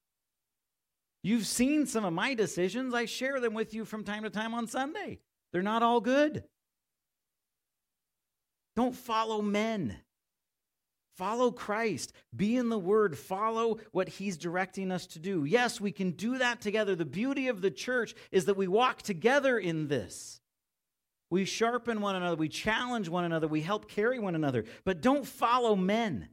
You've 1.22 1.46
seen 1.46 1.86
some 1.86 2.04
of 2.04 2.12
my 2.12 2.34
decisions. 2.34 2.94
I 2.94 3.04
share 3.04 3.38
them 3.38 3.54
with 3.54 3.74
you 3.74 3.84
from 3.84 4.02
time 4.02 4.24
to 4.24 4.30
time 4.30 4.54
on 4.54 4.66
Sunday. 4.66 5.20
They're 5.52 5.62
not 5.62 5.84
all 5.84 6.00
good. 6.00 6.42
Don't 8.78 8.94
follow 8.94 9.42
men. 9.42 9.96
Follow 11.16 11.50
Christ. 11.50 12.12
Be 12.36 12.56
in 12.56 12.68
the 12.68 12.78
Word. 12.78 13.18
Follow 13.18 13.78
what 13.90 14.08
He's 14.08 14.36
directing 14.36 14.92
us 14.92 15.04
to 15.08 15.18
do. 15.18 15.44
Yes, 15.44 15.80
we 15.80 15.90
can 15.90 16.12
do 16.12 16.38
that 16.38 16.60
together. 16.60 16.94
The 16.94 17.04
beauty 17.04 17.48
of 17.48 17.60
the 17.60 17.72
church 17.72 18.14
is 18.30 18.44
that 18.44 18.56
we 18.56 18.68
walk 18.68 19.02
together 19.02 19.58
in 19.58 19.88
this. 19.88 20.40
We 21.28 21.44
sharpen 21.44 22.00
one 22.00 22.14
another. 22.14 22.36
We 22.36 22.48
challenge 22.48 23.08
one 23.08 23.24
another. 23.24 23.48
We 23.48 23.62
help 23.62 23.90
carry 23.90 24.20
one 24.20 24.36
another. 24.36 24.64
But 24.84 25.00
don't 25.00 25.26
follow 25.26 25.74
men. 25.74 26.28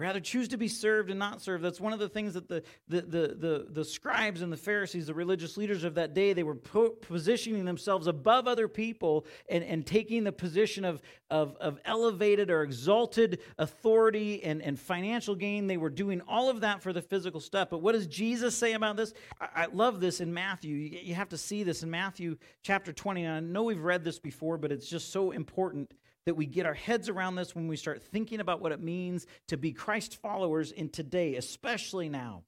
Rather, 0.00 0.18
choose 0.18 0.48
to 0.48 0.56
be 0.56 0.66
served 0.66 1.10
and 1.10 1.18
not 1.18 1.42
served. 1.42 1.62
That's 1.62 1.78
one 1.78 1.92
of 1.92 1.98
the 1.98 2.08
things 2.08 2.32
that 2.32 2.48
the, 2.48 2.62
the, 2.88 3.02
the, 3.02 3.36
the, 3.38 3.66
the 3.68 3.84
scribes 3.84 4.40
and 4.40 4.50
the 4.50 4.56
Pharisees, 4.56 5.08
the 5.08 5.14
religious 5.14 5.58
leaders 5.58 5.84
of 5.84 5.94
that 5.96 6.14
day, 6.14 6.32
they 6.32 6.42
were 6.42 6.54
po- 6.54 6.96
positioning 7.02 7.66
themselves 7.66 8.06
above 8.06 8.48
other 8.48 8.66
people 8.66 9.26
and, 9.50 9.62
and 9.62 9.86
taking 9.86 10.24
the 10.24 10.32
position 10.32 10.86
of, 10.86 11.02
of, 11.28 11.54
of 11.60 11.78
elevated 11.84 12.50
or 12.50 12.62
exalted 12.62 13.40
authority 13.58 14.42
and, 14.42 14.62
and 14.62 14.80
financial 14.80 15.34
gain. 15.34 15.66
They 15.66 15.76
were 15.76 15.90
doing 15.90 16.22
all 16.26 16.48
of 16.48 16.62
that 16.62 16.82
for 16.82 16.94
the 16.94 17.02
physical 17.02 17.40
stuff. 17.40 17.68
But 17.68 17.82
what 17.82 17.92
does 17.92 18.06
Jesus 18.06 18.56
say 18.56 18.72
about 18.72 18.96
this? 18.96 19.12
I, 19.38 19.64
I 19.64 19.66
love 19.66 20.00
this 20.00 20.22
in 20.22 20.32
Matthew. 20.32 20.76
You, 20.76 20.98
you 21.02 21.14
have 21.14 21.28
to 21.28 21.38
see 21.38 21.62
this 21.62 21.82
in 21.82 21.90
Matthew 21.90 22.38
chapter 22.62 22.94
20. 22.94 23.24
And 23.24 23.34
I 23.34 23.40
know 23.40 23.64
we've 23.64 23.78
read 23.78 24.02
this 24.02 24.18
before, 24.18 24.56
but 24.56 24.72
it's 24.72 24.88
just 24.88 25.12
so 25.12 25.32
important 25.32 25.92
that 26.26 26.34
we 26.34 26.46
get 26.46 26.66
our 26.66 26.74
heads 26.74 27.08
around 27.08 27.36
this 27.36 27.54
when 27.54 27.68
we 27.68 27.76
start 27.76 28.02
thinking 28.02 28.40
about 28.40 28.60
what 28.60 28.72
it 28.72 28.80
means 28.80 29.26
to 29.48 29.56
be 29.56 29.72
Christ 29.72 30.20
followers 30.20 30.72
in 30.72 30.88
today, 30.88 31.36
especially 31.36 32.08
now. 32.08 32.42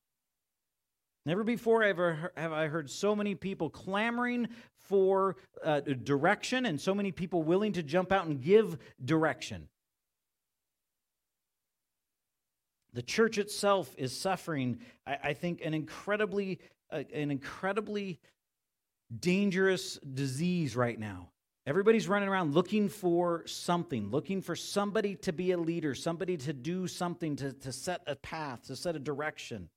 Never 1.25 1.45
before 1.45 1.85
ever 1.85 2.33
have 2.37 2.53
I 2.53 2.67
heard 2.67 2.91
so 2.91 3.15
many 3.15 3.35
people 3.35 3.71
clamoring 3.71 4.49
for 4.89 5.37
uh, 5.65 5.81
direction 5.81 6.67
and 6.67 6.81
so 6.81 6.95
many 6.95 7.13
people 7.13 7.45
willing 7.45 7.73
to 7.75 7.83
jump 7.83 8.11
out 8.11 8.27
and 8.27 8.43
give 8.43 8.77
direction. 9.05 9.69
The 12.93 13.03
church 13.03 13.39
itself 13.39 13.95
is 13.97 14.15
suffering, 14.15 14.81
I, 15.07 15.19
I 15.25 15.33
think, 15.33 15.65
an 15.65 15.75
incredibly, 15.75 16.59
uh, 16.91 17.05
an 17.15 17.31
incredibly 17.31 18.19
dangerous 19.17 19.99
disease 19.99 20.77
right 20.77 20.99
now. 20.99 21.32
Everybody's 21.65 22.09
running 22.09 22.29
around 22.29 22.55
looking 22.55 22.89
for 22.89 23.47
something, 23.47 24.11
looking 24.11 24.43
for 24.43 24.57
somebody 24.57 25.15
to 25.17 25.33
be 25.33 25.53
a 25.53 25.57
leader, 25.57 25.95
somebody 25.95 26.37
to 26.39 26.53
do 26.53 26.89
something, 26.89 27.37
to, 27.37 27.53
to 27.53 27.73
set 27.73 28.03
a 28.07 28.17
path, 28.17 28.67
to 28.67 28.75
set 28.75 28.97
a 28.97 28.99
direction. 28.99 29.69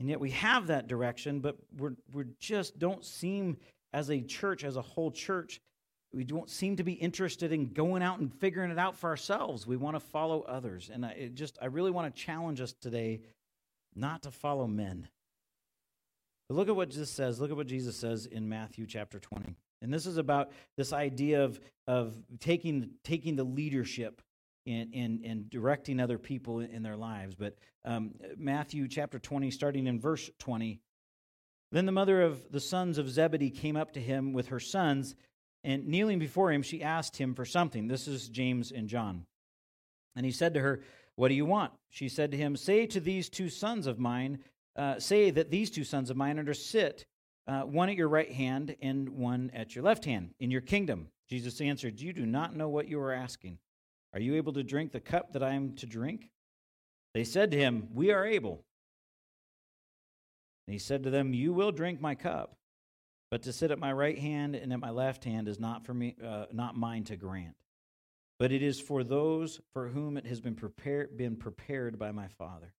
And 0.00 0.08
yet 0.08 0.18
we 0.18 0.30
have 0.30 0.66
that 0.66 0.88
direction, 0.88 1.38
but 1.40 1.56
we're, 1.76 1.94
we 2.12 2.24
just 2.40 2.78
don't 2.78 3.04
seem, 3.04 3.56
as 3.92 4.10
a 4.10 4.20
church, 4.20 4.64
as 4.64 4.76
a 4.76 4.82
whole 4.82 5.12
church, 5.12 5.60
we 6.12 6.24
don't 6.24 6.50
seem 6.50 6.76
to 6.76 6.84
be 6.84 6.94
interested 6.94 7.52
in 7.52 7.72
going 7.72 8.02
out 8.02 8.18
and 8.18 8.32
figuring 8.32 8.70
it 8.70 8.78
out 8.78 8.96
for 8.96 9.10
ourselves. 9.10 9.66
We 9.66 9.76
want 9.76 9.94
to 9.94 10.00
follow 10.00 10.42
others. 10.42 10.90
And 10.92 11.04
I 11.06 11.30
just, 11.34 11.58
I 11.60 11.66
really 11.66 11.90
want 11.90 12.14
to 12.14 12.22
challenge 12.22 12.60
us 12.60 12.72
today 12.72 13.20
not 13.94 14.22
to 14.22 14.30
follow 14.30 14.66
men. 14.66 15.08
But 16.48 16.56
look 16.56 16.68
at 16.68 16.76
what 16.76 16.88
Jesus 16.88 17.10
says. 17.10 17.40
Look 17.40 17.50
at 17.50 17.56
what 17.56 17.66
Jesus 17.66 17.94
says 17.96 18.26
in 18.26 18.48
Matthew 18.48 18.86
chapter 18.86 19.18
20. 19.18 19.54
And 19.82 19.92
this 19.92 20.06
is 20.06 20.16
about 20.16 20.50
this 20.76 20.92
idea 20.92 21.44
of, 21.44 21.60
of 21.86 22.16
taking, 22.40 22.90
taking 23.04 23.36
the 23.36 23.44
leadership 23.44 24.20
and, 24.66 24.92
and, 24.94 25.24
and 25.24 25.50
directing 25.50 26.00
other 26.00 26.18
people 26.18 26.60
in 26.60 26.82
their 26.82 26.96
lives. 26.96 27.34
But 27.34 27.56
um, 27.84 28.12
Matthew 28.36 28.88
chapter 28.88 29.18
20, 29.18 29.50
starting 29.50 29.86
in 29.86 30.00
verse 30.00 30.30
20. 30.38 30.80
Then 31.70 31.86
the 31.86 31.92
mother 31.92 32.22
of 32.22 32.50
the 32.50 32.60
sons 32.60 32.98
of 32.98 33.10
Zebedee 33.10 33.50
came 33.50 33.76
up 33.76 33.92
to 33.92 34.00
him 34.00 34.32
with 34.32 34.48
her 34.48 34.60
sons, 34.60 35.14
and 35.64 35.86
kneeling 35.86 36.18
before 36.18 36.52
him, 36.52 36.62
she 36.62 36.82
asked 36.82 37.16
him 37.16 37.34
for 37.34 37.44
something. 37.44 37.88
This 37.88 38.08
is 38.08 38.28
James 38.28 38.72
and 38.72 38.88
John. 38.88 39.26
And 40.16 40.24
he 40.24 40.32
said 40.32 40.54
to 40.54 40.60
her, 40.60 40.80
What 41.16 41.28
do 41.28 41.34
you 41.34 41.44
want? 41.44 41.72
She 41.90 42.08
said 42.08 42.30
to 42.30 42.36
him, 42.36 42.56
Say 42.56 42.86
to 42.86 43.00
these 43.00 43.28
two 43.28 43.48
sons 43.48 43.86
of 43.86 43.98
mine, 43.98 44.38
uh, 44.76 44.98
say 44.98 45.30
that 45.30 45.50
these 45.50 45.70
two 45.70 45.84
sons 45.84 46.10
of 46.10 46.16
mine 46.16 46.38
are 46.38 46.44
to 46.44 46.54
sit 46.54 47.04
uh, 47.48 47.62
one 47.62 47.88
at 47.88 47.96
your 47.96 48.08
right 48.08 48.30
hand 48.30 48.76
and 48.82 49.08
one 49.08 49.50
at 49.54 49.74
your 49.74 49.82
left 49.82 50.04
hand 50.04 50.34
in 50.38 50.50
your 50.50 50.60
kingdom. 50.60 51.08
Jesus 51.28 51.60
answered, 51.60 52.00
You 52.00 52.12
do 52.12 52.26
not 52.26 52.54
know 52.54 52.68
what 52.68 52.88
you 52.88 53.00
are 53.00 53.12
asking. 53.12 53.58
Are 54.12 54.20
you 54.20 54.36
able 54.36 54.52
to 54.52 54.62
drink 54.62 54.92
the 54.92 55.00
cup 55.00 55.32
that 55.32 55.42
I 55.42 55.54
am 55.54 55.74
to 55.76 55.86
drink? 55.86 56.30
They 57.14 57.24
said 57.24 57.50
to 57.50 57.58
him, 57.58 57.88
We 57.94 58.12
are 58.12 58.26
able. 58.26 58.64
And 60.66 60.72
he 60.74 60.78
said 60.78 61.02
to 61.04 61.10
them, 61.10 61.32
You 61.32 61.52
will 61.54 61.72
drink 61.72 62.00
my 62.00 62.14
cup, 62.14 62.56
but 63.30 63.42
to 63.44 63.52
sit 63.52 63.70
at 63.70 63.78
my 63.78 63.92
right 63.92 64.18
hand 64.18 64.54
and 64.54 64.72
at 64.72 64.80
my 64.80 64.90
left 64.90 65.24
hand 65.24 65.48
is 65.48 65.58
not 65.58 65.86
for 65.86 65.94
me, 65.94 66.16
uh, 66.24 66.46
not 66.52 66.76
mine 66.76 67.04
to 67.04 67.16
grant, 67.16 67.56
but 68.38 68.52
it 68.52 68.62
is 68.62 68.78
for 68.78 69.02
those 69.02 69.60
for 69.72 69.88
whom 69.88 70.18
it 70.18 70.26
has 70.26 70.40
been 70.40 70.54
prepared, 70.54 71.16
been 71.16 71.36
prepared 71.36 71.98
by 71.98 72.12
my 72.12 72.28
Father. 72.28 72.74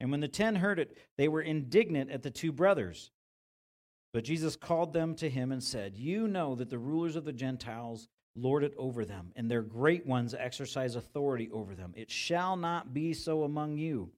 And 0.00 0.10
when 0.10 0.20
the 0.20 0.28
ten 0.28 0.56
heard 0.56 0.78
it, 0.78 0.96
they 1.18 1.28
were 1.28 1.42
indignant 1.42 2.10
at 2.10 2.22
the 2.22 2.30
two 2.30 2.52
brothers. 2.52 3.10
But 4.12 4.24
Jesus 4.24 4.56
called 4.56 4.92
them 4.92 5.14
to 5.16 5.30
him 5.30 5.52
and 5.52 5.62
said, 5.62 5.96
You 5.96 6.26
know 6.26 6.54
that 6.56 6.70
the 6.70 6.78
rulers 6.78 7.16
of 7.16 7.24
the 7.24 7.32
Gentiles 7.32 8.08
lord 8.34 8.64
it 8.64 8.74
over 8.76 9.04
them, 9.04 9.32
and 9.36 9.50
their 9.50 9.62
great 9.62 10.06
ones 10.06 10.34
exercise 10.34 10.96
authority 10.96 11.48
over 11.52 11.74
them. 11.74 11.92
It 11.96 12.10
shall 12.10 12.56
not 12.56 12.92
be 12.92 13.12
so 13.12 13.44
among 13.44 13.76
you. 13.76 14.10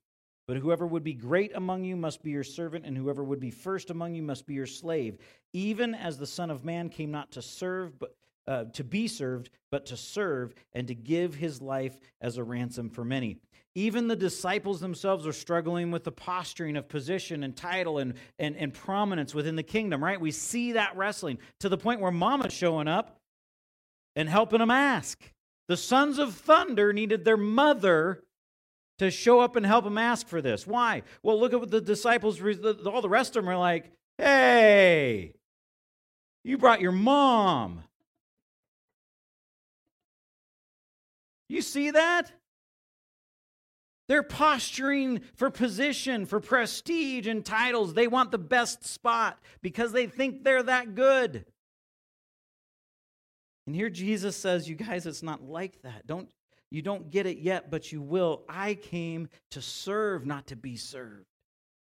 But 0.48 0.56
whoever 0.56 0.86
would 0.86 1.04
be 1.04 1.14
great 1.14 1.52
among 1.54 1.84
you 1.84 1.96
must 1.96 2.22
be 2.22 2.30
your 2.30 2.44
servant, 2.44 2.84
and 2.84 2.96
whoever 2.96 3.22
would 3.22 3.40
be 3.40 3.50
first 3.50 3.90
among 3.90 4.14
you 4.14 4.22
must 4.22 4.46
be 4.46 4.54
your 4.54 4.66
slave, 4.66 5.18
even 5.52 5.94
as 5.94 6.18
the 6.18 6.26
Son 6.26 6.50
of 6.50 6.64
Man 6.64 6.88
came 6.88 7.10
not 7.10 7.30
to 7.32 7.42
serve, 7.42 7.98
but 7.98 8.16
uh, 8.48 8.64
to 8.72 8.82
be 8.82 9.06
served, 9.06 9.50
but 9.70 9.86
to 9.86 9.96
serve, 9.96 10.54
and 10.72 10.88
to 10.88 10.94
give 10.94 11.34
his 11.34 11.62
life 11.62 11.96
as 12.20 12.38
a 12.38 12.44
ransom 12.44 12.90
for 12.90 13.04
many. 13.04 13.38
Even 13.74 14.06
the 14.06 14.16
disciples 14.16 14.80
themselves 14.80 15.26
are 15.26 15.32
struggling 15.32 15.90
with 15.90 16.04
the 16.04 16.12
posturing 16.12 16.76
of 16.76 16.88
position 16.88 17.42
and 17.42 17.56
title 17.56 17.98
and, 17.98 18.14
and, 18.38 18.56
and 18.56 18.74
prominence 18.74 19.34
within 19.34 19.56
the 19.56 19.62
kingdom, 19.62 20.04
right? 20.04 20.20
We 20.20 20.30
see 20.30 20.72
that 20.72 20.96
wrestling 20.96 21.38
to 21.60 21.70
the 21.70 21.78
point 21.78 22.00
where 22.00 22.10
mama's 22.10 22.52
showing 22.52 22.86
up 22.86 23.16
and 24.14 24.28
helping 24.28 24.58
them 24.58 24.70
ask. 24.70 25.18
The 25.68 25.76
sons 25.78 26.18
of 26.18 26.34
thunder 26.34 26.92
needed 26.92 27.24
their 27.24 27.38
mother 27.38 28.22
to 28.98 29.10
show 29.10 29.40
up 29.40 29.56
and 29.56 29.64
help 29.64 29.84
them 29.84 29.96
ask 29.96 30.28
for 30.28 30.42
this. 30.42 30.66
Why? 30.66 31.02
Well, 31.22 31.40
look 31.40 31.54
at 31.54 31.60
what 31.60 31.70
the 31.70 31.80
disciples, 31.80 32.40
all 32.40 33.00
the 33.00 33.08
rest 33.08 33.36
of 33.36 33.44
them 33.44 33.48
are 33.48 33.56
like, 33.56 33.90
hey, 34.18 35.32
you 36.44 36.58
brought 36.58 36.82
your 36.82 36.92
mom. 36.92 37.84
You 41.48 41.62
see 41.62 41.90
that? 41.90 42.30
They're 44.12 44.22
posturing 44.22 45.22
for 45.36 45.48
position, 45.48 46.26
for 46.26 46.38
prestige 46.38 47.26
and 47.26 47.42
titles. 47.42 47.94
They 47.94 48.08
want 48.08 48.30
the 48.30 48.36
best 48.36 48.84
spot 48.84 49.38
because 49.62 49.92
they 49.92 50.06
think 50.06 50.44
they're 50.44 50.64
that 50.64 50.94
good. 50.94 51.46
And 53.66 53.74
here 53.74 53.88
Jesus 53.88 54.36
says, 54.36 54.68
You 54.68 54.74
guys, 54.74 55.06
it's 55.06 55.22
not 55.22 55.42
like 55.42 55.80
that. 55.80 56.06
Don't 56.06 56.28
you 56.70 56.82
don't 56.82 57.10
get 57.10 57.24
it 57.24 57.38
yet, 57.38 57.70
but 57.70 57.90
you 57.90 58.02
will. 58.02 58.42
I 58.50 58.74
came 58.74 59.30
to 59.52 59.62
serve, 59.62 60.26
not 60.26 60.48
to 60.48 60.56
be 60.56 60.76
served. 60.76 61.24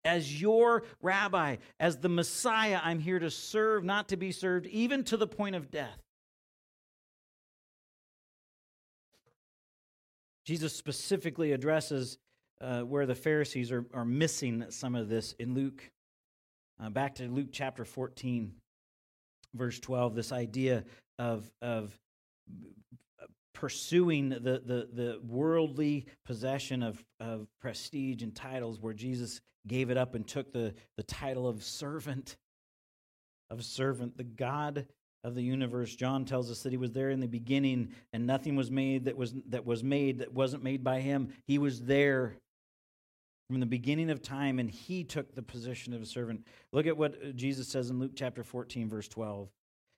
As 0.03 0.41
your 0.41 0.85
rabbi, 1.03 1.57
as 1.79 1.99
the 1.99 2.09
Messiah, 2.09 2.81
I'm 2.83 3.01
here 3.01 3.19
to 3.19 3.31
serve, 3.31 3.85
not 3.85 4.09
to 4.09 4.17
be 4.17 4.33
served, 4.33 4.67
even 4.69 5.05
to 5.05 5.19
the 5.19 5.27
point 5.27 5.57
of 5.57 5.71
death. 5.71 6.04
Jesus 10.45 10.75
specifically 10.75 11.53
addresses 11.53 12.19
uh, 12.61 12.81
where 12.81 13.07
the 13.07 13.15
Pharisees 13.15 13.73
are, 13.73 13.87
are 13.95 14.05
missing 14.05 14.65
some 14.69 14.95
of 14.95 15.09
this 15.09 15.35
in 15.39 15.55
Luke. 15.55 15.91
Uh, 16.83 16.91
back 16.91 17.15
to 17.17 17.29
Luke 17.29 17.49
chapter 17.51 17.85
14, 17.85 18.53
verse 19.55 19.79
12, 19.79 20.15
this 20.15 20.33
idea 20.33 20.85
of, 21.19 21.51
of 21.63 21.99
pursuing 23.55 24.29
the, 24.29 24.39
the, 24.39 24.89
the 24.93 25.21
worldly 25.27 26.07
possession 26.27 26.83
of, 26.83 27.03
of 27.21 27.47
prestige 27.61 28.23
and 28.23 28.35
titles, 28.35 28.81
where 28.81 28.95
Jesus 28.95 29.41
gave 29.67 29.91
it 29.91 29.97
up 29.97 30.15
and 30.15 30.27
took 30.27 30.53
the, 30.53 30.75
the 30.97 31.03
title 31.05 31.49
of 31.49 31.63
servant. 31.63 32.37
Of 33.51 33.65
servant, 33.65 34.17
the 34.17 34.25
God 34.25 34.87
of 35.25 35.35
the 35.35 35.43
universe. 35.43 35.97
John 35.97 36.25
tells 36.25 36.51
us 36.51 36.63
that 36.63 36.71
he 36.71 36.77
was 36.77 36.93
there 36.93 37.11
in 37.11 37.21
the 37.21 37.27
beginning, 37.27 37.89
and 38.13 38.27
nothing 38.27 38.55
was 38.55 38.71
made 38.71 39.07
that 39.07 39.17
was 39.17 39.35
that 39.49 39.65
was 39.65 39.83
made 39.83 40.19
that 40.19 40.33
wasn't 40.33 40.63
made 40.63 40.85
by 40.85 41.01
him. 41.01 41.33
He 41.47 41.59
was 41.59 41.83
there 41.83 42.37
from 43.49 43.61
the 43.61 43.67
beginning 43.67 44.11
of 44.11 44.23
time, 44.23 44.59
and 44.59 44.71
he 44.71 45.03
took 45.03 45.35
the 45.35 45.43
position 45.43 45.95
of 45.95 46.03
a 46.03 46.07
servant. 46.07 46.47
Look 46.73 46.87
at 46.87 46.97
what 46.97 47.35
Jesus 47.35 47.69
says 47.69 47.91
in 47.91 47.99
Luke 47.99 48.13
chapter 48.15 48.43
14, 48.43 48.89
verse 48.89 49.09
12. 49.09 49.49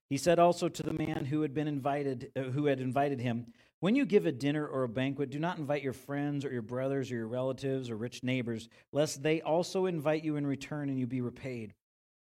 He 0.09 0.17
said 0.17 0.39
also 0.39 0.69
to 0.69 0.83
the 0.83 0.93
man 0.93 1.25
who 1.25 1.43
had 1.43 1.53
been 1.53 1.69
invited, 1.69 2.31
uh, 2.37 2.43
who 2.43 2.67
had 2.67 2.81
invited 2.81 3.21
him, 3.21 3.47
When 3.81 3.97
you 3.97 4.07
give 4.07 4.27
a 4.27 4.33
dinner 4.33 4.67
or 4.67 4.85
a 4.85 4.89
banquet, 4.89 5.31
do 5.31 5.41
not 5.41 5.59
invite 5.59 5.83
your 5.83 5.93
friends 5.93 6.45
or 6.45 6.53
your 6.53 6.63
brothers 6.63 7.11
or 7.11 7.17
your 7.17 7.27
relatives 7.27 7.91
or 7.91 7.97
rich 7.97 8.23
neighbors, 8.23 8.69
lest 8.93 9.23
they 9.23 9.41
also 9.41 9.87
invite 9.87 10.23
you 10.23 10.37
in 10.37 10.47
return 10.47 10.89
and 10.89 10.99
you 10.99 11.07
be 11.07 11.21
repaid. 11.21 11.75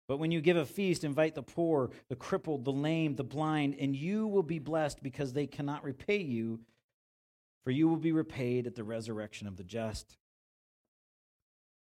But 0.08 0.18
when 0.18 0.32
you 0.32 0.40
give 0.40 0.58
a 0.58 0.66
feast, 0.66 1.04
invite 1.04 1.36
the 1.36 1.44
poor, 1.44 1.92
the 2.10 2.16
crippled, 2.16 2.64
the 2.64 2.72
lame, 2.72 3.16
the 3.16 3.24
blind, 3.24 3.76
and 3.80 3.96
you 3.96 4.28
will 4.28 4.44
be 4.44 4.60
blessed 4.60 5.04
because 5.04 5.34
they 5.34 5.48
cannot 5.48 5.84
repay 5.84 6.18
you, 6.18 6.62
for 7.64 7.72
you 7.72 7.90
will 7.90 7.98
be 7.98 8.14
repaid 8.14 8.68
at 8.68 8.76
the 8.76 8.84
resurrection 8.84 9.48
of 9.48 9.58
the 9.58 9.64
just. 9.64 10.18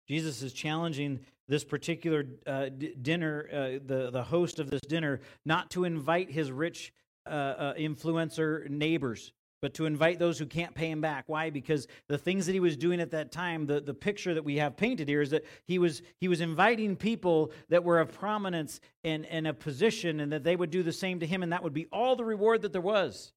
Jesus 0.08 0.44
is 0.44 0.54
challenging 0.54 1.22
this 1.48 1.64
particular 1.64 2.26
uh, 2.46 2.70
d- 2.70 2.96
dinner, 3.02 3.48
uh, 3.52 3.58
the, 3.86 4.10
the 4.12 4.24
host 4.24 4.60
of 4.60 4.70
this 4.70 4.82
dinner, 4.82 5.22
not 5.46 5.72
to 5.72 5.84
invite 5.84 6.30
his 6.30 6.52
rich 6.52 6.94
uh, 7.26 7.30
uh, 7.30 7.74
influencer 7.76 8.70
neighbors, 8.70 9.32
but 9.62 9.74
to 9.76 9.86
invite 9.86 10.20
those 10.20 10.40
who 10.40 10.46
can't 10.46 10.74
pay 10.74 10.90
him 10.90 11.02
back. 11.02 11.26
Why? 11.28 11.50
Because 11.50 11.88
the 12.08 12.18
things 12.18 12.46
that 12.48 12.54
he 12.54 12.60
was 12.60 12.76
doing 12.76 13.00
at 13.00 13.12
that 13.12 13.32
time, 13.32 13.68
the, 13.68 13.80
the 13.80 13.94
picture 13.94 14.34
that 14.34 14.44
we 14.44 14.58
have 14.58 14.76
painted 14.76 15.08
here 15.08 15.22
is 15.22 15.30
that 15.30 15.46
he 15.66 15.80
was, 15.80 16.02
he 16.18 16.28
was 16.28 16.42
inviting 16.42 16.96
people 16.96 17.52
that 17.70 17.84
were 17.84 18.00
of 18.00 18.12
prominence 18.12 18.80
and, 19.04 19.26
and 19.28 19.48
a 19.48 19.54
position, 19.54 20.20
and 20.20 20.32
that 20.32 20.44
they 20.44 20.56
would 20.56 20.72
do 20.72 20.84
the 20.84 20.92
same 20.92 21.20
to 21.20 21.28
him, 21.28 21.44
and 21.44 21.54
that 21.54 21.64
would 21.64 21.74
be 21.74 21.88
all 21.92 22.16
the 22.16 22.26
reward 22.26 22.64
that 22.64 22.74
there 22.74 22.82
was. 22.82 23.34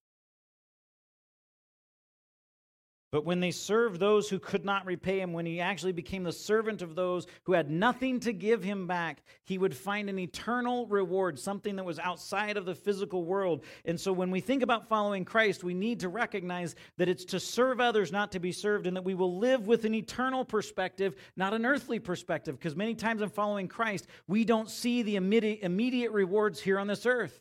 But 3.14 3.24
when 3.24 3.38
they 3.38 3.52
served 3.52 4.00
those 4.00 4.28
who 4.28 4.40
could 4.40 4.64
not 4.64 4.86
repay 4.86 5.20
him, 5.20 5.32
when 5.32 5.46
he 5.46 5.60
actually 5.60 5.92
became 5.92 6.24
the 6.24 6.32
servant 6.32 6.82
of 6.82 6.96
those 6.96 7.28
who 7.44 7.52
had 7.52 7.70
nothing 7.70 8.18
to 8.18 8.32
give 8.32 8.64
him 8.64 8.88
back, 8.88 9.22
he 9.44 9.56
would 9.56 9.72
find 9.72 10.10
an 10.10 10.18
eternal 10.18 10.88
reward, 10.88 11.38
something 11.38 11.76
that 11.76 11.84
was 11.84 12.00
outside 12.00 12.56
of 12.56 12.64
the 12.64 12.74
physical 12.74 13.24
world. 13.24 13.62
And 13.84 14.00
so 14.00 14.12
when 14.12 14.32
we 14.32 14.40
think 14.40 14.64
about 14.64 14.88
following 14.88 15.24
Christ, 15.24 15.62
we 15.62 15.74
need 15.74 16.00
to 16.00 16.08
recognize 16.08 16.74
that 16.96 17.08
it's 17.08 17.24
to 17.26 17.38
serve 17.38 17.80
others, 17.80 18.10
not 18.10 18.32
to 18.32 18.40
be 18.40 18.50
served, 18.50 18.88
and 18.88 18.96
that 18.96 19.04
we 19.04 19.14
will 19.14 19.38
live 19.38 19.68
with 19.68 19.84
an 19.84 19.94
eternal 19.94 20.44
perspective, 20.44 21.14
not 21.36 21.54
an 21.54 21.64
earthly 21.64 22.00
perspective. 22.00 22.58
Because 22.58 22.74
many 22.74 22.96
times 22.96 23.22
in 23.22 23.28
following 23.28 23.68
Christ, 23.68 24.08
we 24.26 24.44
don't 24.44 24.68
see 24.68 25.02
the 25.02 25.14
immediate 25.14 26.10
rewards 26.10 26.60
here 26.60 26.80
on 26.80 26.88
this 26.88 27.06
earth. 27.06 27.40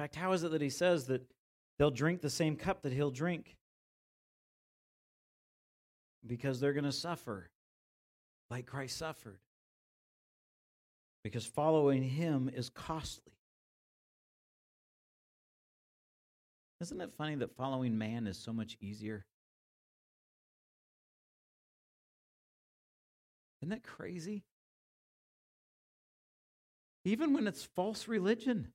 Fact, 0.00 0.16
how 0.16 0.32
is 0.32 0.44
it 0.44 0.50
that 0.52 0.62
he 0.62 0.70
says 0.70 1.06
that 1.08 1.22
they'll 1.78 1.90
drink 1.90 2.22
the 2.22 2.30
same 2.30 2.56
cup 2.56 2.82
that 2.82 2.92
he'll 2.92 3.10
drink? 3.10 3.56
Because 6.26 6.58
they're 6.58 6.72
going 6.72 6.84
to 6.84 6.92
suffer 6.92 7.50
like 8.50 8.64
Christ 8.64 8.96
suffered. 8.96 9.40
Because 11.22 11.44
following 11.44 12.02
him 12.02 12.50
is 12.54 12.70
costly. 12.70 13.34
Isn't 16.80 17.00
it 17.02 17.12
funny 17.12 17.34
that 17.34 17.54
following 17.54 17.98
man 17.98 18.26
is 18.26 18.38
so 18.38 18.54
much 18.54 18.78
easier? 18.80 19.26
Isn't 23.60 23.68
that 23.68 23.82
crazy? 23.82 24.44
Even 27.04 27.34
when 27.34 27.46
it's 27.46 27.64
false 27.64 28.08
religion 28.08 28.72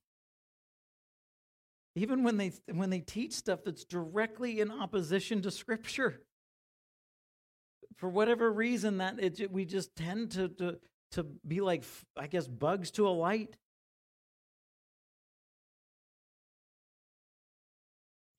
even 1.96 2.24
when 2.24 2.38
they 2.38 2.52
when 2.72 2.90
they 2.90 3.00
teach 3.00 3.34
stuff 3.34 3.62
that's 3.64 3.86
directly 3.86 4.60
in 4.60 4.72
opposition 4.72 5.42
to 5.42 5.52
scripture 5.52 6.22
for 7.96 8.10
whatever 8.10 8.52
reason 8.52 8.98
that 8.98 9.16
it, 9.20 9.52
we 9.52 9.66
just 9.66 9.96
tend 9.96 10.32
to, 10.32 10.50
to 10.50 10.78
to 11.12 11.24
be 11.48 11.62
like 11.62 11.84
i 12.18 12.28
guess 12.28 12.48
bugs 12.48 12.92
to 12.92 13.08
a 13.08 13.10
light 13.10 13.56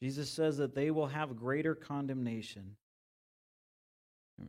jesus 0.03 0.31
says 0.31 0.59
that 0.59 0.75
they 0.75 0.91
will 0.91 1.07
have 1.07 1.37
greater 1.37 1.75
condemnation 1.75 2.77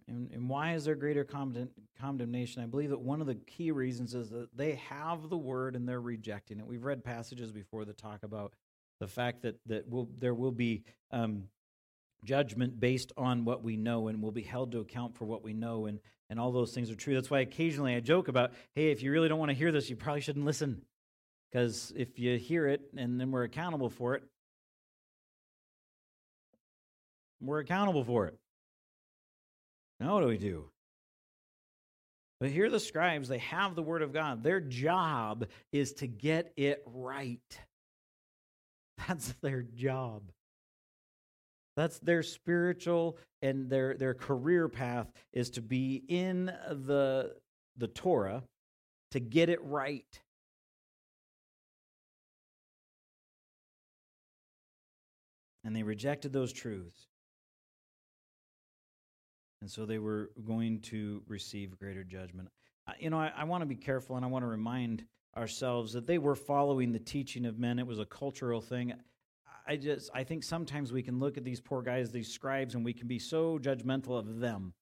and, 0.08 0.30
and 0.34 0.50
why 0.50 0.74
is 0.74 0.84
there 0.84 0.96
greater 0.96 1.24
condemnation? 1.24 2.62
I 2.62 2.66
believe 2.66 2.90
that 2.90 3.00
one 3.00 3.22
of 3.22 3.28
the 3.28 3.36
key 3.36 3.72
reasons 3.72 4.14
is 4.14 4.30
that 4.32 4.50
they 4.54 4.76
have 4.90 5.30
the 5.30 5.38
word 5.38 5.78
and 5.78 5.88
they're 5.88 6.02
rejecting 6.02 6.60
it. 6.60 6.68
We've 6.68 6.84
read 6.84 7.06
passages 7.06 7.54
before 7.54 7.86
that 7.86 7.98
talk 7.98 8.24
about 8.24 8.54
the 9.00 9.08
fact 9.08 9.44
that, 9.44 9.60
that 9.68 9.90
will, 9.90 10.10
there 10.20 10.34
will 10.34 10.52
be 10.52 10.84
um, 11.12 11.44
judgment 12.24 12.80
based 12.80 13.12
on 13.18 13.46
what 13.46 13.64
we 13.64 13.78
know 13.78 14.08
and 14.08 14.22
will 14.22 14.32
be 14.32 14.42
held 14.42 14.72
to 14.72 14.80
account 14.80 15.16
for 15.16 15.26
what 15.26 15.44
we 15.44 15.54
know 15.54 15.86
and, 15.86 16.00
and 16.30 16.40
all 16.40 16.52
those 16.52 16.74
things 16.74 16.92
are 16.92 16.96
true. 16.96 17.14
That's 17.14 17.30
why 17.30 17.40
occasionally 17.40 17.96
i 17.96 18.00
joke 18.00 18.28
about 18.28 18.54
hey 18.76 18.92
if 18.92 19.02
you 19.02 19.12
really 19.12 19.30
don't 19.30 19.40
want 19.40 19.50
to 19.50 19.58
hear 19.58 19.72
this 19.72 19.90
you 19.90 19.96
probably 19.96 20.22
shouldn't 20.22 20.46
listen. 20.46 20.82
Because 21.52 21.94
if 21.96 22.20
you 22.20 22.38
hear 22.38 22.68
it 22.68 22.82
and 22.98 23.20
then 23.20 23.32
we're 23.32 23.44
accountable 23.44 23.90
for 23.90 24.16
it 24.16 24.24
we're 27.40 27.60
accountable 27.60 28.04
for 28.04 28.28
it. 28.28 28.36
Now 30.00 30.16
what 30.16 30.22
do 30.22 30.28
we 30.28 30.38
do? 30.38 30.70
But 32.40 32.50
here 32.50 32.70
the 32.70 32.80
scribes 32.80 33.30
they 33.30 33.38
have 33.40 33.76
the 33.76 33.84
word 33.84 34.02
of 34.02 34.12
god. 34.12 34.44
Their 34.44 34.60
job 34.60 35.46
is 35.72 35.94
to 35.94 36.08
get 36.08 36.52
it 36.58 36.84
right 36.86 37.60
that's 39.08 39.34
their 39.42 39.62
job. 39.62 40.24
That's 41.76 42.00
their 42.00 42.24
spiritual 42.24 43.18
and 43.42 43.70
their, 43.70 43.96
their 43.96 44.16
career 44.16 44.68
path 44.68 45.12
is 45.32 45.52
to 45.52 45.62
be 45.62 46.04
in 46.08 46.46
the, 46.46 47.36
the 47.78 47.88
Torah 47.88 48.44
to 49.12 49.20
get 49.20 49.50
it 49.50 49.64
right. 49.64 50.22
And 55.64 55.76
they 55.76 55.84
rejected 55.84 56.34
those 56.34 56.52
truths. 56.52 57.08
And 59.62 59.70
so 59.70 59.86
they 59.86 60.00
were 60.00 60.32
going 60.46 60.80
to 60.82 61.22
receive 61.28 61.78
greater 61.78 62.04
judgment. 62.04 62.50
You 63.00 63.10
know, 63.10 63.20
I, 63.20 63.34
I 63.36 63.44
want 63.44 63.62
to 63.62 63.66
be 63.66 63.76
careful 63.76 64.16
and 64.16 64.24
I 64.24 64.30
want 64.30 64.44
to 64.44 64.48
remind 64.48 65.04
ourselves 65.38 65.94
that 65.94 66.08
they 66.08 66.18
were 66.18 66.36
following 66.36 66.92
the 66.92 67.00
teaching 67.00 67.46
of 67.46 67.60
men. 67.60 67.80
It 67.80 67.88
was 67.88 68.00
a 68.00 68.06
cultural 68.06 68.62
thing. 68.62 68.94
I 69.68 69.76
just 69.76 70.10
I 70.14 70.24
think 70.24 70.44
sometimes 70.44 70.92
we 70.92 71.04
can 71.04 71.20
look 71.20 71.38
at 71.38 71.44
these 71.44 71.60
poor 71.60 71.82
guys, 71.82 72.12
these 72.12 72.32
scribes, 72.32 72.76
and 72.76 72.84
we 72.84 72.94
can 72.94 73.08
be 73.08 73.20
so 73.20 73.60
judgmental 73.60 74.18
of 74.18 74.40
them. 74.40 74.74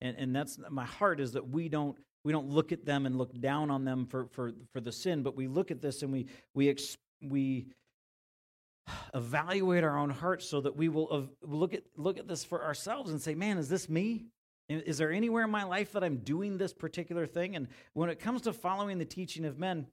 And 0.00 0.16
and 0.16 0.34
that's 0.34 0.58
my 0.70 0.84
heart 0.84 1.20
is 1.20 1.32
that 1.32 1.48
we 1.48 1.68
don't 1.68 1.96
we 2.24 2.32
don't 2.32 2.48
look 2.48 2.72
at 2.72 2.84
them 2.84 3.06
and 3.06 3.18
look 3.18 3.38
down 3.40 3.70
on 3.70 3.84
them 3.84 4.06
for 4.06 4.26
for 4.28 4.52
for 4.72 4.80
the 4.80 4.92
sin, 4.92 5.22
but 5.22 5.36
we 5.36 5.48
look 5.48 5.70
at 5.70 5.80
this 5.80 6.02
and 6.02 6.12
we 6.12 6.26
we 6.54 6.68
ex, 6.68 6.96
we 7.20 7.66
evaluate 9.14 9.84
our 9.84 9.98
own 9.98 10.10
hearts 10.10 10.48
so 10.48 10.60
that 10.60 10.76
we 10.76 10.88
will 10.88 11.28
look 11.42 11.74
at 11.74 11.82
look 11.96 12.18
at 12.18 12.28
this 12.28 12.44
for 12.44 12.64
ourselves 12.64 13.10
and 13.10 13.20
say, 13.20 13.34
"Man, 13.34 13.58
is 13.58 13.68
this 13.68 13.88
me? 13.88 14.26
Is 14.70 14.98
there 14.98 15.10
anywhere 15.10 15.44
in 15.44 15.50
my 15.50 15.64
life 15.64 15.92
that 15.92 16.04
I'm 16.04 16.18
doing 16.18 16.58
this 16.58 16.72
particular 16.72 17.26
thing?" 17.26 17.56
And 17.56 17.68
when 17.92 18.08
it 18.08 18.20
comes 18.20 18.42
to 18.42 18.52
following 18.52 18.98
the 18.98 19.04
teaching 19.04 19.44
of 19.44 19.58
men, 19.58 19.86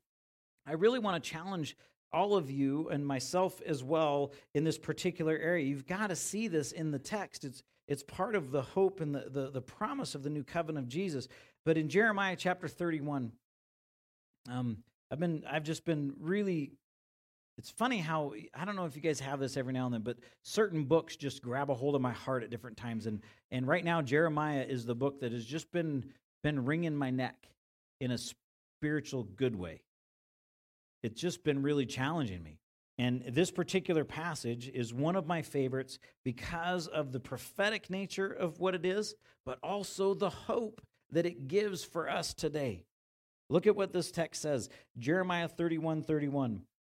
I 0.65 0.73
really 0.73 0.99
want 0.99 1.21
to 1.21 1.29
challenge 1.29 1.75
all 2.13 2.35
of 2.35 2.49
you 2.49 2.89
and 2.89 3.05
myself 3.05 3.61
as 3.65 3.83
well 3.83 4.31
in 4.53 4.63
this 4.63 4.77
particular 4.77 5.37
area. 5.37 5.65
You've 5.65 5.87
got 5.87 6.07
to 6.07 6.15
see 6.15 6.47
this 6.47 6.71
in 6.71 6.91
the 6.91 6.99
text. 6.99 7.43
It's 7.43 7.63
it's 7.87 8.03
part 8.03 8.35
of 8.35 8.51
the 8.51 8.61
hope 8.61 8.99
and 8.99 9.15
the, 9.15 9.29
the, 9.29 9.49
the 9.49 9.61
promise 9.61 10.13
of 10.13 10.23
the 10.23 10.29
new 10.29 10.43
covenant 10.43 10.85
of 10.85 10.89
Jesus. 10.89 11.27
But 11.65 11.77
in 11.77 11.87
Jeremiah 11.87 12.35
chapter 12.37 12.67
31, 12.67 13.31
um, 14.49 14.83
I've 15.09 15.19
been 15.19 15.43
I've 15.49 15.63
just 15.63 15.85
been 15.85 16.13
really 16.19 16.73
it's 17.57 17.71
funny 17.71 17.97
how 17.97 18.33
I 18.53 18.65
don't 18.65 18.75
know 18.75 18.85
if 18.85 18.95
you 18.95 19.01
guys 19.01 19.19
have 19.19 19.39
this 19.39 19.57
every 19.57 19.73
now 19.73 19.85
and 19.85 19.93
then, 19.93 20.01
but 20.01 20.17
certain 20.43 20.83
books 20.83 21.15
just 21.15 21.41
grab 21.41 21.71
a 21.71 21.73
hold 21.73 21.95
of 21.95 22.01
my 22.01 22.11
heart 22.11 22.43
at 22.43 22.49
different 22.49 22.77
times. 22.77 23.07
And 23.07 23.21
and 23.51 23.67
right 23.67 23.83
now, 23.83 24.01
Jeremiah 24.01 24.65
is 24.67 24.85
the 24.85 24.95
book 24.95 25.21
that 25.21 25.31
has 25.31 25.45
just 25.45 25.71
been 25.71 26.05
been 26.43 26.65
wringing 26.65 26.95
my 26.95 27.09
neck 27.09 27.49
in 27.99 28.11
a 28.11 28.17
spiritual 28.17 29.23
good 29.23 29.55
way. 29.55 29.81
It's 31.01 31.19
just 31.19 31.43
been 31.43 31.63
really 31.63 31.85
challenging 31.85 32.43
me. 32.43 32.59
And 32.99 33.23
this 33.29 33.51
particular 33.51 34.03
passage 34.03 34.69
is 34.73 34.93
one 34.93 35.15
of 35.15 35.27
my 35.27 35.41
favorites 35.41 35.99
because 36.23 36.87
of 36.87 37.11
the 37.11 37.19
prophetic 37.19 37.89
nature 37.89 38.31
of 38.31 38.59
what 38.59 38.73
it 38.73 38.85
is, 38.85 39.13
but 39.45 39.59
also 39.61 40.13
the 40.13 40.31
hope 40.31 40.81
that 41.11 41.25
it 41.25 41.47
gives 41.47 41.83
for 41.83 42.09
us 42.09 42.33
today. 42.33 42.85
Look 43.49 43.67
at 43.67 43.75
what 43.75 43.93
this 43.93 44.11
text 44.11 44.41
says 44.41 44.69
Jeremiah 44.97 45.47
31 45.47 46.03
31. 46.03 46.61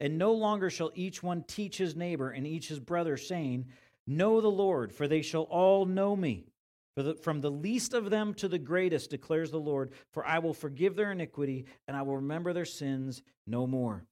And 0.00 0.16
no 0.16 0.32
longer 0.32 0.70
shall 0.70 0.92
each 0.94 1.22
one 1.22 1.42
teach 1.42 1.78
his 1.78 1.96
neighbor 1.96 2.30
and 2.30 2.46
each 2.46 2.68
his 2.68 2.78
brother, 2.78 3.16
saying, 3.16 3.66
Know 4.06 4.40
the 4.40 4.50
Lord, 4.50 4.92
for 4.92 5.08
they 5.08 5.22
shall 5.22 5.42
all 5.42 5.84
know 5.84 6.14
me. 6.14 6.46
The, 6.94 7.14
from 7.14 7.40
the 7.40 7.50
least 7.50 7.94
of 7.94 8.10
them 8.10 8.34
to 8.34 8.48
the 8.48 8.58
greatest, 8.58 9.10
declares 9.10 9.50
the 9.50 9.58
Lord, 9.60 9.92
for 10.12 10.26
I 10.26 10.40
will 10.40 10.54
forgive 10.54 10.96
their 10.96 11.12
iniquity, 11.12 11.66
and 11.86 11.96
I 11.96 12.02
will 12.02 12.16
remember 12.16 12.52
their 12.52 12.64
sins 12.64 13.22
no 13.46 13.66
more. 13.66 14.04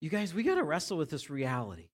You 0.00 0.10
guys, 0.10 0.34
we 0.34 0.42
got 0.42 0.56
to 0.56 0.64
wrestle 0.64 0.96
with 0.96 1.10
this 1.10 1.30
reality. 1.30 1.88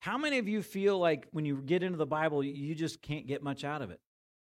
How 0.00 0.18
many 0.18 0.38
of 0.38 0.48
you 0.48 0.62
feel 0.62 0.98
like 0.98 1.28
when 1.30 1.44
you 1.44 1.56
get 1.56 1.82
into 1.82 1.96
the 1.96 2.06
Bible, 2.06 2.42
you 2.42 2.74
just 2.74 3.02
can't 3.02 3.26
get 3.26 3.42
much 3.42 3.62
out 3.62 3.82
of 3.82 3.90
it? 3.90 4.00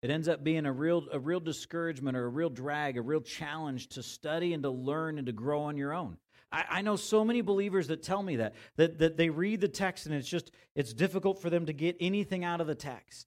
It 0.07 0.11
ends 0.11 0.28
up 0.28 0.44
being 0.44 0.66
a 0.66 0.72
real, 0.72 1.09
a 1.12 1.18
real 1.18 1.40
discouragement 1.40 2.16
or 2.16 2.26
a 2.26 2.28
real 2.28 2.48
drag, 2.48 2.96
a 2.96 3.02
real 3.02 3.20
challenge 3.20 3.88
to 3.88 4.04
study 4.04 4.52
and 4.52 4.62
to 4.62 4.70
learn 4.70 5.18
and 5.18 5.26
to 5.26 5.32
grow 5.32 5.62
on 5.62 5.76
your 5.76 5.92
own. 5.92 6.16
I, 6.52 6.82
know 6.82 6.94
so 6.94 7.24
many 7.24 7.40
believers 7.40 7.88
that 7.88 8.04
tell 8.04 8.22
me 8.22 8.36
that, 8.36 8.54
that, 8.76 8.98
that 9.00 9.16
they 9.16 9.30
read 9.30 9.61
the 9.61 9.66
text 9.66 10.07
and 10.07 10.14
it's 10.14 10.28
just, 10.28 10.52
it's 10.76 10.92
difficult 10.92 11.42
for 11.42 11.50
them 11.50 11.66
to 11.66 11.72
get 11.72 11.96
anything 11.98 12.44
out 12.44 12.61
of 12.61 12.68
the 12.68 12.76
text. 12.76 13.26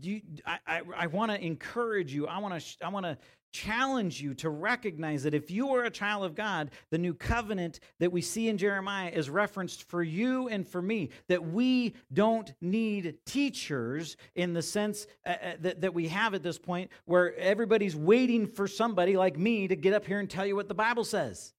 You, 0.00 0.20
I, 0.46 0.58
I, 0.64 0.82
I 0.98 1.06
want 1.08 1.32
to 1.32 1.44
encourage 1.44 2.14
you. 2.14 2.28
I 2.28 2.38
want 2.38 2.58
to 2.58 2.86
I 2.86 2.90
want 2.90 3.06
to 3.06 3.18
challenge 3.54 4.20
you 4.20 4.34
to 4.34 4.50
recognize 4.50 5.22
that 5.22 5.32
if 5.32 5.50
you 5.50 5.70
are 5.70 5.84
a 5.84 5.90
child 5.90 6.24
of 6.24 6.34
God, 6.34 6.72
the 6.90 6.98
new 6.98 7.14
covenant 7.14 7.78
that 8.00 8.12
we 8.12 8.20
see 8.20 8.48
in 8.48 8.58
Jeremiah 8.58 9.10
is 9.10 9.30
referenced 9.30 9.88
for 9.88 10.02
you 10.02 10.48
and 10.48 10.66
for 10.68 10.82
me. 10.82 11.10
That 11.28 11.46
we 11.46 11.94
don't 12.12 12.52
need 12.60 13.14
teachers 13.24 14.16
in 14.34 14.52
the 14.52 14.60
sense 14.60 15.06
uh, 15.24 15.30
uh, 15.30 15.52
that, 15.60 15.80
that 15.82 15.94
we 15.94 16.08
have 16.08 16.34
at 16.34 16.42
this 16.42 16.58
point, 16.58 16.90
where 17.04 17.34
everybody's 17.36 17.94
waiting 17.94 18.48
for 18.48 18.66
somebody 18.66 19.16
like 19.16 19.38
me 19.38 19.68
to 19.68 19.76
get 19.76 19.94
up 19.94 20.04
here 20.04 20.18
and 20.18 20.28
tell 20.28 20.44
you 20.44 20.56
what 20.56 20.68
the 20.68 20.74
Bible 20.74 21.04
says. 21.04 21.54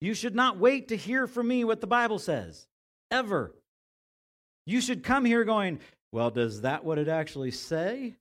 You 0.00 0.14
should 0.14 0.36
not 0.36 0.56
wait 0.56 0.88
to 0.88 0.96
hear 0.96 1.26
from 1.26 1.48
me 1.48 1.64
what 1.64 1.80
the 1.80 1.86
Bible 1.88 2.20
says, 2.20 2.68
ever. 3.10 3.54
You 4.66 4.80
should 4.80 5.02
come 5.02 5.24
here 5.24 5.44
going, 5.44 5.80
Well, 6.12 6.30
does 6.30 6.60
that 6.60 6.84
what 6.84 6.98
it 6.98 7.08
actually 7.08 7.50
say? 7.50 8.14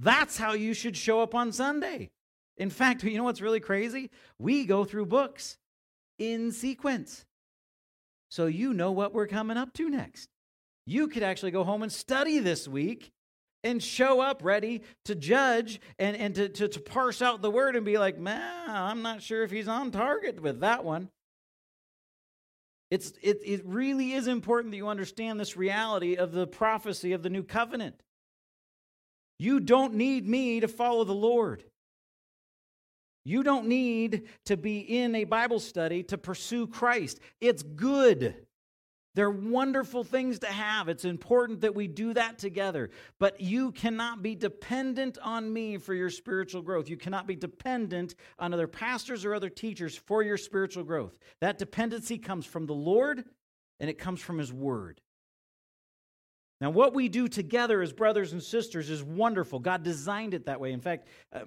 That's 0.00 0.38
how 0.38 0.54
you 0.54 0.72
should 0.72 0.96
show 0.96 1.20
up 1.20 1.34
on 1.34 1.52
Sunday. 1.52 2.10
In 2.56 2.70
fact, 2.70 3.04
you 3.04 3.16
know 3.16 3.24
what's 3.24 3.40
really 3.40 3.60
crazy? 3.60 4.10
We 4.38 4.64
go 4.64 4.84
through 4.84 5.06
books 5.06 5.58
in 6.18 6.52
sequence. 6.52 7.24
So 8.30 8.46
you 8.46 8.72
know 8.72 8.92
what 8.92 9.12
we're 9.12 9.26
coming 9.26 9.56
up 9.56 9.72
to 9.74 9.90
next. 9.90 10.28
You 10.86 11.08
could 11.08 11.22
actually 11.22 11.50
go 11.50 11.64
home 11.64 11.82
and 11.82 11.92
study 11.92 12.38
this 12.38 12.66
week 12.66 13.10
and 13.62 13.82
show 13.82 14.20
up 14.20 14.42
ready 14.42 14.82
to 15.04 15.14
judge 15.14 15.80
and, 15.98 16.16
and 16.16 16.34
to, 16.34 16.48
to, 16.48 16.68
to 16.68 16.80
parse 16.80 17.20
out 17.20 17.42
the 17.42 17.50
word 17.50 17.76
and 17.76 17.84
be 17.84 17.98
like, 17.98 18.18
man, 18.18 18.70
I'm 18.70 19.02
not 19.02 19.22
sure 19.22 19.42
if 19.42 19.50
he's 19.50 19.68
on 19.68 19.90
target 19.90 20.40
with 20.40 20.60
that 20.60 20.84
one. 20.84 21.10
It's, 22.90 23.12
it, 23.22 23.40
it 23.44 23.62
really 23.66 24.12
is 24.12 24.26
important 24.26 24.72
that 24.72 24.78
you 24.78 24.88
understand 24.88 25.38
this 25.38 25.56
reality 25.56 26.16
of 26.16 26.32
the 26.32 26.46
prophecy 26.46 27.12
of 27.12 27.22
the 27.22 27.30
new 27.30 27.42
covenant. 27.42 28.02
You 29.40 29.58
don't 29.58 29.94
need 29.94 30.28
me 30.28 30.60
to 30.60 30.68
follow 30.68 31.02
the 31.02 31.14
Lord. 31.14 31.64
You 33.24 33.42
don't 33.42 33.68
need 33.68 34.28
to 34.44 34.58
be 34.58 34.80
in 34.80 35.14
a 35.14 35.24
Bible 35.24 35.60
study 35.60 36.02
to 36.04 36.18
pursue 36.18 36.66
Christ. 36.66 37.20
It's 37.40 37.62
good. 37.62 38.36
They're 39.14 39.30
wonderful 39.30 40.04
things 40.04 40.40
to 40.40 40.46
have. 40.46 40.90
It's 40.90 41.06
important 41.06 41.62
that 41.62 41.74
we 41.74 41.88
do 41.88 42.12
that 42.12 42.38
together. 42.38 42.90
But 43.18 43.40
you 43.40 43.72
cannot 43.72 44.22
be 44.22 44.34
dependent 44.34 45.16
on 45.22 45.50
me 45.50 45.78
for 45.78 45.94
your 45.94 46.10
spiritual 46.10 46.60
growth. 46.60 46.90
You 46.90 46.98
cannot 46.98 47.26
be 47.26 47.34
dependent 47.34 48.16
on 48.38 48.52
other 48.52 48.68
pastors 48.68 49.24
or 49.24 49.34
other 49.34 49.48
teachers 49.48 49.96
for 49.96 50.22
your 50.22 50.36
spiritual 50.36 50.84
growth. 50.84 51.16
That 51.40 51.56
dependency 51.56 52.18
comes 52.18 52.44
from 52.44 52.66
the 52.66 52.74
Lord 52.74 53.24
and 53.80 53.88
it 53.88 53.98
comes 53.98 54.20
from 54.20 54.36
His 54.36 54.52
Word. 54.52 55.00
Now, 56.60 56.70
what 56.70 56.92
we 56.92 57.08
do 57.08 57.26
together 57.26 57.80
as 57.80 57.92
brothers 57.92 58.32
and 58.32 58.42
sisters 58.42 58.90
is 58.90 59.02
wonderful. 59.02 59.58
God 59.60 59.82
designed 59.82 60.34
it 60.34 60.46
that 60.46 60.60
way. 60.60 60.72
In 60.72 60.80
fact, 60.80 61.08
uh, 61.32 61.40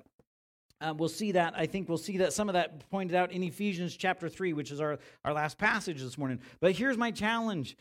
uh, 0.81 0.93
we'll 0.97 1.07
see 1.07 1.33
that. 1.33 1.53
I 1.55 1.67
think 1.67 1.87
we'll 1.87 1.99
see 1.99 2.17
that 2.17 2.33
some 2.33 2.49
of 2.49 2.53
that 2.53 2.89
pointed 2.89 3.15
out 3.15 3.31
in 3.31 3.43
Ephesians 3.43 3.95
chapter 3.95 4.27
3, 4.27 4.53
which 4.53 4.71
is 4.71 4.81
our, 4.81 4.97
our 5.23 5.33
last 5.33 5.57
passage 5.57 6.01
this 6.01 6.17
morning. 6.17 6.39
But 6.59 6.73
here's 6.73 6.97
my 6.97 7.11
challenge 7.11 7.77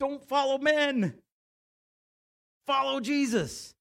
don't 0.00 0.26
follow 0.28 0.58
men, 0.58 1.14
follow 2.66 2.98
Jesus. 3.00 3.74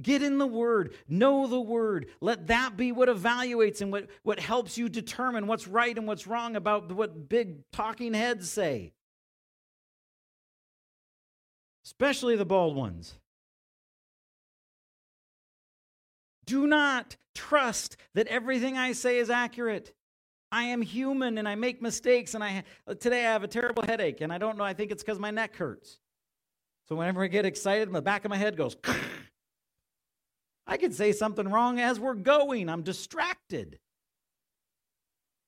Get 0.00 0.24
in 0.24 0.38
the 0.38 0.46
Word, 0.46 0.94
know 1.06 1.46
the 1.46 1.60
Word. 1.60 2.06
Let 2.20 2.48
that 2.48 2.76
be 2.76 2.90
what 2.90 3.08
evaluates 3.08 3.80
and 3.80 3.92
what, 3.92 4.08
what 4.24 4.40
helps 4.40 4.76
you 4.76 4.88
determine 4.88 5.46
what's 5.46 5.68
right 5.68 5.96
and 5.96 6.08
what's 6.08 6.26
wrong 6.26 6.56
about 6.56 6.90
what 6.90 7.28
big 7.28 7.58
talking 7.70 8.12
heads 8.12 8.50
say 8.50 8.92
especially 11.84 12.36
the 12.36 12.44
bald 12.44 12.76
ones. 12.76 13.14
Do 16.46 16.66
not 16.66 17.16
trust 17.34 17.96
that 18.14 18.26
everything 18.28 18.76
I 18.76 18.92
say 18.92 19.18
is 19.18 19.30
accurate. 19.30 19.92
I 20.52 20.64
am 20.64 20.82
human 20.82 21.38
and 21.38 21.48
I 21.48 21.54
make 21.54 21.82
mistakes 21.82 22.34
and 22.34 22.44
I 22.44 22.64
today 23.00 23.26
I 23.26 23.32
have 23.32 23.42
a 23.42 23.48
terrible 23.48 23.82
headache 23.82 24.20
and 24.20 24.32
I 24.32 24.38
don't 24.38 24.56
know 24.56 24.64
I 24.64 24.74
think 24.74 24.92
it's 24.92 25.02
cuz 25.02 25.18
my 25.18 25.30
neck 25.30 25.56
hurts. 25.56 25.98
So 26.88 26.96
whenever 26.96 27.24
I 27.24 27.28
get 27.28 27.46
excited, 27.46 27.90
the 27.90 28.02
back 28.02 28.24
of 28.24 28.30
my 28.30 28.36
head 28.36 28.56
goes 28.56 28.76
I 30.66 30.76
could 30.76 30.94
say 30.94 31.12
something 31.12 31.48
wrong 31.48 31.80
as 31.80 31.98
we're 31.98 32.14
going. 32.14 32.68
I'm 32.68 32.82
distracted. 32.82 33.78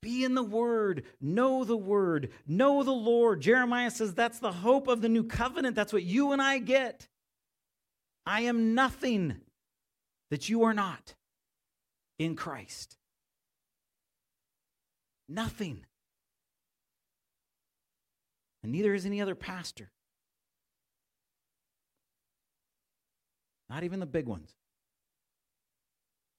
Be 0.03 0.24
in 0.24 0.34
the 0.34 0.42
Word, 0.42 1.05
know 1.20 1.64
the 1.64 1.76
Word, 1.76 2.30
know 2.47 2.82
the 2.82 2.92
Lord. 2.92 3.40
Jeremiah 3.40 3.90
says 3.90 4.14
that's 4.14 4.38
the 4.38 4.53
hope 4.53 4.88
of 4.88 5.01
the 5.01 5.09
new 5.09 5.24
covenant. 5.24 5.74
That's 5.74 5.92
what 5.92 6.03
you 6.03 6.32
and 6.32 6.40
I 6.40 6.59
get. 6.59 7.09
I 8.24 8.42
am 8.42 8.74
nothing 8.74 9.36
that 10.30 10.49
you 10.49 10.64
are 10.64 10.74
not 10.74 11.14
in 12.18 12.36
Christ. 12.36 12.97
Nothing. 15.28 15.84
And 18.62 18.72
neither 18.72 18.94
is 18.94 19.07
any 19.07 19.20
other 19.20 19.34
pastor. 19.34 19.90
Not 23.68 23.84
even 23.84 24.01
the 24.01 24.07
big 24.07 24.26
ones. 24.26 24.55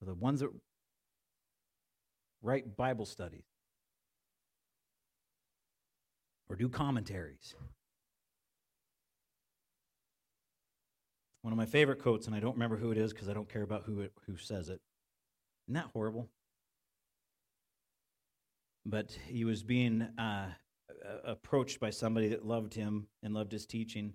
The 0.02 0.14
ones 0.14 0.42
that 0.42 0.50
write 2.42 2.76
Bible 2.78 3.06
studies 3.06 3.46
or 6.50 6.56
do 6.56 6.70
commentaries. 6.70 7.56
One 11.42 11.54
of 11.54 11.58
my 11.58 11.66
favorite 11.66 12.02
quotes, 12.02 12.28
and 12.28 12.36
I 12.36 12.40
don't 12.40 12.54
remember 12.54 12.78
who 12.78 12.92
it 12.92 12.98
is 12.98 13.14
because 13.14 13.30
I 13.30 13.34
don't 13.34 13.50
care 13.50 13.62
about 13.62 13.84
who, 13.84 14.02
it, 14.02 14.12
who 14.26 14.38
says 14.38 14.70
it. 14.70 14.82
Isn't 15.68 15.76
that 15.76 15.92
horrible? 15.94 16.30
But 18.86 19.18
he 19.28 19.46
was 19.46 19.64
being 19.64 20.02
uh, 20.18 20.48
approached 21.26 21.80
by 21.80 21.90
somebody 21.90 22.30
that 22.30 22.46
loved 22.46 22.74
him 22.74 23.08
and 23.24 23.34
loved 23.34 23.52
his 23.52 23.66
teaching, 23.66 24.14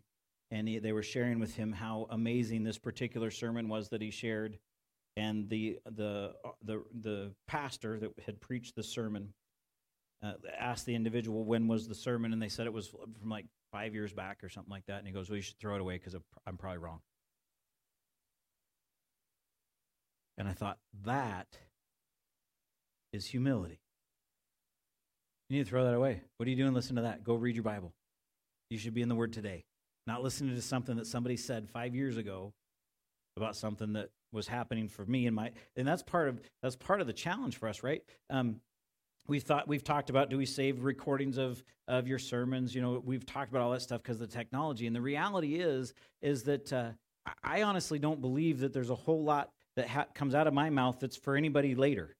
and 0.50 0.68
he, 0.68 0.78
they 0.78 0.92
were 0.92 1.02
sharing 1.02 1.38
with 1.38 1.56
him 1.56 1.72
how 1.72 2.06
amazing 2.10 2.64
this 2.64 2.78
particular 2.78 3.30
sermon 3.30 3.68
was 3.68 3.88
that 3.90 4.02
he 4.02 4.10
shared. 4.10 4.58
And 5.16 5.48
the 5.48 5.78
the 5.84 6.34
the 6.64 6.82
the 7.00 7.32
pastor 7.46 7.98
that 7.98 8.12
had 8.24 8.40
preached 8.40 8.76
the 8.76 8.82
sermon 8.82 9.34
uh, 10.22 10.34
asked 10.58 10.86
the 10.86 10.94
individual 10.94 11.44
when 11.44 11.68
was 11.68 11.86
the 11.86 11.94
sermon, 11.94 12.32
and 12.32 12.40
they 12.40 12.48
said 12.48 12.66
it 12.66 12.72
was 12.72 12.88
from 12.88 13.30
like 13.30 13.46
five 13.72 13.94
years 13.94 14.12
back 14.12 14.42
or 14.42 14.48
something 14.48 14.70
like 14.70 14.86
that. 14.86 14.98
And 14.98 15.06
he 15.06 15.12
goes, 15.12 15.28
"Well, 15.28 15.36
you 15.36 15.42
should 15.42 15.58
throw 15.58 15.74
it 15.74 15.80
away 15.80 15.98
because 15.98 16.14
I'm 16.46 16.56
probably 16.56 16.78
wrong." 16.78 17.00
And 20.38 20.48
I 20.48 20.52
thought 20.52 20.78
that 21.04 21.58
is 23.12 23.26
humility. 23.26 23.80
You 25.48 25.58
need 25.58 25.64
to 25.64 25.70
throw 25.70 25.84
that 25.84 25.94
away. 25.94 26.22
What 26.38 26.46
are 26.46 26.50
you 26.50 26.56
doing? 26.56 26.72
Listen 26.72 26.96
to 26.96 27.02
that. 27.02 27.22
Go 27.22 27.34
read 27.34 27.54
your 27.54 27.64
Bible. 27.64 27.92
You 28.70 28.78
should 28.78 28.94
be 28.94 29.02
in 29.02 29.10
the 29.10 29.14
Word 29.14 29.34
today, 29.34 29.66
not 30.06 30.22
listening 30.22 30.54
to 30.54 30.62
something 30.62 30.96
that 30.96 31.06
somebody 31.06 31.36
said 31.36 31.68
five 31.68 31.94
years 31.94 32.16
ago 32.16 32.54
about 33.36 33.56
something 33.56 33.92
that 33.92 34.08
was 34.32 34.48
happening 34.48 34.88
for 34.88 35.04
me 35.04 35.26
and 35.26 35.36
my. 35.36 35.52
And 35.76 35.86
that's 35.86 36.02
part 36.02 36.28
of 36.28 36.40
that's 36.62 36.76
part 36.76 37.00
of 37.00 37.06
the 37.06 37.12
challenge 37.12 37.56
for 37.56 37.68
us, 37.68 37.82
right? 37.82 38.02
Um, 38.30 38.60
we've 39.28 39.42
thought 39.42 39.68
we've 39.68 39.84
talked 39.84 40.10
about 40.10 40.30
do 40.30 40.38
we 40.38 40.46
save 40.46 40.84
recordings 40.84 41.38
of 41.38 41.62
of 41.88 42.08
your 42.08 42.18
sermons? 42.18 42.74
You 42.74 42.82
know 42.82 43.02
we've 43.04 43.26
talked 43.26 43.50
about 43.50 43.62
all 43.62 43.70
that 43.70 43.82
stuff 43.82 44.02
because 44.02 44.20
of 44.20 44.28
the 44.28 44.34
technology. 44.34 44.86
And 44.86 44.96
the 44.96 45.00
reality 45.00 45.56
is 45.56 45.94
is 46.20 46.44
that 46.44 46.72
uh, 46.72 46.90
i 47.42 47.62
honestly 47.62 47.98
don't 47.98 48.20
believe 48.20 48.60
that 48.60 48.72
there's 48.72 48.90
a 48.90 48.94
whole 48.94 49.22
lot 49.22 49.50
that 49.76 49.88
ha- 49.88 50.06
comes 50.14 50.34
out 50.34 50.46
of 50.46 50.54
my 50.54 50.70
mouth 50.70 50.98
that's 51.00 51.16
for 51.16 51.36
anybody 51.36 51.74
later. 51.74 52.16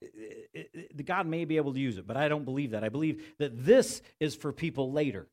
It, 0.00 0.50
it, 0.52 0.70
it, 0.74 1.06
god 1.06 1.26
may 1.26 1.44
be 1.44 1.56
able 1.56 1.72
to 1.72 1.80
use 1.80 1.98
it 1.98 2.06
but 2.06 2.16
i 2.16 2.28
don't 2.28 2.44
believe 2.44 2.72
that. 2.72 2.84
I 2.84 2.88
believe 2.88 3.24
that 3.38 3.64
this 3.64 4.02
is 4.20 4.34
for 4.34 4.52
people 4.52 4.92
later. 4.92 5.28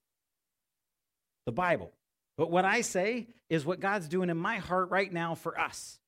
The 1.45 1.51
bible. 1.51 1.91
But 2.37 2.49
what 2.49 2.65
i 2.65 2.81
say 2.81 3.27
is 3.49 3.65
what 3.65 3.79
god's 3.79 4.07
doing 4.07 4.29
in 4.29 4.37
my 4.37 4.57
heart 4.57 4.89
right 4.89 5.11
now 5.11 5.35
for 5.35 5.59
us 5.59 5.99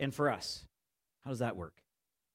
and 0.00 0.14
for 0.14 0.30
us 0.30 0.64
how 1.24 1.30
does 1.30 1.38
that 1.38 1.56
work? 1.56 1.74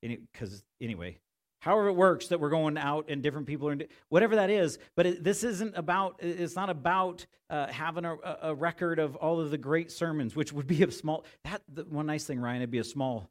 Because 0.01 0.63
anyway 0.81 1.19
however 1.61 1.89
it 1.89 1.93
works 1.93 2.27
that 2.27 2.39
we're 2.39 2.49
going 2.49 2.77
out 2.77 3.05
and 3.09 3.21
different 3.21 3.45
people 3.45 3.67
are 3.67 3.77
whatever 4.07 4.37
that 4.37 4.49
is 4.49 4.79
but 4.95 5.05
it, 5.05 5.23
this 5.23 5.43
isn't 5.43 5.75
about 5.75 6.15
it's 6.19 6.55
not 6.55 6.69
about 6.69 7.25
uh, 7.49 7.67
having 7.67 8.05
a, 8.05 8.15
a, 8.43 8.55
record 8.55 8.97
of 8.97 9.17
all 9.17 9.41
of 9.41 9.51
the 9.51 9.57
great 9.57 9.91
sermons 9.91 10.35
which 10.37 10.53
would 10.53 10.67
be 10.67 10.83
a 10.83 10.91
small 10.91 11.25
that 11.43 11.61
the, 11.67 11.83
one 11.83 12.05
nice 12.05 12.23
thing 12.23 12.39
ryan 12.39 12.61
it'd 12.61 12.71
be 12.71 12.77
a 12.79 12.83
small 12.83 13.29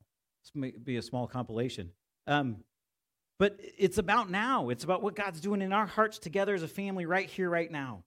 be 0.55 0.97
a 0.97 1.03
small 1.03 1.26
compilation. 1.26 1.91
Um, 2.26 2.59
but 3.39 3.59
it's 3.79 3.99
about 3.99 4.31
now. 4.31 4.68
It's 4.68 4.85
about 4.85 5.03
what 5.03 5.14
god's 5.14 5.41
doing 5.41 5.62
in 5.62 5.72
our 5.72 5.87
hearts 5.87 6.18
together 6.18 6.55
as 6.55 6.62
a 6.62 6.68
family 6.68 7.07
right 7.07 7.29
here 7.29 7.49
right 7.49 7.70
now 7.70 8.05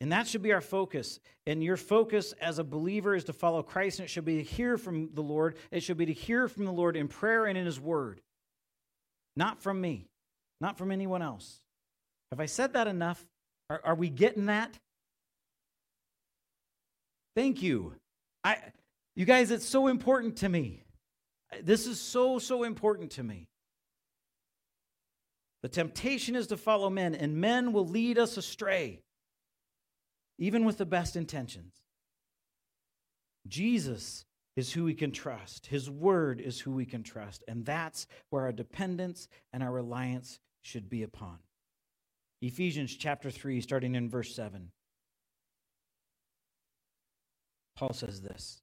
and 0.00 0.12
that 0.12 0.26
should 0.26 0.42
be 0.42 0.52
our 0.52 0.60
focus. 0.60 1.20
And 1.46 1.62
your 1.62 1.76
focus 1.76 2.34
as 2.40 2.58
a 2.58 2.64
believer 2.64 3.14
is 3.14 3.24
to 3.24 3.32
follow 3.32 3.62
Christ, 3.62 3.98
and 3.98 4.04
it 4.04 4.08
should 4.08 4.24
be 4.24 4.36
to 4.36 4.42
hear 4.42 4.76
from 4.76 5.10
the 5.14 5.22
Lord. 5.22 5.56
It 5.70 5.82
should 5.82 5.96
be 5.96 6.06
to 6.06 6.12
hear 6.12 6.48
from 6.48 6.64
the 6.66 6.72
Lord 6.72 6.96
in 6.96 7.08
prayer 7.08 7.46
and 7.46 7.56
in 7.56 7.64
His 7.64 7.80
Word. 7.80 8.20
Not 9.36 9.62
from 9.62 9.80
me, 9.80 10.06
not 10.60 10.76
from 10.76 10.92
anyone 10.92 11.22
else. 11.22 11.60
Have 12.30 12.40
I 12.40 12.46
said 12.46 12.74
that 12.74 12.88
enough? 12.88 13.24
Are, 13.70 13.80
are 13.84 13.94
we 13.94 14.10
getting 14.10 14.46
that? 14.46 14.78
Thank 17.34 17.62
you. 17.62 17.94
I, 18.44 18.58
you 19.14 19.24
guys, 19.24 19.50
it's 19.50 19.68
so 19.68 19.86
important 19.86 20.36
to 20.38 20.48
me. 20.48 20.82
This 21.62 21.86
is 21.86 22.00
so, 22.00 22.38
so 22.38 22.64
important 22.64 23.12
to 23.12 23.22
me. 23.22 23.46
The 25.62 25.68
temptation 25.68 26.36
is 26.36 26.48
to 26.48 26.56
follow 26.56 26.90
men, 26.90 27.14
and 27.14 27.36
men 27.36 27.72
will 27.72 27.86
lead 27.86 28.18
us 28.18 28.36
astray 28.36 29.00
even 30.38 30.64
with 30.64 30.78
the 30.78 30.86
best 30.86 31.16
intentions. 31.16 31.74
Jesus 33.48 34.24
is 34.56 34.72
who 34.72 34.84
we 34.84 34.94
can 34.94 35.12
trust. 35.12 35.66
His 35.66 35.90
word 35.90 36.40
is 36.40 36.60
who 36.60 36.72
we 36.72 36.86
can 36.86 37.02
trust. 37.02 37.44
And 37.46 37.64
that's 37.64 38.06
where 38.30 38.44
our 38.44 38.52
dependence 38.52 39.28
and 39.52 39.62
our 39.62 39.70
reliance 39.70 40.40
should 40.62 40.88
be 40.88 41.02
upon. 41.02 41.38
Ephesians 42.40 42.94
chapter 42.94 43.30
3, 43.30 43.60
starting 43.60 43.94
in 43.94 44.08
verse 44.08 44.34
7. 44.34 44.70
Paul 47.76 47.92
says 47.92 48.22
this 48.22 48.62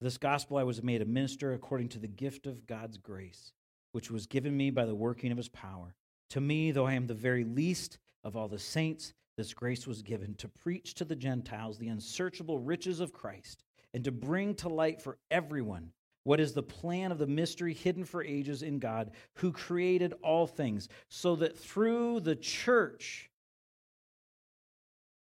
This 0.00 0.18
gospel 0.18 0.56
I 0.56 0.62
was 0.62 0.82
made 0.82 1.02
a 1.02 1.06
minister 1.06 1.52
according 1.52 1.88
to 1.90 1.98
the 1.98 2.06
gift 2.06 2.46
of 2.46 2.66
God's 2.66 2.96
grace, 2.96 3.52
which 3.92 4.10
was 4.10 4.26
given 4.26 4.56
me 4.56 4.70
by 4.70 4.86
the 4.86 4.94
working 4.94 5.32
of 5.32 5.36
his 5.36 5.48
power. 5.48 5.94
To 6.30 6.40
me, 6.40 6.70
though 6.70 6.86
I 6.86 6.94
am 6.94 7.06
the 7.06 7.14
very 7.14 7.44
least 7.44 7.98
of 8.24 8.36
all 8.36 8.48
the 8.48 8.58
saints, 8.58 9.12
this 9.36 9.52
grace 9.54 9.86
was 9.86 10.02
given 10.02 10.34
to 10.36 10.48
preach 10.48 10.94
to 10.94 11.04
the 11.04 11.16
Gentiles 11.16 11.78
the 11.78 11.88
unsearchable 11.88 12.58
riches 12.58 13.00
of 13.00 13.12
Christ 13.12 13.64
and 13.92 14.04
to 14.04 14.12
bring 14.12 14.54
to 14.56 14.68
light 14.68 15.00
for 15.00 15.18
everyone 15.30 15.92
what 16.24 16.40
is 16.40 16.54
the 16.54 16.62
plan 16.62 17.12
of 17.12 17.18
the 17.18 17.26
mystery 17.26 17.72
hidden 17.72 18.04
for 18.04 18.24
ages 18.24 18.62
in 18.62 18.80
God 18.80 19.12
who 19.34 19.52
created 19.52 20.12
all 20.24 20.48
things, 20.48 20.88
so 21.08 21.36
that 21.36 21.56
through 21.56 22.18
the 22.18 22.34
church, 22.34 23.30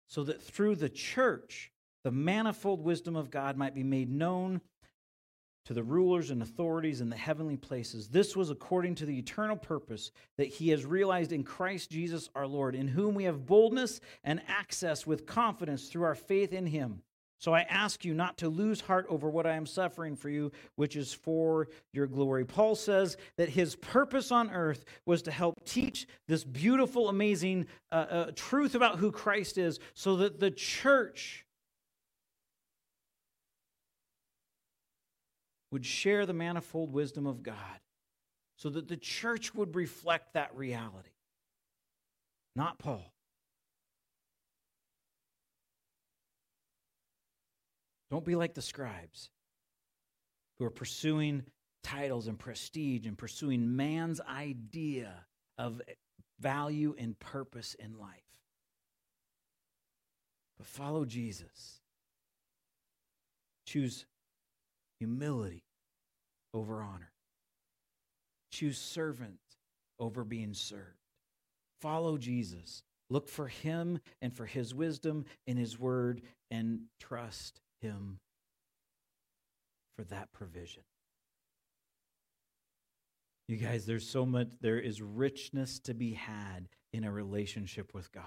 so 0.08 0.24
that 0.24 0.42
through 0.42 0.76
the 0.76 0.90
church, 0.90 1.72
the 2.04 2.10
manifold 2.10 2.84
wisdom 2.84 3.16
of 3.16 3.30
God 3.30 3.56
might 3.56 3.74
be 3.74 3.82
made 3.82 4.10
known 4.10 4.60
to 5.64 5.74
the 5.74 5.82
rulers 5.82 6.30
and 6.30 6.42
authorities 6.42 7.00
in 7.00 7.10
the 7.10 7.16
heavenly 7.16 7.56
places. 7.56 8.08
This 8.08 8.36
was 8.36 8.50
according 8.50 8.94
to 8.96 9.06
the 9.06 9.18
eternal 9.18 9.56
purpose 9.56 10.10
that 10.38 10.48
he 10.48 10.70
has 10.70 10.84
realized 10.84 11.32
in 11.32 11.44
Christ 11.44 11.90
Jesus 11.90 12.28
our 12.34 12.46
Lord, 12.46 12.74
in 12.74 12.88
whom 12.88 13.14
we 13.14 13.24
have 13.24 13.46
boldness 13.46 14.00
and 14.24 14.40
access 14.48 15.06
with 15.06 15.26
confidence 15.26 15.88
through 15.88 16.04
our 16.04 16.14
faith 16.14 16.52
in 16.52 16.66
him. 16.66 17.02
So 17.40 17.54
I 17.54 17.62
ask 17.62 18.04
you 18.04 18.12
not 18.12 18.36
to 18.38 18.50
lose 18.50 18.82
heart 18.82 19.06
over 19.08 19.30
what 19.30 19.46
I 19.46 19.54
am 19.54 19.64
suffering 19.64 20.14
for 20.14 20.28
you, 20.28 20.52
which 20.76 20.94
is 20.94 21.14
for 21.14 21.68
your 21.94 22.06
glory. 22.06 22.44
Paul 22.44 22.74
says 22.74 23.16
that 23.38 23.48
his 23.48 23.76
purpose 23.76 24.30
on 24.30 24.50
earth 24.50 24.84
was 25.06 25.22
to 25.22 25.30
help 25.30 25.64
teach 25.64 26.06
this 26.28 26.44
beautiful, 26.44 27.08
amazing 27.08 27.66
uh, 27.90 27.94
uh, 27.94 28.30
truth 28.36 28.74
about 28.74 28.98
who 28.98 29.10
Christ 29.10 29.56
is 29.56 29.78
so 29.94 30.16
that 30.16 30.38
the 30.38 30.50
church 30.50 31.46
would 35.70 35.86
share 35.86 36.26
the 36.26 36.32
manifold 36.32 36.92
wisdom 36.92 37.26
of 37.26 37.42
God 37.42 37.56
so 38.56 38.68
that 38.70 38.88
the 38.88 38.96
church 38.96 39.54
would 39.54 39.74
reflect 39.74 40.34
that 40.34 40.54
reality, 40.54 41.10
not 42.54 42.78
Paul. 42.78 43.12
Don't 48.10 48.24
be 48.24 48.34
like 48.34 48.54
the 48.54 48.62
scribes 48.62 49.30
who 50.58 50.64
are 50.64 50.70
pursuing 50.70 51.44
titles 51.82 52.26
and 52.26 52.38
prestige 52.38 53.06
and 53.06 53.16
pursuing 53.16 53.76
man's 53.76 54.20
idea 54.20 55.12
of 55.56 55.80
value 56.40 56.94
and 56.98 57.18
purpose 57.18 57.74
in 57.74 57.98
life. 57.98 58.10
But 60.58 60.66
follow 60.66 61.04
Jesus. 61.04 61.80
Choose 63.64 64.04
humility 65.00 65.64
over 66.54 66.82
honor. 66.82 67.10
Choose 68.52 68.78
servant 68.78 69.40
over 69.98 70.22
being 70.22 70.54
served. 70.54 70.98
Follow 71.80 72.18
Jesus. 72.18 72.82
Look 73.08 73.28
for 73.28 73.48
him 73.48 73.98
and 74.22 74.32
for 74.32 74.46
his 74.46 74.72
wisdom 74.74 75.24
in 75.46 75.56
his 75.56 75.78
word 75.78 76.22
and 76.50 76.82
trust 77.00 77.60
him 77.80 78.20
for 79.96 80.04
that 80.04 80.32
provision. 80.32 80.82
You 83.48 83.56
guys, 83.56 83.84
there's 83.84 84.08
so 84.08 84.24
much, 84.24 84.48
there 84.60 84.78
is 84.78 85.02
richness 85.02 85.80
to 85.80 85.94
be 85.94 86.12
had 86.12 86.68
in 86.92 87.02
a 87.02 87.10
relationship 87.10 87.92
with 87.94 88.12
God. 88.12 88.24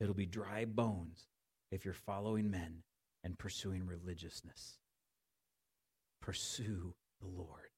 It'll 0.00 0.14
be 0.14 0.26
dry 0.26 0.64
bones 0.64 1.28
if 1.70 1.84
you're 1.84 1.94
following 1.94 2.50
men 2.50 2.82
and 3.22 3.38
pursuing 3.38 3.86
religiousness. 3.86 4.78
Pursue 6.20 6.94
the 7.20 7.26
Lord. 7.26 7.70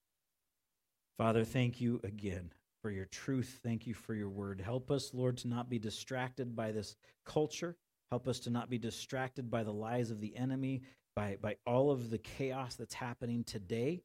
Father, 1.16 1.44
thank 1.44 1.80
you 1.80 2.00
again 2.04 2.52
for 2.82 2.90
your 2.90 3.06
truth. 3.06 3.60
Thank 3.62 3.86
you 3.86 3.94
for 3.94 4.14
your 4.14 4.28
word. 4.28 4.60
Help 4.60 4.90
us, 4.90 5.12
Lord, 5.12 5.36
to 5.38 5.48
not 5.48 5.68
be 5.68 5.78
distracted 5.78 6.54
by 6.54 6.72
this 6.72 6.96
culture. 7.24 7.76
Help 8.10 8.28
us 8.28 8.38
to 8.40 8.50
not 8.50 8.70
be 8.70 8.78
distracted 8.78 9.50
by 9.50 9.64
the 9.64 9.72
lies 9.72 10.10
of 10.10 10.20
the 10.20 10.36
enemy, 10.36 10.82
by, 11.16 11.36
by 11.40 11.56
all 11.66 11.90
of 11.90 12.10
the 12.10 12.18
chaos 12.18 12.76
that's 12.76 12.94
happening 12.94 13.44
today 13.44 14.02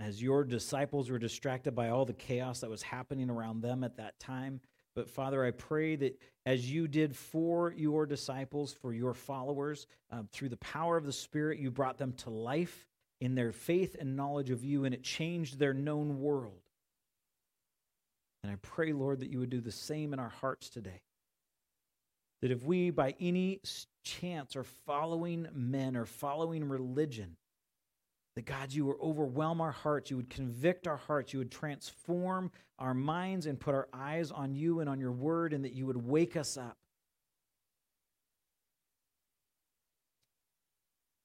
as 0.00 0.22
your 0.22 0.44
disciples 0.44 1.10
were 1.10 1.18
distracted 1.18 1.74
by 1.74 1.88
all 1.88 2.04
the 2.04 2.12
chaos 2.12 2.60
that 2.60 2.70
was 2.70 2.82
happening 2.82 3.30
around 3.30 3.62
them 3.62 3.82
at 3.84 3.96
that 3.96 4.18
time. 4.18 4.60
But 4.94 5.10
Father, 5.10 5.44
I 5.44 5.50
pray 5.50 5.96
that 5.96 6.20
as 6.46 6.70
you 6.70 6.86
did 6.86 7.16
for 7.16 7.72
your 7.76 8.06
disciples, 8.06 8.72
for 8.72 8.92
your 8.92 9.14
followers, 9.14 9.86
uh, 10.12 10.22
through 10.30 10.50
the 10.50 10.56
power 10.58 10.96
of 10.96 11.04
the 11.04 11.12
Spirit, 11.12 11.58
you 11.58 11.70
brought 11.70 11.98
them 11.98 12.12
to 12.18 12.30
life 12.30 12.86
in 13.20 13.34
their 13.34 13.52
faith 13.52 13.96
and 13.98 14.16
knowledge 14.16 14.50
of 14.50 14.64
you, 14.64 14.84
and 14.84 14.94
it 14.94 15.02
changed 15.02 15.58
their 15.58 15.74
known 15.74 16.20
world. 16.20 16.60
And 18.42 18.52
I 18.52 18.56
pray, 18.60 18.92
Lord, 18.92 19.20
that 19.20 19.30
you 19.30 19.38
would 19.40 19.50
do 19.50 19.60
the 19.60 19.72
same 19.72 20.12
in 20.12 20.18
our 20.18 20.28
hearts 20.28 20.68
today. 20.68 21.00
That 22.42 22.50
if 22.50 22.62
we, 22.62 22.90
by 22.90 23.14
any 23.18 23.60
chance, 24.04 24.54
are 24.54 24.64
following 24.64 25.48
men 25.54 25.96
or 25.96 26.04
following 26.04 26.68
religion, 26.68 27.36
that 28.36 28.46
God, 28.46 28.72
you 28.72 28.86
would 28.86 28.96
overwhelm 29.00 29.60
our 29.60 29.70
hearts, 29.72 30.10
you 30.10 30.16
would 30.16 30.30
convict 30.30 30.88
our 30.88 30.96
hearts, 30.96 31.32
you 31.32 31.38
would 31.38 31.52
transform 31.52 32.50
our 32.78 32.94
minds 32.94 33.46
and 33.46 33.60
put 33.60 33.74
our 33.74 33.88
eyes 33.92 34.32
on 34.32 34.54
you 34.54 34.80
and 34.80 34.88
on 34.88 34.98
your 34.98 35.12
word, 35.12 35.52
and 35.52 35.64
that 35.64 35.72
you 35.72 35.86
would 35.86 35.96
wake 35.96 36.36
us 36.36 36.56
up. 36.56 36.76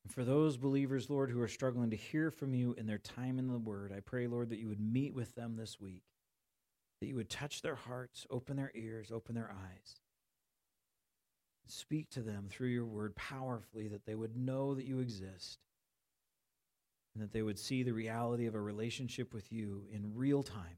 And 0.04 0.14
for 0.14 0.24
those 0.24 0.56
believers, 0.56 1.10
Lord, 1.10 1.32
who 1.32 1.42
are 1.42 1.48
struggling 1.48 1.90
to 1.90 1.96
hear 1.96 2.30
from 2.30 2.54
you 2.54 2.76
in 2.78 2.86
their 2.86 3.00
time 3.00 3.40
in 3.40 3.48
the 3.48 3.58
word, 3.58 3.92
I 3.96 4.02
pray, 4.02 4.28
Lord, 4.28 4.50
that 4.50 4.60
you 4.60 4.68
would 4.68 4.80
meet 4.80 5.16
with 5.16 5.34
them 5.34 5.56
this 5.56 5.80
week, 5.80 6.04
that 7.02 7.08
you 7.08 7.16
would 7.16 7.30
touch 7.30 7.64
their 7.64 7.76
hearts, 7.76 8.28
open 8.30 8.58
their 8.58 8.72
ears, 8.76 9.12
open 9.12 9.34
their 9.34 9.50
eyes. 9.50 9.96
Speak 11.66 12.10
to 12.12 12.22
them 12.22 12.48
through 12.50 12.70
your 12.70 12.86
word 12.86 13.16
powerfully, 13.16 13.88
that 13.88 14.06
they 14.06 14.16
would 14.16 14.36
know 14.36 14.76
that 14.76 14.86
you 14.86 15.00
exist 15.00 15.60
and 17.20 17.28
that 17.28 17.34
they 17.34 17.42
would 17.42 17.60
see 17.60 17.84
the 17.84 17.92
reality 17.92 18.46
of 18.46 18.56
a 18.56 18.62
relationship 18.62 19.34
with 19.34 19.52
you 19.52 19.84
in 19.92 20.16
real 20.16 20.42
time. 20.42 20.78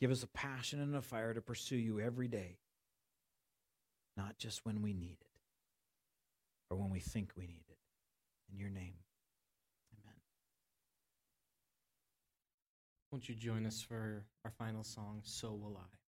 Give 0.00 0.10
us 0.10 0.22
a 0.22 0.26
passion 0.28 0.80
and 0.80 0.96
a 0.96 1.02
fire 1.02 1.34
to 1.34 1.42
pursue 1.42 1.76
you 1.76 2.00
every 2.00 2.28
day, 2.28 2.56
not 4.16 4.38
just 4.38 4.64
when 4.64 4.80
we 4.80 4.94
need 4.94 5.18
it 5.20 5.38
or 6.70 6.78
when 6.78 6.88
we 6.88 6.98
think 6.98 7.32
we 7.36 7.46
need 7.46 7.64
it. 7.68 7.78
In 8.50 8.58
your 8.58 8.70
name, 8.70 8.94
amen. 9.92 10.16
Won't 13.10 13.28
you 13.28 13.34
join 13.34 13.66
us 13.66 13.82
for 13.82 14.24
our 14.46 14.50
final 14.50 14.82
song, 14.82 15.20
So 15.24 15.52
Will 15.52 15.76
I? 15.76 16.03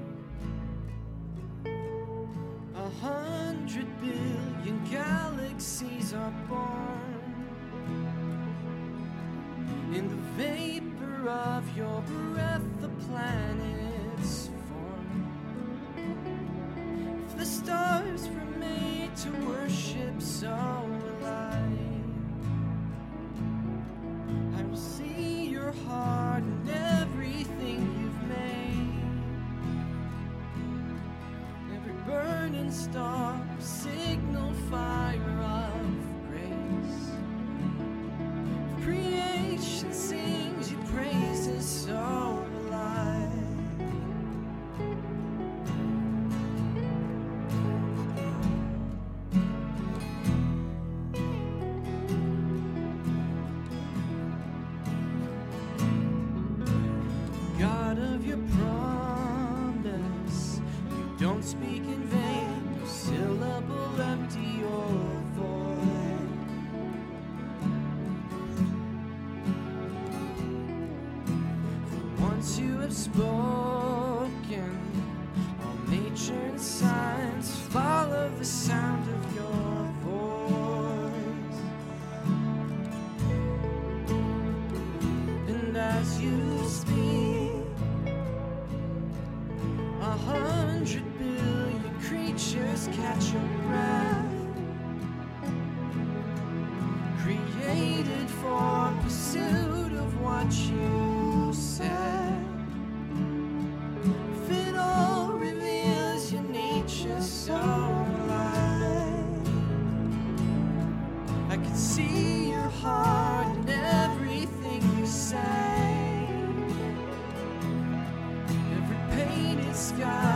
sky. 119.74 120.33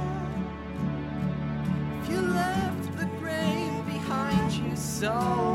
If 2.02 2.10
you 2.10 2.20
left 2.20 2.98
the 2.98 3.06
grave 3.20 3.86
behind 3.86 4.52
you 4.52 4.74
so 4.76 5.47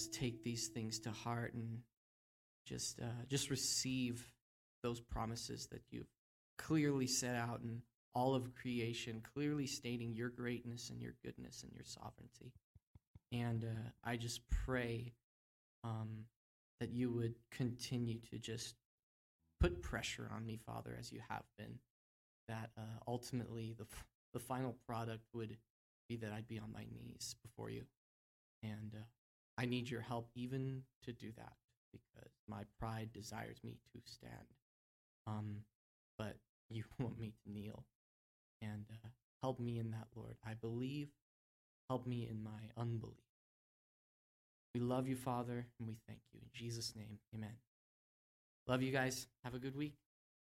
just 0.00 0.14
take 0.14 0.42
these 0.42 0.68
things 0.68 0.98
to 1.00 1.10
heart 1.10 1.52
and 1.54 1.80
just 2.66 3.00
uh, 3.00 3.24
just 3.28 3.50
receive 3.50 4.24
those 4.82 5.00
promises 5.00 5.68
that 5.70 5.82
you've 5.90 6.08
clearly 6.58 7.06
set 7.06 7.34
out 7.34 7.60
in 7.62 7.82
all 8.14 8.34
of 8.34 8.54
creation, 8.54 9.22
clearly 9.34 9.66
stating 9.66 10.14
your 10.14 10.30
greatness 10.30 10.90
and 10.90 11.00
your 11.00 11.12
goodness 11.24 11.62
and 11.62 11.72
your 11.74 11.84
sovereignty. 11.84 12.52
And 13.32 13.64
uh, 13.64 13.90
I 14.02 14.16
just 14.16 14.40
pray 14.66 15.12
um, 15.84 16.24
that 16.80 16.90
you 16.90 17.10
would 17.12 17.34
continue 17.50 18.18
to 18.30 18.38
just 18.38 18.74
put 19.60 19.82
pressure 19.82 20.30
on 20.34 20.46
me, 20.46 20.58
Father, 20.66 20.96
as 20.98 21.12
you 21.12 21.20
have 21.28 21.44
been. 21.58 21.78
That 22.48 22.70
uh, 22.76 22.98
ultimately 23.06 23.74
the 23.76 23.84
f- 23.84 24.04
the 24.32 24.40
final 24.40 24.74
product 24.86 25.24
would 25.34 25.56
be 26.08 26.16
that 26.16 26.32
I'd 26.32 26.48
be 26.48 26.58
on 26.58 26.72
my 26.72 26.84
knees 26.92 27.36
before 27.42 27.70
you, 27.70 27.82
and 28.62 28.92
uh, 28.94 29.04
I 29.60 29.66
need 29.66 29.90
your 29.90 30.00
help 30.00 30.30
even 30.34 30.82
to 31.04 31.12
do 31.12 31.32
that 31.36 31.52
because 31.92 32.32
my 32.48 32.62
pride 32.78 33.10
desires 33.12 33.58
me 33.62 33.76
to 33.92 34.00
stand. 34.04 34.46
Um, 35.26 35.56
but 36.16 36.36
you 36.70 36.84
want 36.98 37.18
me 37.18 37.34
to 37.44 37.52
kneel, 37.52 37.84
and 38.62 38.84
uh, 38.90 39.08
help 39.42 39.60
me 39.60 39.78
in 39.78 39.90
that, 39.90 40.06
Lord. 40.14 40.36
I 40.46 40.54
believe. 40.54 41.08
Help 41.90 42.06
me 42.06 42.28
in 42.30 42.40
my 42.40 42.70
unbelief. 42.80 43.16
We 44.76 44.80
love 44.80 45.08
you, 45.08 45.16
Father, 45.16 45.66
and 45.80 45.88
we 45.88 45.96
thank 46.06 46.20
you. 46.32 46.38
In 46.40 46.48
Jesus' 46.54 46.94
name, 46.94 47.18
amen. 47.34 47.56
Love 48.68 48.80
you 48.80 48.92
guys. 48.92 49.26
Have 49.42 49.54
a 49.54 49.58
good 49.58 49.74
week. 49.74 49.94